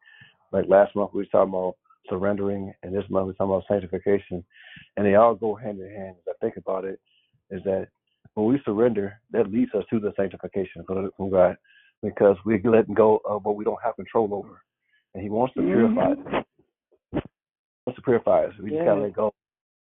Like 0.53 0.67
last 0.69 0.95
month, 0.95 1.13
we 1.15 1.23
were 1.23 1.27
talking 1.27 1.49
about 1.49 1.77
surrendering, 2.09 2.73
and 2.83 2.95
this 2.95 3.09
month, 3.09 3.27
we're 3.27 3.33
talking 3.33 3.55
about 3.55 3.65
sanctification. 3.69 4.45
And 4.97 5.07
they 5.07 5.15
all 5.15 5.35
go 5.35 5.55
hand 5.55 5.81
in 5.81 5.91
hand. 5.91 6.17
As 6.27 6.35
I 6.35 6.45
think 6.45 6.57
about 6.57 6.85
it, 6.85 7.01
is 7.51 7.63
that 7.65 7.89
when 8.35 8.47
we 8.47 8.61
surrender, 8.65 9.19
that 9.31 9.51
leads 9.51 9.75
us 9.75 9.85
to 9.91 10.01
the 10.01 10.13
sanctification 10.17 10.85
from 10.87 11.11
from 11.17 11.31
God 11.31 11.57
because 12.03 12.37
we're 12.45 12.61
letting 12.65 12.95
go 12.95 13.21
of 13.25 13.45
what 13.45 13.57
we 13.57 13.65
don't 13.65 13.83
have 13.83 13.97
control 13.97 14.35
over. 14.35 14.63
And 15.15 15.23
He 15.23 15.31
wants 15.31 15.55
to 15.55 15.63
purify 15.63 16.13
us. 16.13 16.19
Mhm. 16.19 16.45
He 17.13 17.21
wants 17.87 17.97
to 17.97 18.03
purify 18.03 18.45
us. 18.45 18.55
We 18.59 18.71
just 18.71 18.85
got 18.85 18.95
to 18.97 19.03
let 19.03 19.13
go. 19.13 19.33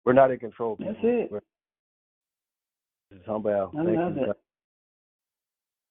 We're 0.04 0.12
not 0.12 0.30
in 0.30 0.38
control. 0.38 0.76
That's 0.78 0.96
it. 1.02 1.30
We're, 1.30 1.40
this 3.10 3.20
is 3.20 3.28
I 3.28 3.32
Thank 3.32 3.98
love 3.98 4.16
you. 4.16 4.30
it. 4.30 4.36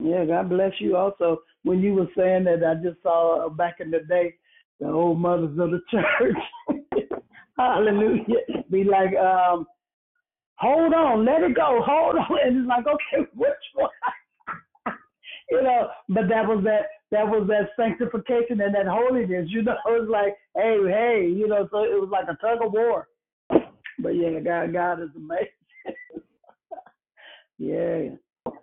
Yeah, 0.02 0.26
God 0.26 0.50
bless 0.50 0.72
you. 0.80 0.96
Also, 0.96 1.40
when 1.64 1.80
you 1.80 1.94
were 1.94 2.08
saying 2.16 2.46
that, 2.46 2.64
I 2.64 2.76
just 2.82 3.02
saw 3.04 3.46
uh, 3.46 3.50
back 3.50 3.78
in 3.80 3.92
the 3.92 4.00
day 4.00 4.34
the 4.80 4.88
old 4.88 5.20
mothers 5.20 5.58
of 5.60 5.72
the 5.72 5.82
church. 5.92 7.10
Hallelujah. 7.58 8.24
Be 8.72 8.86
like, 8.86 9.14
um, 9.18 9.68
hold 10.56 10.94
on, 10.94 11.26
let 11.26 11.44
it 11.44 11.56
go, 11.56 11.82
hold 11.86 12.16
on. 12.16 12.38
And 12.44 12.60
it's 12.60 12.68
like, 12.68 12.86
okay, 12.88 13.30
which 13.36 13.50
one? 13.74 13.90
you 15.52 15.62
know, 15.62 15.90
but 16.08 16.30
that 16.30 16.48
was 16.48 16.64
that 16.64 16.84
that 17.12 17.28
was 17.28 17.48
that 17.48 17.70
sanctification 17.76 18.62
and 18.62 18.76
that 18.76 18.88
holiness. 18.88 19.48
You 19.50 19.64
know, 19.64 19.74
it 19.74 20.02
was 20.02 20.10
like, 20.10 20.38
hey, 20.56 20.78
hey, 20.88 21.28
you 21.28 21.48
know, 21.48 21.68
so 21.72 21.84
it 21.84 22.00
was 22.00 22.10
like 22.12 22.26
a 22.26 22.38
tug 22.42 22.66
of 22.66 22.74
war. 22.74 23.08
But 24.02 24.16
yeah, 24.16 24.40
God, 24.40 24.74
God 24.74 25.02
is 25.02 25.10
amazing. 25.16 25.48
yeah, 27.58 28.54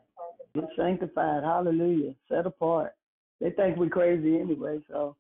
get 0.54 0.64
sanctified. 0.76 1.42
Hallelujah. 1.42 2.14
Set 2.28 2.46
apart. 2.46 2.92
They 3.40 3.50
think 3.50 3.76
we're 3.76 3.90
crazy 3.90 4.38
anyway, 4.38 4.78
so 4.88 5.14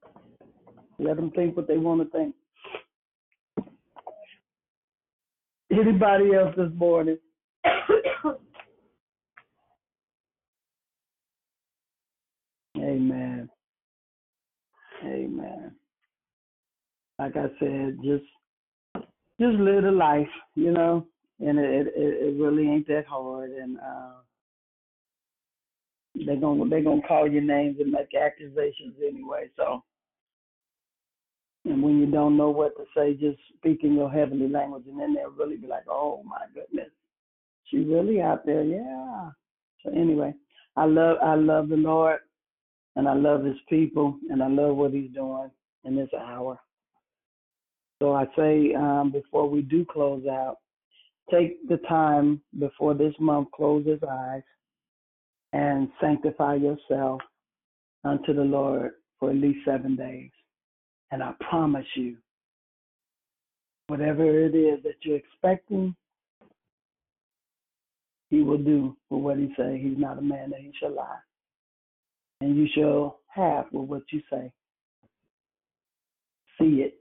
let 0.98 1.16
them 1.16 1.30
think 1.32 1.54
what 1.54 1.68
they 1.68 1.76
want 1.76 2.00
to 2.00 2.18
think. 2.18 2.34
Anybody 5.70 6.34
else 6.34 6.54
this 6.56 6.70
morning? 6.74 7.18
Amen. 12.96 13.50
Amen. 15.04 15.72
Like 17.18 17.36
I 17.36 17.46
said, 17.60 17.98
just 18.02 18.24
just 19.38 19.56
live 19.58 19.84
the 19.84 19.90
life, 19.90 20.28
you 20.54 20.72
know, 20.72 21.06
and 21.40 21.58
it 21.58 21.88
it, 21.88 21.94
it 21.94 22.40
really 22.40 22.68
ain't 22.68 22.86
that 22.88 23.06
hard. 23.06 23.50
And 23.50 23.78
uh, 23.78 24.12
they're 26.14 26.36
gonna 26.40 26.68
they're 26.70 26.82
gonna 26.82 27.06
call 27.06 27.30
your 27.30 27.42
names 27.42 27.76
and 27.80 27.92
make 27.92 28.14
accusations 28.14 28.94
anyway. 29.06 29.50
So, 29.56 29.84
and 31.66 31.82
when 31.82 31.98
you 31.98 32.06
don't 32.06 32.38
know 32.38 32.50
what 32.50 32.76
to 32.76 32.84
say, 32.96 33.12
just 33.12 33.38
speak 33.58 33.80
in 33.82 33.94
your 33.94 34.10
heavenly 34.10 34.48
language, 34.48 34.84
and 34.88 34.98
then 34.98 35.14
they'll 35.14 35.30
really 35.30 35.56
be 35.56 35.66
like, 35.66 35.84
"Oh 35.86 36.22
my 36.24 36.46
goodness, 36.54 36.90
she 37.66 37.78
really 37.78 38.22
out 38.22 38.46
there, 38.46 38.62
yeah." 38.64 39.30
So 39.84 39.90
anyway, 39.90 40.32
I 40.76 40.86
love 40.86 41.18
I 41.22 41.34
love 41.34 41.68
the 41.68 41.76
Lord 41.76 42.20
and 42.96 43.06
I 43.06 43.12
love 43.12 43.44
his 43.44 43.58
people, 43.68 44.18
and 44.30 44.42
I 44.42 44.48
love 44.48 44.76
what 44.76 44.92
he's 44.92 45.10
doing 45.12 45.50
in 45.84 45.94
this 45.94 46.08
hour. 46.18 46.58
So 48.00 48.14
I 48.14 48.26
say 48.36 48.74
um, 48.74 49.10
before 49.12 49.48
we 49.48 49.62
do 49.62 49.84
close 49.84 50.26
out, 50.26 50.56
take 51.30 51.66
the 51.68 51.76
time 51.88 52.40
before 52.58 52.94
this 52.94 53.14
month 53.20 53.48
closes 53.54 54.00
eyes 54.08 54.42
and 55.52 55.88
sanctify 56.00 56.54
yourself 56.54 57.20
unto 58.04 58.34
the 58.34 58.42
Lord 58.42 58.92
for 59.20 59.30
at 59.30 59.36
least 59.36 59.60
seven 59.64 59.94
days. 59.96 60.30
And 61.10 61.22
I 61.22 61.32
promise 61.48 61.86
you, 61.94 62.16
whatever 63.88 64.24
it 64.24 64.54
is 64.54 64.82
that 64.82 64.96
you're 65.02 65.16
expecting, 65.16 65.94
he 68.30 68.42
will 68.42 68.58
do 68.58 68.96
for 69.08 69.20
what 69.20 69.38
he 69.38 69.52
say. 69.56 69.78
He's 69.82 69.98
not 69.98 70.18
a 70.18 70.22
man 70.22 70.50
that 70.50 70.60
he 70.60 70.72
shall 70.80 70.94
lie 70.94 71.18
and 72.40 72.56
you 72.56 72.66
shall 72.74 73.20
have 73.28 73.66
with 73.72 73.88
what 73.88 74.02
you 74.12 74.20
say. 74.30 74.52
See 76.58 76.82
it. 76.82 76.98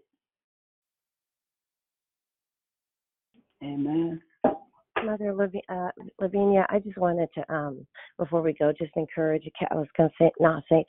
Amen. 3.63 4.21
Mother 5.03 5.35
uh, 5.69 5.89
Lavinia, 6.19 6.65
I 6.69 6.79
just 6.79 6.97
wanted 6.97 7.29
to, 7.35 7.53
um, 7.53 7.85
before 8.17 8.41
we 8.41 8.53
go, 8.53 8.71
just 8.71 8.93
encourage. 8.95 9.43
I 9.69 9.75
was 9.75 9.87
going 9.97 10.09
to 10.09 10.15
say, 10.19 10.31
not 10.39 10.63
say, 10.69 10.83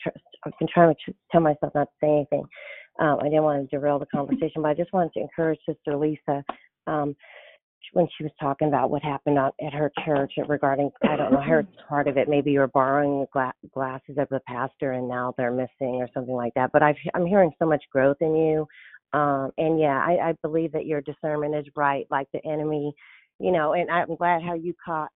I've 0.44 0.52
been 0.58 0.68
trying 0.72 0.94
to 1.06 1.14
tell 1.30 1.40
myself 1.40 1.72
not 1.74 1.84
to 1.84 1.94
say 2.00 2.08
anything. 2.08 2.44
Um, 3.00 3.18
I 3.20 3.24
didn't 3.24 3.42
want 3.42 3.68
to 3.68 3.76
derail 3.76 3.98
the 3.98 4.06
conversation, 4.06 4.62
but 4.62 4.68
I 4.68 4.74
just 4.74 4.92
wanted 4.92 5.12
to 5.14 5.20
encourage 5.20 5.58
Sister 5.68 5.96
Lisa. 5.96 6.44
Um, 6.86 7.16
when 7.92 8.08
she 8.16 8.24
was 8.24 8.32
talking 8.40 8.68
about 8.68 8.90
what 8.90 9.02
happened 9.02 9.38
at 9.38 9.72
her 9.72 9.90
church 10.04 10.32
regarding 10.48 10.90
I 11.02 11.16
don't 11.16 11.32
know 11.32 11.40
her 11.40 11.66
part 11.88 12.08
of 12.08 12.16
it. 12.16 12.28
Maybe 12.28 12.52
you 12.52 12.60
were 12.60 12.66
borrowing 12.68 13.20
the 13.20 13.26
gla- 13.32 13.52
glasses 13.72 14.16
of 14.18 14.28
the 14.30 14.40
pastor 14.46 14.92
and 14.92 15.08
now 15.08 15.34
they're 15.36 15.50
missing 15.52 15.96
or 15.96 16.08
something 16.14 16.34
like 16.34 16.54
that. 16.54 16.72
But 16.72 16.82
I've, 16.82 16.96
I'm 17.14 17.26
hearing 17.26 17.52
so 17.58 17.66
much 17.66 17.84
growth 17.92 18.18
in 18.20 18.34
you, 18.36 18.66
um, 19.12 19.50
and 19.58 19.78
yeah, 19.80 19.98
I, 20.04 20.30
I 20.30 20.34
believe 20.42 20.72
that 20.72 20.86
your 20.86 21.00
discernment 21.00 21.54
is 21.54 21.66
right. 21.76 22.06
Like 22.10 22.28
the 22.32 22.44
enemy, 22.44 22.92
you 23.38 23.52
know, 23.52 23.74
and 23.74 23.90
I'm 23.90 24.14
glad 24.16 24.42
how 24.42 24.54
you 24.54 24.74
caught 24.84 25.10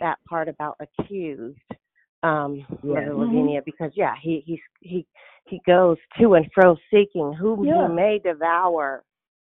that 0.00 0.18
part 0.28 0.48
about 0.48 0.76
accused 0.80 1.58
um 2.24 2.56
Yeah. 2.82 2.94
Mother 2.94 3.06
Mhm. 3.12 3.18
Lavinia 3.18 3.62
because 3.64 3.92
yeah 3.94 4.14
he 4.20 4.40
he 4.44 4.60
he 4.80 5.06
he 5.46 5.60
goes 5.66 5.96
to 6.18 6.34
and 6.34 6.50
fro 6.52 6.76
seeking 6.90 7.32
whom 7.32 7.64
Yeah. 7.64 7.86
he 7.86 7.94
may 7.94 8.18
devour 8.18 9.04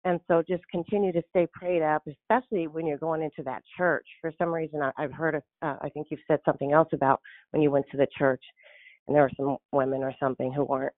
and 0.06 0.20
so 0.28 0.42
just 0.48 0.64
continue 0.70 1.12
to 1.12 1.22
stay 1.30 1.48
prayed 1.52 1.82
up, 1.82 2.04
especially 2.08 2.68
when 2.68 2.86
you're 2.86 2.98
going 2.98 3.22
into 3.22 3.44
that 3.44 3.64
church. 3.78 4.06
For 4.22 4.32
some 4.38 4.50
reason, 4.50 4.82
I, 4.82 4.92
I've 4.98 5.12
heard, 5.12 5.36
of, 5.36 5.44
uh, 5.62 5.76
I 5.82 5.90
think 5.90 6.08
you've 6.10 6.22
said 6.28 6.40
something 6.46 6.72
else 6.72 6.90
about 6.94 7.20
when 7.52 7.62
you 7.62 7.70
went 7.70 7.86
to 7.92 7.98
the 7.98 8.08
church 8.18 8.44
and 9.08 9.16
there 9.16 9.24
were 9.24 9.32
some 9.36 9.58
women 9.72 10.02
or 10.04 10.14
something 10.20 10.54
who 10.54 10.64
weren't 10.64 10.94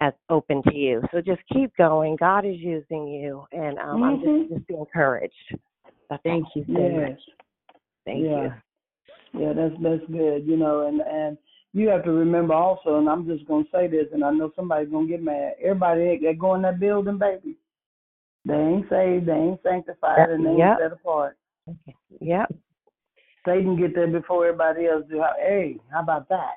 as 0.00 0.12
open 0.28 0.62
to 0.64 0.74
you. 0.74 1.02
So 1.12 1.20
just 1.20 1.42
keep 1.52 1.70
going. 1.76 2.16
God 2.16 2.44
is 2.44 2.56
using 2.58 3.06
you, 3.06 3.44
and 3.52 3.78
um, 3.78 4.02
I'm 4.02 4.18
Mhm. 4.18 4.40
just, 4.40 4.54
just 4.54 4.66
be 4.66 4.74
encouraged. 4.74 5.56
That's 6.10 6.22
Thank 6.22 6.44
all. 6.44 6.52
you 6.56 6.64
so 6.66 6.80
Yes. 6.80 7.10
much. 7.10 7.20
Thank 8.04 8.24
yeah. 8.24 8.42
you. 8.42 8.52
Yeah, 9.36 9.52
that's 9.52 9.74
that's 9.80 10.04
good, 10.06 10.46
you 10.46 10.56
know, 10.56 10.86
and 10.86 11.00
and 11.00 11.36
you 11.72 11.88
have 11.88 12.04
to 12.04 12.12
remember 12.12 12.54
also, 12.54 12.98
and 12.98 13.08
I'm 13.08 13.26
just 13.26 13.46
gonna 13.46 13.64
say 13.72 13.88
this, 13.88 14.06
and 14.12 14.24
I 14.24 14.30
know 14.30 14.52
somebody's 14.54 14.90
gonna 14.90 15.08
get 15.08 15.22
mad. 15.22 15.54
Everybody 15.60 16.18
that 16.24 16.38
go 16.38 16.54
in 16.54 16.62
that 16.62 16.78
building, 16.78 17.18
baby, 17.18 17.53
they 18.44 18.54
ain't 18.54 18.88
saved, 18.90 19.26
they 19.26 19.32
ain't 19.32 19.62
sanctified, 19.62 20.30
and 20.30 20.44
they 20.44 20.50
ain't 20.50 20.58
Yep. 20.58 20.78
set 20.80 20.92
apart. 20.92 21.38
Yep. 22.20 22.52
Satan 23.46 23.76
get 23.76 23.94
there 23.94 24.06
before 24.06 24.46
everybody 24.46 24.86
else 24.86 25.04
do. 25.08 25.22
Hey, 25.38 25.78
how 25.90 26.02
about 26.02 26.28
that? 26.28 26.54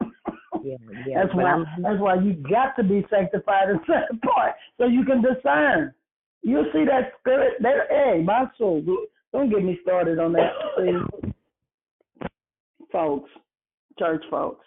Yeah, 0.62 0.76
yeah. 1.06 1.24
that's 1.24 1.34
why 1.34 1.50
I'm 1.50 1.66
that's 1.82 1.98
why 1.98 2.14
you 2.14 2.34
got 2.34 2.76
to 2.76 2.84
be 2.84 3.04
sanctified 3.10 3.68
and 3.70 3.80
set 3.86 4.08
apart 4.12 4.54
so 4.78 4.86
you 4.86 5.04
can 5.04 5.20
discern. 5.20 5.92
You'll 6.42 6.70
see 6.72 6.84
that 6.84 7.14
spirit. 7.18 7.54
That 7.62 7.88
hey, 7.90 8.22
my 8.24 8.44
soul. 8.56 8.80
Don't 9.32 9.50
get 9.50 9.64
me 9.64 9.80
started 9.82 10.20
on 10.20 10.32
that. 10.34 10.52
See, 10.78 11.32
folks, 12.92 13.28
church 13.98 14.22
folks. 14.30 14.64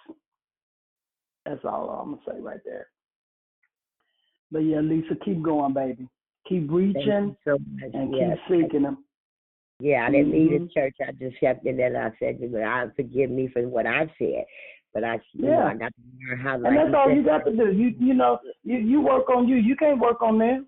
That's 1.45 1.63
all 1.63 1.89
I'm 1.89 2.15
gonna 2.15 2.21
say 2.27 2.41
right 2.41 2.59
there. 2.65 2.87
But 4.51 4.59
yeah, 4.59 4.81
Lisa, 4.81 5.15
keep 5.23 5.41
going, 5.41 5.73
baby. 5.73 6.09
Keep 6.47 6.71
reaching 6.71 7.35
so 7.43 7.57
and 7.81 8.15
Yes. 8.15 8.37
keep 8.47 8.61
seeking 8.63 8.83
them. 8.83 9.03
Yeah, 9.79 10.05
I 10.07 10.11
didn't 10.11 10.31
leave 10.31 10.51
Mhm. 10.51 10.67
the 10.67 10.73
church. 10.73 10.95
I 11.05 11.11
just 11.13 11.37
kept 11.39 11.65
it 11.65 11.79
and 11.79 11.97
I 11.97 12.11
said, 12.19 12.39
"But 12.51 12.61
I 12.63 12.87
forgive 12.89 13.29
me 13.29 13.47
for 13.47 13.67
what 13.67 13.85
I 13.85 14.07
said." 14.17 14.45
But 14.93 15.03
I, 15.03 15.19
you 15.33 15.49
know, 15.49 15.49
Yeah. 15.49 15.65
I 15.65 15.73
got 15.75 15.93
to 15.93 16.01
learn 16.29 16.39
how. 16.39 16.53
And 16.63 16.77
that's 16.77 16.93
all 16.93 17.07
said, 17.07 17.17
you 17.17 17.23
got 17.23 17.45
to 17.45 17.51
do. 17.51 17.71
You 17.73 17.89
you 17.99 18.13
know, 18.13 18.39
you 18.63 18.77
you 18.77 19.01
work 19.01 19.29
on 19.29 19.47
you. 19.47 19.57
You 19.57 19.75
can't 19.75 19.99
work 19.99 20.21
on 20.21 20.37
them. 20.37 20.67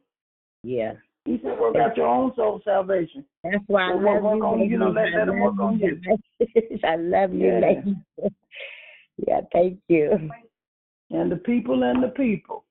Yeah, 0.64 0.96
You 1.26 1.38
should 1.38 1.58
work 1.60 1.76
out 1.78 1.96
your 1.96 2.08
own 2.08 2.36
soul 2.36 2.60
salvation. 2.66 3.24
that's 3.44 3.64
why 3.68 3.92
I 3.92 3.94
love 3.94 4.24
work 4.24 4.38
you, 4.38 4.44
on 4.44 4.70
you 4.70 4.78
know, 4.78 4.90
let 4.90 5.14
I 5.14 5.18
let 5.20 5.28
love 5.28 5.38
work 5.38 5.60
on 5.60 5.80
you. 5.80 6.02
you. 6.40 6.80
I 6.84 6.96
love 6.98 7.34
you, 7.34 7.48
Yeah. 7.48 7.60
ladies. 7.60 7.96
Yeah, 9.28 9.42
thank 9.52 9.80
you. 9.88 10.30
and 11.10 11.32
the 11.32 11.38
people 11.38 11.82
and 11.84 12.04
the 12.04 12.10
people. 12.10 12.66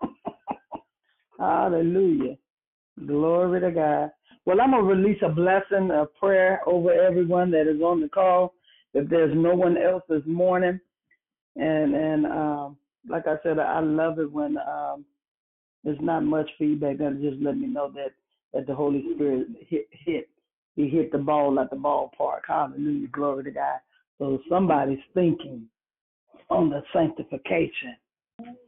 Hallelujah. 1.38 2.36
Glory 3.06 3.60
to 3.60 3.70
God. 3.70 4.10
Well, 4.44 4.60
I'm 4.60 4.72
going 4.72 4.84
to 4.84 4.88
release 4.88 5.20
a 5.24 5.28
blessing, 5.28 5.90
a 5.90 6.06
prayer 6.18 6.60
over 6.66 6.92
everyone 6.92 7.50
that 7.52 7.68
is 7.68 7.80
on 7.80 8.00
the 8.00 8.08
call. 8.08 8.54
If 8.94 9.08
there's 9.08 9.34
no 9.34 9.54
one 9.54 9.76
else 9.78 10.02
this 10.08 10.22
morning, 10.26 10.78
and 11.56 11.94
and 11.94 12.26
um, 12.26 12.76
like 13.08 13.26
I 13.26 13.36
said, 13.42 13.58
I 13.58 13.80
love 13.80 14.18
it 14.18 14.30
when 14.30 14.58
um, 14.58 15.04
there's 15.84 15.98
not 16.00 16.24
much 16.24 16.50
feedback. 16.58 16.98
That 16.98 17.20
just 17.22 17.42
let 17.42 17.56
me 17.56 17.66
know 17.66 17.90
that 17.94 18.12
that 18.52 18.66
the 18.66 18.74
Holy 18.74 19.04
Spirit 19.14 19.48
hit 19.68 19.88
hit 19.90 20.28
he 20.76 20.88
hit 20.88 21.12
the 21.12 21.18
ball 21.18 21.58
at 21.60 21.70
the 21.70 21.76
ballpark. 21.76 22.40
Hallelujah, 22.46 23.08
glory 23.08 23.44
to 23.44 23.50
God. 23.50 23.78
So 24.18 24.40
somebody's 24.48 24.98
thinking 25.14 25.66
on 26.50 26.68
the 26.68 26.82
sanctification 26.92 27.96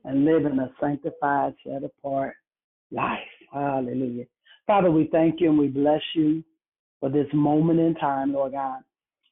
and 0.05 0.25
living 0.25 0.59
a 0.59 0.70
sanctified, 0.81 1.55
set 1.66 1.83
apart 1.85 2.37
life. 2.95 3.18
Hallelujah. 3.53 4.24
Father, 4.66 4.90
we 4.90 5.09
thank 5.12 5.40
you 5.40 5.51
and 5.51 5.59
we 5.59 5.68
bless 5.68 6.01
you 6.14 6.42
for 7.01 7.11
this 7.11 7.26
moment 7.32 7.80
in 7.80 7.95
time, 7.97 8.32
Lord 8.32 8.53
God. 8.53 8.80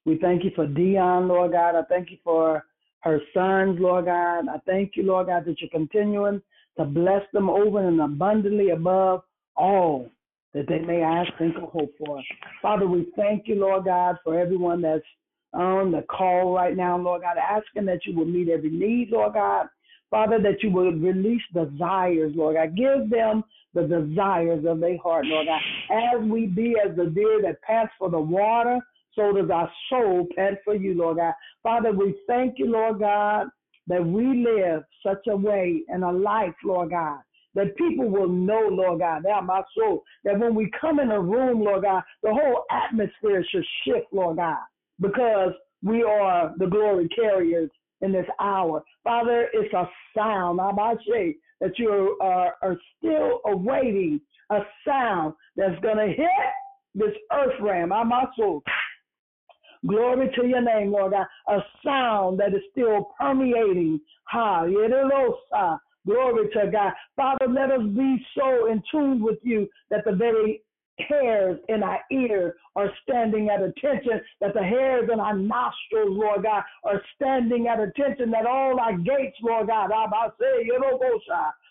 We 0.04 0.18
thank 0.18 0.44
you 0.44 0.50
for 0.54 0.66
Dion, 0.66 1.28
Lord 1.28 1.52
God. 1.52 1.76
I 1.76 1.82
thank 1.88 2.10
you 2.10 2.18
for 2.24 2.64
her 3.00 3.20
sons, 3.32 3.78
Lord 3.80 4.06
God. 4.06 4.48
I 4.48 4.58
thank 4.66 4.92
you, 4.96 5.04
Lord 5.04 5.28
God, 5.28 5.44
that 5.46 5.60
you're 5.60 5.70
continuing 5.70 6.42
to 6.76 6.84
bless 6.84 7.22
them 7.32 7.48
over 7.48 7.86
and 7.86 8.00
abundantly 8.00 8.70
above 8.70 9.22
all 9.56 10.10
that 10.54 10.68
they 10.68 10.80
may 10.80 11.02
ask, 11.02 11.30
think, 11.38 11.56
or 11.56 11.68
hope 11.68 11.92
for. 11.98 12.22
Father, 12.60 12.86
we 12.86 13.06
thank 13.16 13.48
you, 13.48 13.54
Lord 13.54 13.84
God, 13.84 14.16
for 14.22 14.38
everyone 14.38 14.82
that's 14.82 15.02
on 15.54 15.92
the 15.92 16.02
call 16.02 16.54
right 16.54 16.76
now, 16.76 16.98
Lord 16.98 17.22
God, 17.22 17.36
asking 17.38 17.86
that 17.86 18.04
you 18.06 18.16
will 18.16 18.24
meet 18.24 18.48
every 18.48 18.70
need, 18.70 19.10
Lord 19.10 19.34
God. 19.34 19.66
Father, 20.12 20.38
that 20.42 20.62
you 20.62 20.70
will 20.70 20.92
release 20.92 21.40
desires, 21.54 22.32
Lord 22.36 22.56
God. 22.56 22.76
Give 22.76 23.08
them 23.08 23.42
the 23.72 23.84
desires 23.84 24.62
of 24.68 24.78
their 24.78 24.98
heart, 24.98 25.24
Lord 25.24 25.46
God. 25.46 25.60
As 25.90 26.22
we 26.28 26.46
be 26.46 26.76
as 26.78 26.94
the 26.94 27.06
deer 27.06 27.40
that 27.42 27.62
pants 27.62 27.94
for 27.98 28.10
the 28.10 28.20
water, 28.20 28.78
so 29.14 29.32
does 29.32 29.48
our 29.50 29.70
soul 29.88 30.28
pant 30.36 30.58
for 30.66 30.74
you, 30.74 30.94
Lord 30.94 31.16
God. 31.16 31.32
Father, 31.62 31.92
we 31.92 32.14
thank 32.26 32.58
you, 32.58 32.66
Lord 32.66 32.98
God, 32.98 33.46
that 33.86 34.04
we 34.04 34.44
live 34.44 34.84
such 35.02 35.26
a 35.28 35.36
way 35.36 35.80
in 35.88 36.02
a 36.02 36.12
life, 36.12 36.54
Lord 36.62 36.90
God, 36.90 37.20
that 37.54 37.74
people 37.76 38.10
will 38.10 38.28
know, 38.28 38.68
Lord 38.70 39.00
God, 39.00 39.24
now 39.24 39.40
my 39.40 39.62
soul, 39.74 40.04
that 40.24 40.38
when 40.38 40.54
we 40.54 40.70
come 40.78 41.00
in 41.00 41.10
a 41.10 41.20
room, 41.20 41.64
Lord 41.64 41.84
God, 41.84 42.02
the 42.22 42.34
whole 42.34 42.64
atmosphere 42.70 43.42
should 43.50 43.64
shift, 43.86 44.12
Lord 44.12 44.36
God, 44.36 44.58
because 45.00 45.52
we 45.82 46.02
are 46.02 46.52
the 46.58 46.66
glory 46.66 47.08
carriers 47.08 47.70
in 48.02 48.12
this 48.12 48.26
hour. 48.40 48.82
Father, 49.02 49.48
it's 49.52 49.72
a 49.72 49.88
sound, 50.16 50.60
say, 51.10 51.36
that 51.60 51.78
you 51.78 52.18
are, 52.20 52.54
are 52.62 52.76
still 52.98 53.40
awaiting 53.46 54.20
a 54.50 54.58
sound 54.86 55.34
that's 55.56 55.80
going 55.80 55.96
to 55.96 56.12
hit 56.12 56.28
this 56.94 57.14
earth 57.32 57.54
realm, 57.60 57.92
soul. 58.36 58.62
Glory 59.86 60.30
to 60.36 60.46
your 60.46 60.60
name, 60.60 60.92
Lord 60.92 61.12
God. 61.12 61.26
A 61.48 61.58
sound 61.84 62.38
that 62.38 62.54
is 62.54 62.62
still 62.70 63.08
permeating. 63.18 64.00
Ha, 64.24 64.64
Glory 66.06 66.48
to 66.52 66.70
God. 66.70 66.92
Father, 67.16 67.46
let 67.48 67.70
us 67.70 67.86
be 67.96 68.24
so 68.36 68.66
in 68.66 68.82
tune 68.90 69.22
with 69.22 69.38
you 69.42 69.68
that 69.90 70.04
the 70.04 70.12
very 70.12 70.62
hairs 70.98 71.58
in 71.68 71.82
our 71.82 72.00
ear 72.10 72.56
are 72.76 72.90
standing 73.02 73.48
at 73.48 73.62
attention, 73.62 74.20
that 74.40 74.54
the 74.54 74.62
hairs 74.62 75.08
in 75.12 75.20
our 75.20 75.36
nostrils, 75.36 76.10
Lord 76.10 76.42
God, 76.42 76.62
are 76.84 77.02
standing 77.16 77.68
at 77.68 77.80
attention, 77.80 78.30
that 78.30 78.46
all 78.46 78.78
our 78.78 78.96
gates, 78.98 79.36
Lord 79.42 79.68
God, 79.68 79.90
I 79.92 80.28
say, 80.38 80.68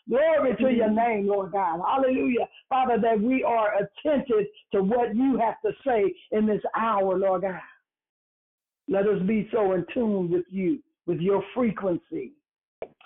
glory 0.10 0.56
to 0.58 0.72
your 0.74 0.88
mm-hmm. 0.88 0.96
name, 0.96 1.28
Lord 1.28 1.52
God. 1.52 1.82
Hallelujah. 1.88 2.48
Father, 2.70 2.98
that 3.02 3.22
we 3.22 3.44
are 3.44 3.74
attentive 3.76 4.48
to 4.74 4.84
what 4.84 5.16
you 5.16 5.38
have 5.38 5.62
to 5.66 5.72
say 5.86 6.14
in 6.32 6.46
this 6.46 6.62
hour, 6.76 7.18
Lord 7.18 7.44
God. 7.44 7.60
Let 8.88 9.08
us 9.08 9.22
be 9.28 9.48
so 9.52 9.74
in 9.74 9.86
tune 9.94 10.32
with 10.32 10.46
you, 10.50 10.80
with 11.06 11.20
your 11.20 11.44
frequency. 11.54 12.34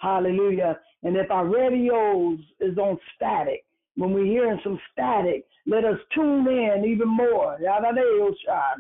Hallelujah. 0.01 0.79
And 1.03 1.15
if 1.15 1.29
our 1.29 1.45
radios 1.45 2.39
is 2.59 2.77
on 2.77 2.97
static, 3.15 3.64
when 3.95 4.13
we're 4.13 4.25
hearing 4.25 4.59
some 4.63 4.79
static, 4.91 5.45
let 5.67 5.83
us 5.83 5.97
tune 6.13 6.47
in 6.47 6.85
even 6.85 7.07
more. 7.07 7.57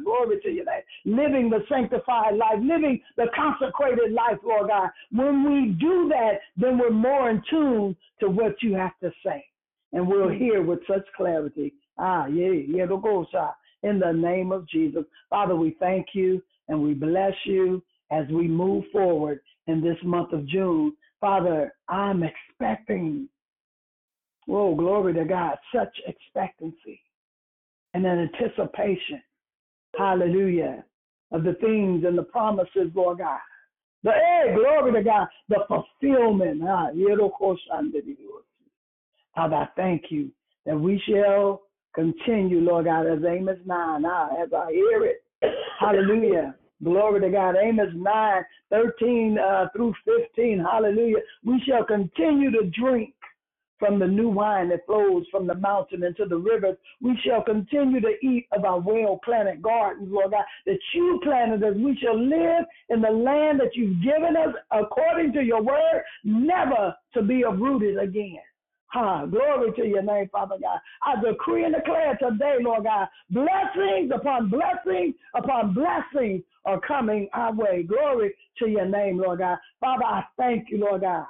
Glory 0.03 0.39
to 0.41 0.49
your 0.49 0.65
name. 0.65 0.83
Living 1.05 1.49
the 1.49 1.63
sanctified 1.67 2.35
life, 2.35 2.59
living 2.61 3.01
the 3.17 3.25
consecrated 3.35 4.11
life, 4.11 4.37
Lord 4.43 4.69
God. 4.69 4.89
When 5.11 5.43
we 5.43 5.71
do 5.79 6.09
that, 6.09 6.39
then 6.57 6.77
we're 6.77 6.91
more 6.91 7.29
in 7.29 7.41
tune 7.49 7.95
to 8.19 8.29
what 8.29 8.61
you 8.61 8.75
have 8.75 8.97
to 9.01 9.11
say. 9.25 9.43
And 9.93 10.07
we'll 10.07 10.29
hear 10.29 10.61
with 10.61 10.79
such 10.87 11.05
clarity. 11.15 11.73
Ah, 11.97 12.27
yeah, 12.27 12.51
yeah, 12.51 12.85
in 13.83 13.99
the 13.99 14.11
name 14.11 14.51
of 14.51 14.67
Jesus. 14.67 15.05
Father, 15.29 15.55
we 15.55 15.75
thank 15.79 16.07
you 16.13 16.41
and 16.67 16.81
we 16.81 16.93
bless 16.93 17.33
you 17.45 17.81
as 18.11 18.27
we 18.29 18.47
move 18.47 18.83
forward 18.91 19.39
in 19.67 19.81
this 19.81 19.97
month 20.03 20.33
of 20.33 20.45
June. 20.47 20.93
Father, 21.21 21.73
I'm 21.87 22.23
expecting, 22.23 23.29
oh, 24.49 24.75
glory 24.75 25.13
to 25.13 25.25
God, 25.25 25.57
such 25.73 25.95
expectancy 26.07 27.01
and 27.93 28.05
an 28.05 28.29
anticipation, 28.33 29.21
hallelujah, 29.97 30.83
of 31.31 31.43
the 31.43 31.53
things 31.55 32.03
and 32.05 32.17
the 32.17 32.23
promises, 32.23 32.91
Lord 32.93 33.19
God. 33.19 33.39
The 34.03 34.11
hey, 34.11 34.53
glory 34.53 34.91
to 34.93 35.03
God, 35.03 35.27
the 35.49 35.61
fulfillment. 35.67 36.61
Ah, 36.67 36.89
Father, 39.35 39.55
I 39.55 39.67
thank 39.75 40.03
you 40.09 40.29
that 40.65 40.79
we 40.79 41.01
shall 41.09 41.63
continue, 41.95 42.59
Lord 42.59 42.85
God, 42.85 43.07
as 43.07 43.19
Amos 43.27 43.57
9, 43.65 44.05
ah, 44.05 44.29
as 44.41 44.49
I 44.53 44.71
hear 44.71 45.05
it. 45.05 45.23
Hallelujah. 45.79 46.55
Glory 46.83 47.21
to 47.21 47.29
God. 47.29 47.55
Amos 47.55 47.89
9, 47.95 48.43
13 48.69 49.37
uh, 49.39 49.65
through 49.75 49.93
15. 50.05 50.59
Hallelujah. 50.59 51.17
We 51.43 51.61
shall 51.67 51.85
continue 51.85 52.51
to 52.51 52.69
drink 52.79 53.13
from 53.79 53.99
the 53.99 54.07
new 54.07 54.29
wine 54.29 54.69
that 54.69 54.85
flows 54.85 55.25
from 55.31 55.47
the 55.47 55.55
mountain 55.55 56.03
into 56.03 56.25
the 56.25 56.37
rivers. 56.37 56.77
We 57.01 57.17
shall 57.25 57.43
continue 57.43 58.01
to 58.01 58.13
eat 58.21 58.47
of 58.51 58.65
our 58.65 58.79
well 58.79 59.19
planted 59.23 59.61
gardens, 59.61 60.09
Lord 60.11 60.31
God, 60.31 60.45
that 60.65 60.79
you 60.93 61.19
planted 61.23 61.63
us. 61.63 61.75
We 61.75 61.97
shall 62.01 62.19
live 62.19 62.65
in 62.89 63.01
the 63.01 63.09
land 63.09 63.59
that 63.59 63.75
you've 63.75 64.01
given 64.01 64.35
us 64.37 64.55
according 64.71 65.33
to 65.33 65.43
your 65.43 65.61
word, 65.61 66.03
never 66.23 66.95
to 67.13 67.21
be 67.21 67.43
uprooted 67.43 67.97
again. 67.97 68.39
Ha, 68.87 69.25
glory 69.25 69.73
to 69.75 69.85
your 69.85 70.03
name, 70.03 70.29
Father 70.31 70.55
God. 70.61 70.79
I 71.03 71.21
decree 71.21 71.65
and 71.65 71.75
declare 71.75 72.17
today, 72.17 72.57
Lord 72.61 72.85
God, 72.85 73.07
blessings 73.29 74.11
upon 74.15 74.49
blessings 74.49 75.15
upon 75.35 75.73
blessings 75.73 76.43
are 76.63 76.79
coming 76.79 77.27
our 77.33 77.53
way. 77.53 77.83
Glory 77.83 78.33
to 78.59 78.67
your 78.67 78.85
name, 78.85 79.17
Lord 79.17 79.39
God. 79.39 79.57
Father, 79.81 80.05
I 80.05 80.23
thank 80.37 80.69
you, 80.69 80.77
Lord 80.77 81.01
God. 81.01 81.25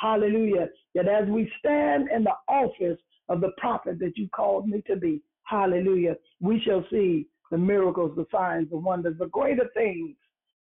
Hallelujah. 0.00 0.70
That 0.94 1.08
as 1.08 1.28
we 1.28 1.50
stand 1.58 2.08
in 2.14 2.24
the 2.24 2.34
office 2.48 2.98
of 3.28 3.40
the 3.40 3.52
prophet 3.58 3.98
that 4.00 4.16
you 4.16 4.28
called 4.28 4.68
me 4.68 4.82
to 4.88 4.96
be, 4.96 5.22
hallelujah, 5.44 6.16
we 6.40 6.60
shall 6.60 6.84
see 6.90 7.26
the 7.50 7.58
miracles, 7.58 8.12
the 8.16 8.26
signs, 8.32 8.70
the 8.70 8.76
wonders, 8.76 9.16
the 9.18 9.26
greater 9.26 9.68
things 9.74 10.16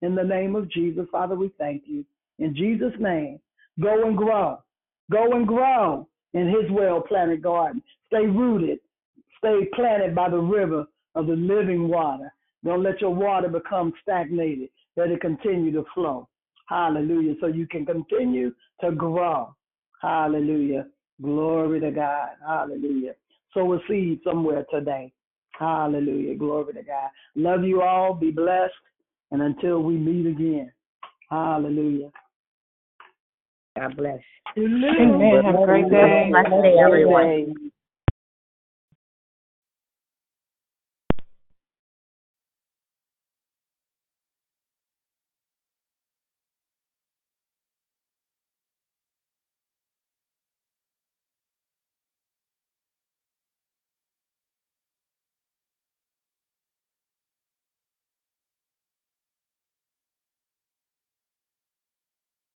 in 0.01 0.16
the 0.16 0.24
name 0.24 0.55
of 0.55 0.70
Jesus. 0.72 1.07
Father, 1.11 1.36
we 1.36 1.51
thank 1.57 1.84
you. 1.86 2.05
In 2.39 2.55
Jesus' 2.55 2.93
name, 2.99 3.39
go 3.82 4.07
and 4.07 4.18
grow. 4.18 4.59
Go 5.11 5.32
and 5.34 5.47
grow 5.47 6.07
in 6.34 6.47
his 6.47 6.70
well 6.72 7.01
planted 7.01 7.41
garden. 7.41 7.82
Stay 8.07 8.26
rooted. 8.26 8.80
Stay 9.38 9.68
planted 9.74 10.16
by 10.16 10.30
the 10.30 10.38
river 10.38 10.86
of 11.16 11.28
the 11.28 11.36
living 11.36 11.88
water. 11.88 12.32
Don't 12.63 12.84
let 12.84 12.99
your 13.01 13.13
water 13.13 13.47
become 13.47 13.93
stagnated. 14.01 14.70
Let 14.97 15.11
it 15.11 15.22
continue 15.22 15.72
to 15.74 15.86
flow. 15.93 16.28
Hallelujah. 16.68 17.36
So 17.39 17.47
you 17.47 17.68
can 17.68 17.86
continue 17.86 18.51
to 18.82 18.91
grow. 18.91 19.55
Hallelujah. 20.06 20.86
Glory 21.20 21.80
to 21.80 21.89
God. 21.89 22.30
Hallelujah. 22.47 23.14
Sow 23.53 23.74
a 23.74 23.80
seed 23.88 24.20
somewhere 24.24 24.64
today. 24.72 25.12
Hallelujah. 25.58 26.36
Glory 26.36 26.74
to 26.74 26.84
God. 26.84 27.10
Love 27.36 27.64
you 27.64 27.82
all. 27.82 28.14
Be 28.14 28.30
blessed. 28.30 28.74
And 29.32 29.41
until 29.41 29.82
we 29.82 29.95
meet 29.95 30.28
again. 30.28 30.72
Hallelujah. 31.32 32.12
God 33.80 33.97
bless. 33.97 34.20
Amen. 34.58 35.43
Have 35.43 35.56
a 35.56 35.66
great 35.66 35.89
day. 35.89 36.30
Blessed 36.30 36.62
day, 36.62 36.76
everyone. 36.78 37.64